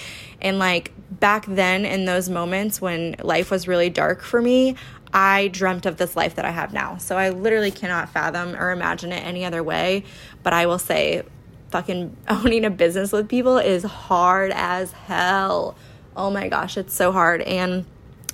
And 0.42 0.60
like 0.60 0.92
back 1.12 1.46
then, 1.46 1.86
in 1.86 2.06
those 2.06 2.30
moments 2.30 2.82
when 2.82 3.16
life 3.22 3.52
was 3.52 3.68
really 3.68 3.90
dark 3.90 4.22
for 4.22 4.42
me, 4.42 4.76
I 5.14 5.48
dreamt 5.48 5.86
of 5.86 5.98
this 5.98 6.16
life 6.16 6.36
that 6.36 6.46
I 6.46 6.52
have 6.52 6.74
now. 6.74 6.98
So 6.98 7.18
I 7.18 7.30
literally 7.30 7.72
cannot 7.72 8.10
fathom 8.10 8.56
or 8.56 8.72
imagine 8.72 9.12
it 9.12 9.24
any 9.24 9.46
other 9.46 9.64
way. 9.64 10.04
But 10.44 10.54
I 10.54 10.66
will 10.66 10.80
say, 10.80 11.24
fucking 11.70 12.16
owning 12.30 12.66
a 12.66 12.70
business 12.70 13.12
with 13.12 13.30
people 13.30 13.58
is 13.58 13.84
hard 13.84 14.52
as 14.54 14.92
hell. 14.92 15.76
Oh 16.16 16.30
my 16.30 16.48
gosh, 16.50 16.78
it's 16.78 16.94
so 16.94 17.12
hard. 17.12 17.42
And 17.42 17.86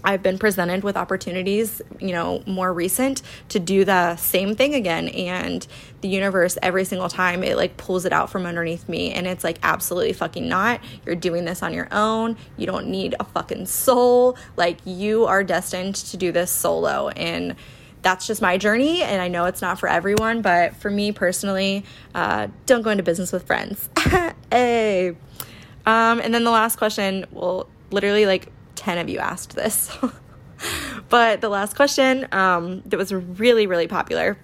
I've 0.03 0.21
been 0.21 0.37
presented 0.37 0.83
with 0.83 0.97
opportunities, 0.97 1.81
you 1.99 2.11
know, 2.11 2.43
more 2.45 2.73
recent 2.73 3.21
to 3.49 3.59
do 3.59 3.85
the 3.85 4.15
same 4.17 4.55
thing 4.55 4.73
again. 4.73 5.07
And 5.09 5.65
the 6.01 6.09
universe, 6.09 6.57
every 6.61 6.83
single 6.83 7.07
time, 7.07 7.43
it 7.43 7.55
like 7.55 7.77
pulls 7.77 8.05
it 8.05 8.11
out 8.11 8.29
from 8.29 8.45
underneath 8.45 8.89
me. 8.89 9.13
And 9.13 9.25
it's 9.25 9.43
like, 9.43 9.59
absolutely 9.63 10.13
fucking 10.13 10.47
not. 10.47 10.81
You're 11.05 11.15
doing 11.15 11.45
this 11.45 11.63
on 11.63 11.73
your 11.73 11.87
own. 11.91 12.35
You 12.57 12.65
don't 12.65 12.87
need 12.87 13.15
a 13.19 13.23
fucking 13.23 13.65
soul. 13.67 14.37
Like, 14.57 14.79
you 14.83 15.25
are 15.25 15.43
destined 15.43 15.95
to 15.95 16.17
do 16.17 16.33
this 16.33 16.51
solo. 16.51 17.07
And 17.09 17.55
that's 18.01 18.27
just 18.27 18.41
my 18.41 18.57
journey. 18.57 19.01
And 19.01 19.21
I 19.21 19.29
know 19.29 19.45
it's 19.45 19.61
not 19.61 19.79
for 19.79 19.87
everyone, 19.87 20.41
but 20.41 20.75
for 20.75 20.91
me 20.91 21.13
personally, 21.13 21.85
uh, 22.13 22.47
don't 22.65 22.81
go 22.81 22.89
into 22.89 23.03
business 23.03 23.31
with 23.31 23.47
friends. 23.47 23.89
hey. 24.51 25.15
Um, 25.85 26.19
and 26.19 26.33
then 26.33 26.43
the 26.43 26.51
last 26.51 26.75
question, 26.75 27.25
will 27.31 27.69
literally 27.91 28.25
like 28.25 28.49
10 28.83 28.97
of 28.97 29.09
you 29.09 29.19
asked 29.19 29.55
this. 29.55 29.95
but 31.09 31.39
the 31.39 31.47
last 31.47 31.75
question 31.75 32.27
um, 32.33 32.81
that 32.85 32.97
was 32.97 33.13
really, 33.13 33.65
really 33.65 33.87
popular 33.87 34.37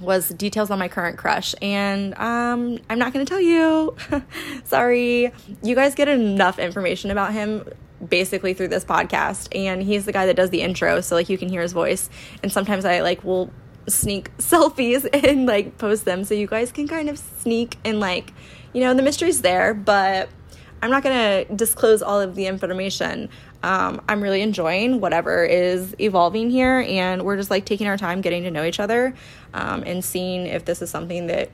was 0.00 0.28
details 0.30 0.70
on 0.70 0.78
my 0.78 0.88
current 0.88 1.16
crush. 1.16 1.54
And 1.62 2.14
um, 2.18 2.78
I'm 2.90 2.98
not 2.98 3.14
going 3.14 3.24
to 3.24 3.28
tell 3.28 3.40
you. 3.40 3.96
Sorry. 4.64 5.32
You 5.62 5.74
guys 5.74 5.94
get 5.94 6.08
enough 6.08 6.58
information 6.58 7.10
about 7.10 7.32
him 7.32 7.64
basically 8.06 8.52
through 8.52 8.68
this 8.68 8.84
podcast. 8.84 9.48
And 9.56 9.82
he's 9.82 10.04
the 10.04 10.12
guy 10.12 10.26
that 10.26 10.36
does 10.36 10.50
the 10.50 10.60
intro. 10.60 11.00
So, 11.00 11.14
like, 11.14 11.30
you 11.30 11.38
can 11.38 11.48
hear 11.48 11.62
his 11.62 11.72
voice. 11.72 12.10
And 12.42 12.52
sometimes 12.52 12.84
I, 12.84 13.00
like, 13.00 13.24
will 13.24 13.50
sneak 13.88 14.36
selfies 14.38 15.08
and, 15.24 15.46
like, 15.46 15.78
post 15.78 16.04
them 16.04 16.24
so 16.24 16.34
you 16.34 16.46
guys 16.46 16.70
can 16.70 16.86
kind 16.86 17.08
of 17.08 17.18
sneak 17.18 17.78
and, 17.82 17.98
like, 17.98 18.34
you 18.74 18.82
know, 18.82 18.92
the 18.92 19.02
mystery's 19.02 19.40
there. 19.40 19.72
But 19.72 20.28
I'm 20.82 20.90
not 20.90 21.02
going 21.02 21.46
to 21.46 21.54
disclose 21.54 22.02
all 22.02 22.20
of 22.20 22.34
the 22.34 22.46
information 22.46 23.28
um, 23.62 24.00
I'm 24.08 24.22
really 24.22 24.40
enjoying 24.40 25.00
whatever 25.00 25.44
is 25.44 25.94
evolving 25.98 26.50
here, 26.50 26.84
and 26.86 27.22
we're 27.22 27.36
just 27.36 27.50
like 27.50 27.66
taking 27.66 27.86
our 27.86 27.98
time 27.98 28.20
getting 28.20 28.44
to 28.44 28.50
know 28.50 28.64
each 28.64 28.80
other 28.80 29.14
um, 29.52 29.82
and 29.84 30.04
seeing 30.04 30.46
if 30.46 30.64
this 30.64 30.80
is 30.80 30.90
something 30.90 31.26
that 31.26 31.50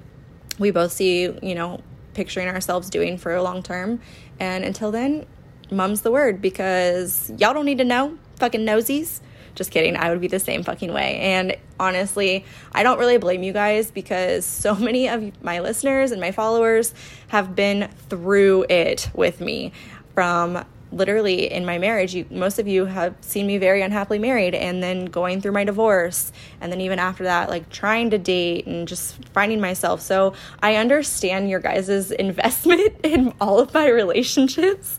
we 0.58 0.70
both 0.70 0.92
see, 0.92 1.22
you 1.42 1.54
know, 1.54 1.80
picturing 2.14 2.48
ourselves 2.48 2.90
doing 2.90 3.18
for 3.18 3.34
a 3.34 3.42
long 3.42 3.62
term. 3.62 4.00
And 4.38 4.64
until 4.64 4.90
then, 4.90 5.26
mum's 5.70 6.02
the 6.02 6.10
word 6.10 6.40
because 6.40 7.30
y'all 7.38 7.52
don't 7.52 7.66
need 7.66 7.78
to 7.78 7.84
know, 7.84 8.16
fucking 8.36 8.62
nosies. 8.62 9.20
Just 9.54 9.70
kidding. 9.70 9.96
I 9.96 10.10
would 10.10 10.20
be 10.20 10.28
the 10.28 10.38
same 10.38 10.62
fucking 10.62 10.92
way. 10.92 11.16
And 11.18 11.56
honestly, 11.80 12.44
I 12.72 12.82
don't 12.82 12.98
really 12.98 13.16
blame 13.16 13.42
you 13.42 13.54
guys 13.54 13.90
because 13.90 14.44
so 14.44 14.74
many 14.76 15.08
of 15.08 15.42
my 15.42 15.60
listeners 15.60 16.12
and 16.12 16.20
my 16.20 16.30
followers 16.30 16.94
have 17.28 17.56
been 17.56 17.90
through 18.08 18.66
it 18.68 19.10
with 19.14 19.40
me 19.40 19.72
from 20.14 20.64
literally 20.92 21.50
in 21.52 21.64
my 21.64 21.78
marriage 21.78 22.14
you 22.14 22.24
most 22.30 22.58
of 22.58 22.68
you 22.68 22.84
have 22.84 23.14
seen 23.20 23.46
me 23.46 23.58
very 23.58 23.82
unhappily 23.82 24.18
married 24.18 24.54
and 24.54 24.82
then 24.82 25.04
going 25.06 25.40
through 25.40 25.52
my 25.52 25.64
divorce 25.64 26.32
and 26.60 26.70
then 26.70 26.80
even 26.80 26.98
after 26.98 27.24
that 27.24 27.50
like 27.50 27.68
trying 27.70 28.08
to 28.10 28.18
date 28.18 28.66
and 28.66 28.86
just 28.86 29.16
finding 29.32 29.60
myself. 29.60 30.00
So 30.00 30.34
i 30.62 30.76
understand 30.76 31.50
your 31.50 31.60
guys' 31.60 32.10
investment 32.26 32.94
in 33.02 33.34
all 33.40 33.58
of 33.58 33.74
my 33.74 33.88
relationships 33.88 34.98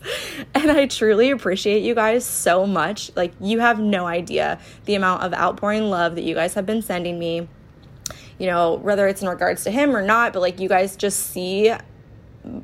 and 0.54 0.70
i 0.70 0.86
truly 0.86 1.30
appreciate 1.30 1.82
you 1.82 1.94
guys 1.94 2.24
so 2.24 2.66
much. 2.66 3.10
Like 3.16 3.32
you 3.40 3.60
have 3.60 3.80
no 3.80 4.06
idea 4.06 4.58
the 4.84 4.94
amount 4.94 5.22
of 5.22 5.32
outpouring 5.32 5.90
love 5.90 6.14
that 6.16 6.22
you 6.22 6.34
guys 6.34 6.54
have 6.54 6.66
been 6.66 6.82
sending 6.82 7.18
me 7.18 7.48
you 8.38 8.46
know 8.46 8.74
whether 8.74 9.06
it's 9.08 9.22
in 9.22 9.28
regards 9.28 9.64
to 9.64 9.70
him 9.70 9.94
or 9.94 10.02
not 10.02 10.32
but 10.32 10.40
like 10.40 10.60
you 10.60 10.68
guys 10.68 10.96
just 10.96 11.30
see 11.30 11.72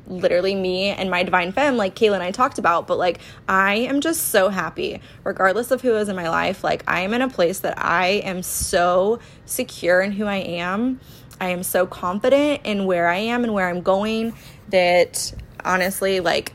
literally 0.07 0.55
me 0.55 0.87
and 0.87 1.09
my 1.09 1.23
divine 1.23 1.51
femme 1.51 1.77
like 1.77 1.95
Kayla 1.95 2.15
and 2.15 2.23
I 2.23 2.31
talked 2.31 2.57
about 2.57 2.87
but 2.87 2.97
like 2.97 3.19
I 3.47 3.75
am 3.75 4.01
just 4.01 4.29
so 4.29 4.49
happy 4.49 5.01
regardless 5.23 5.71
of 5.71 5.81
who 5.81 5.95
is 5.95 6.09
in 6.09 6.15
my 6.15 6.29
life. 6.29 6.63
Like 6.63 6.83
I 6.87 7.01
am 7.01 7.13
in 7.13 7.21
a 7.21 7.29
place 7.29 7.59
that 7.59 7.77
I 7.77 8.07
am 8.07 8.41
so 8.41 9.19
secure 9.45 10.01
in 10.01 10.11
who 10.11 10.25
I 10.25 10.37
am. 10.37 10.99
I 11.39 11.49
am 11.49 11.63
so 11.63 11.85
confident 11.85 12.61
in 12.63 12.85
where 12.85 13.07
I 13.07 13.17
am 13.17 13.43
and 13.43 13.53
where 13.53 13.69
I'm 13.69 13.81
going 13.81 14.33
that 14.69 15.33
honestly 15.63 16.19
like 16.19 16.53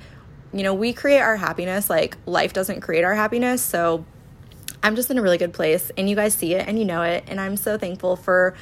you 0.53 0.63
know 0.63 0.75
we 0.75 0.93
create 0.93 1.21
our 1.21 1.37
happiness. 1.37 1.91
Like 1.91 2.17
life 2.27 2.53
doesn't 2.53 2.81
create 2.81 3.05
our 3.05 3.15
happiness. 3.15 3.63
So 3.63 4.05
I'm 4.83 4.97
just 4.97 5.11
in 5.11 5.19
a 5.19 5.23
really 5.23 5.39
good 5.39 5.53
place 5.53 5.91
and 5.97 6.09
you 6.09 6.17
guys 6.17 6.35
see 6.35 6.55
it 6.55 6.67
and 6.67 6.79
you 6.79 6.85
know 6.85 7.03
it. 7.03 7.25
And 7.27 7.41
I'm 7.41 7.57
so 7.57 7.77
thankful 7.77 8.17
for 8.17 8.55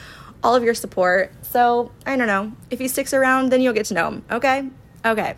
all 0.42 0.54
of 0.54 0.62
your 0.62 0.74
support. 0.74 1.32
So 1.44 1.92
I 2.06 2.16
don't 2.16 2.26
know. 2.26 2.52
If 2.70 2.78
he 2.78 2.88
sticks 2.88 3.12
around, 3.12 3.50
then 3.50 3.60
you'll 3.60 3.74
get 3.74 3.86
to 3.86 3.94
know 3.94 4.08
him. 4.08 4.24
Okay? 4.30 4.68
Okay. 5.04 5.34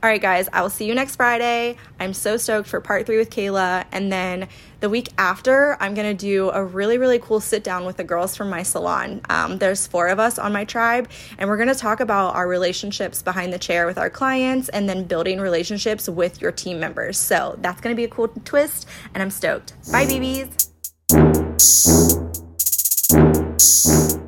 All 0.00 0.08
right, 0.08 0.22
guys, 0.22 0.48
I 0.52 0.62
will 0.62 0.70
see 0.70 0.86
you 0.86 0.94
next 0.94 1.16
Friday. 1.16 1.76
I'm 1.98 2.14
so 2.14 2.36
stoked 2.36 2.68
for 2.68 2.80
part 2.80 3.04
three 3.04 3.18
with 3.18 3.30
Kayla. 3.30 3.84
And 3.90 4.12
then 4.12 4.46
the 4.78 4.88
week 4.88 5.08
after, 5.18 5.76
I'm 5.80 5.94
going 5.94 6.06
to 6.06 6.14
do 6.14 6.50
a 6.50 6.64
really, 6.64 6.98
really 6.98 7.18
cool 7.18 7.40
sit 7.40 7.64
down 7.64 7.84
with 7.84 7.96
the 7.96 8.04
girls 8.04 8.36
from 8.36 8.48
my 8.48 8.62
salon. 8.62 9.22
Um, 9.28 9.58
there's 9.58 9.88
four 9.88 10.06
of 10.06 10.20
us 10.20 10.38
on 10.38 10.52
my 10.52 10.64
tribe, 10.64 11.10
and 11.36 11.50
we're 11.50 11.56
going 11.56 11.68
to 11.68 11.74
talk 11.74 11.98
about 11.98 12.36
our 12.36 12.46
relationships 12.46 13.22
behind 13.22 13.52
the 13.52 13.58
chair 13.58 13.86
with 13.86 13.98
our 13.98 14.08
clients 14.08 14.68
and 14.68 14.88
then 14.88 15.02
building 15.02 15.40
relationships 15.40 16.08
with 16.08 16.40
your 16.40 16.52
team 16.52 16.78
members. 16.78 17.18
So 17.18 17.56
that's 17.60 17.80
going 17.80 17.92
to 17.92 17.96
be 17.96 18.04
a 18.04 18.08
cool 18.08 18.28
twist, 18.28 18.86
and 19.14 19.20
I'm 19.20 19.30
stoked. 19.30 19.72
Bye, 19.90 20.06
babies. 20.06 20.68
Thank 23.60 24.12
you. 24.12 24.27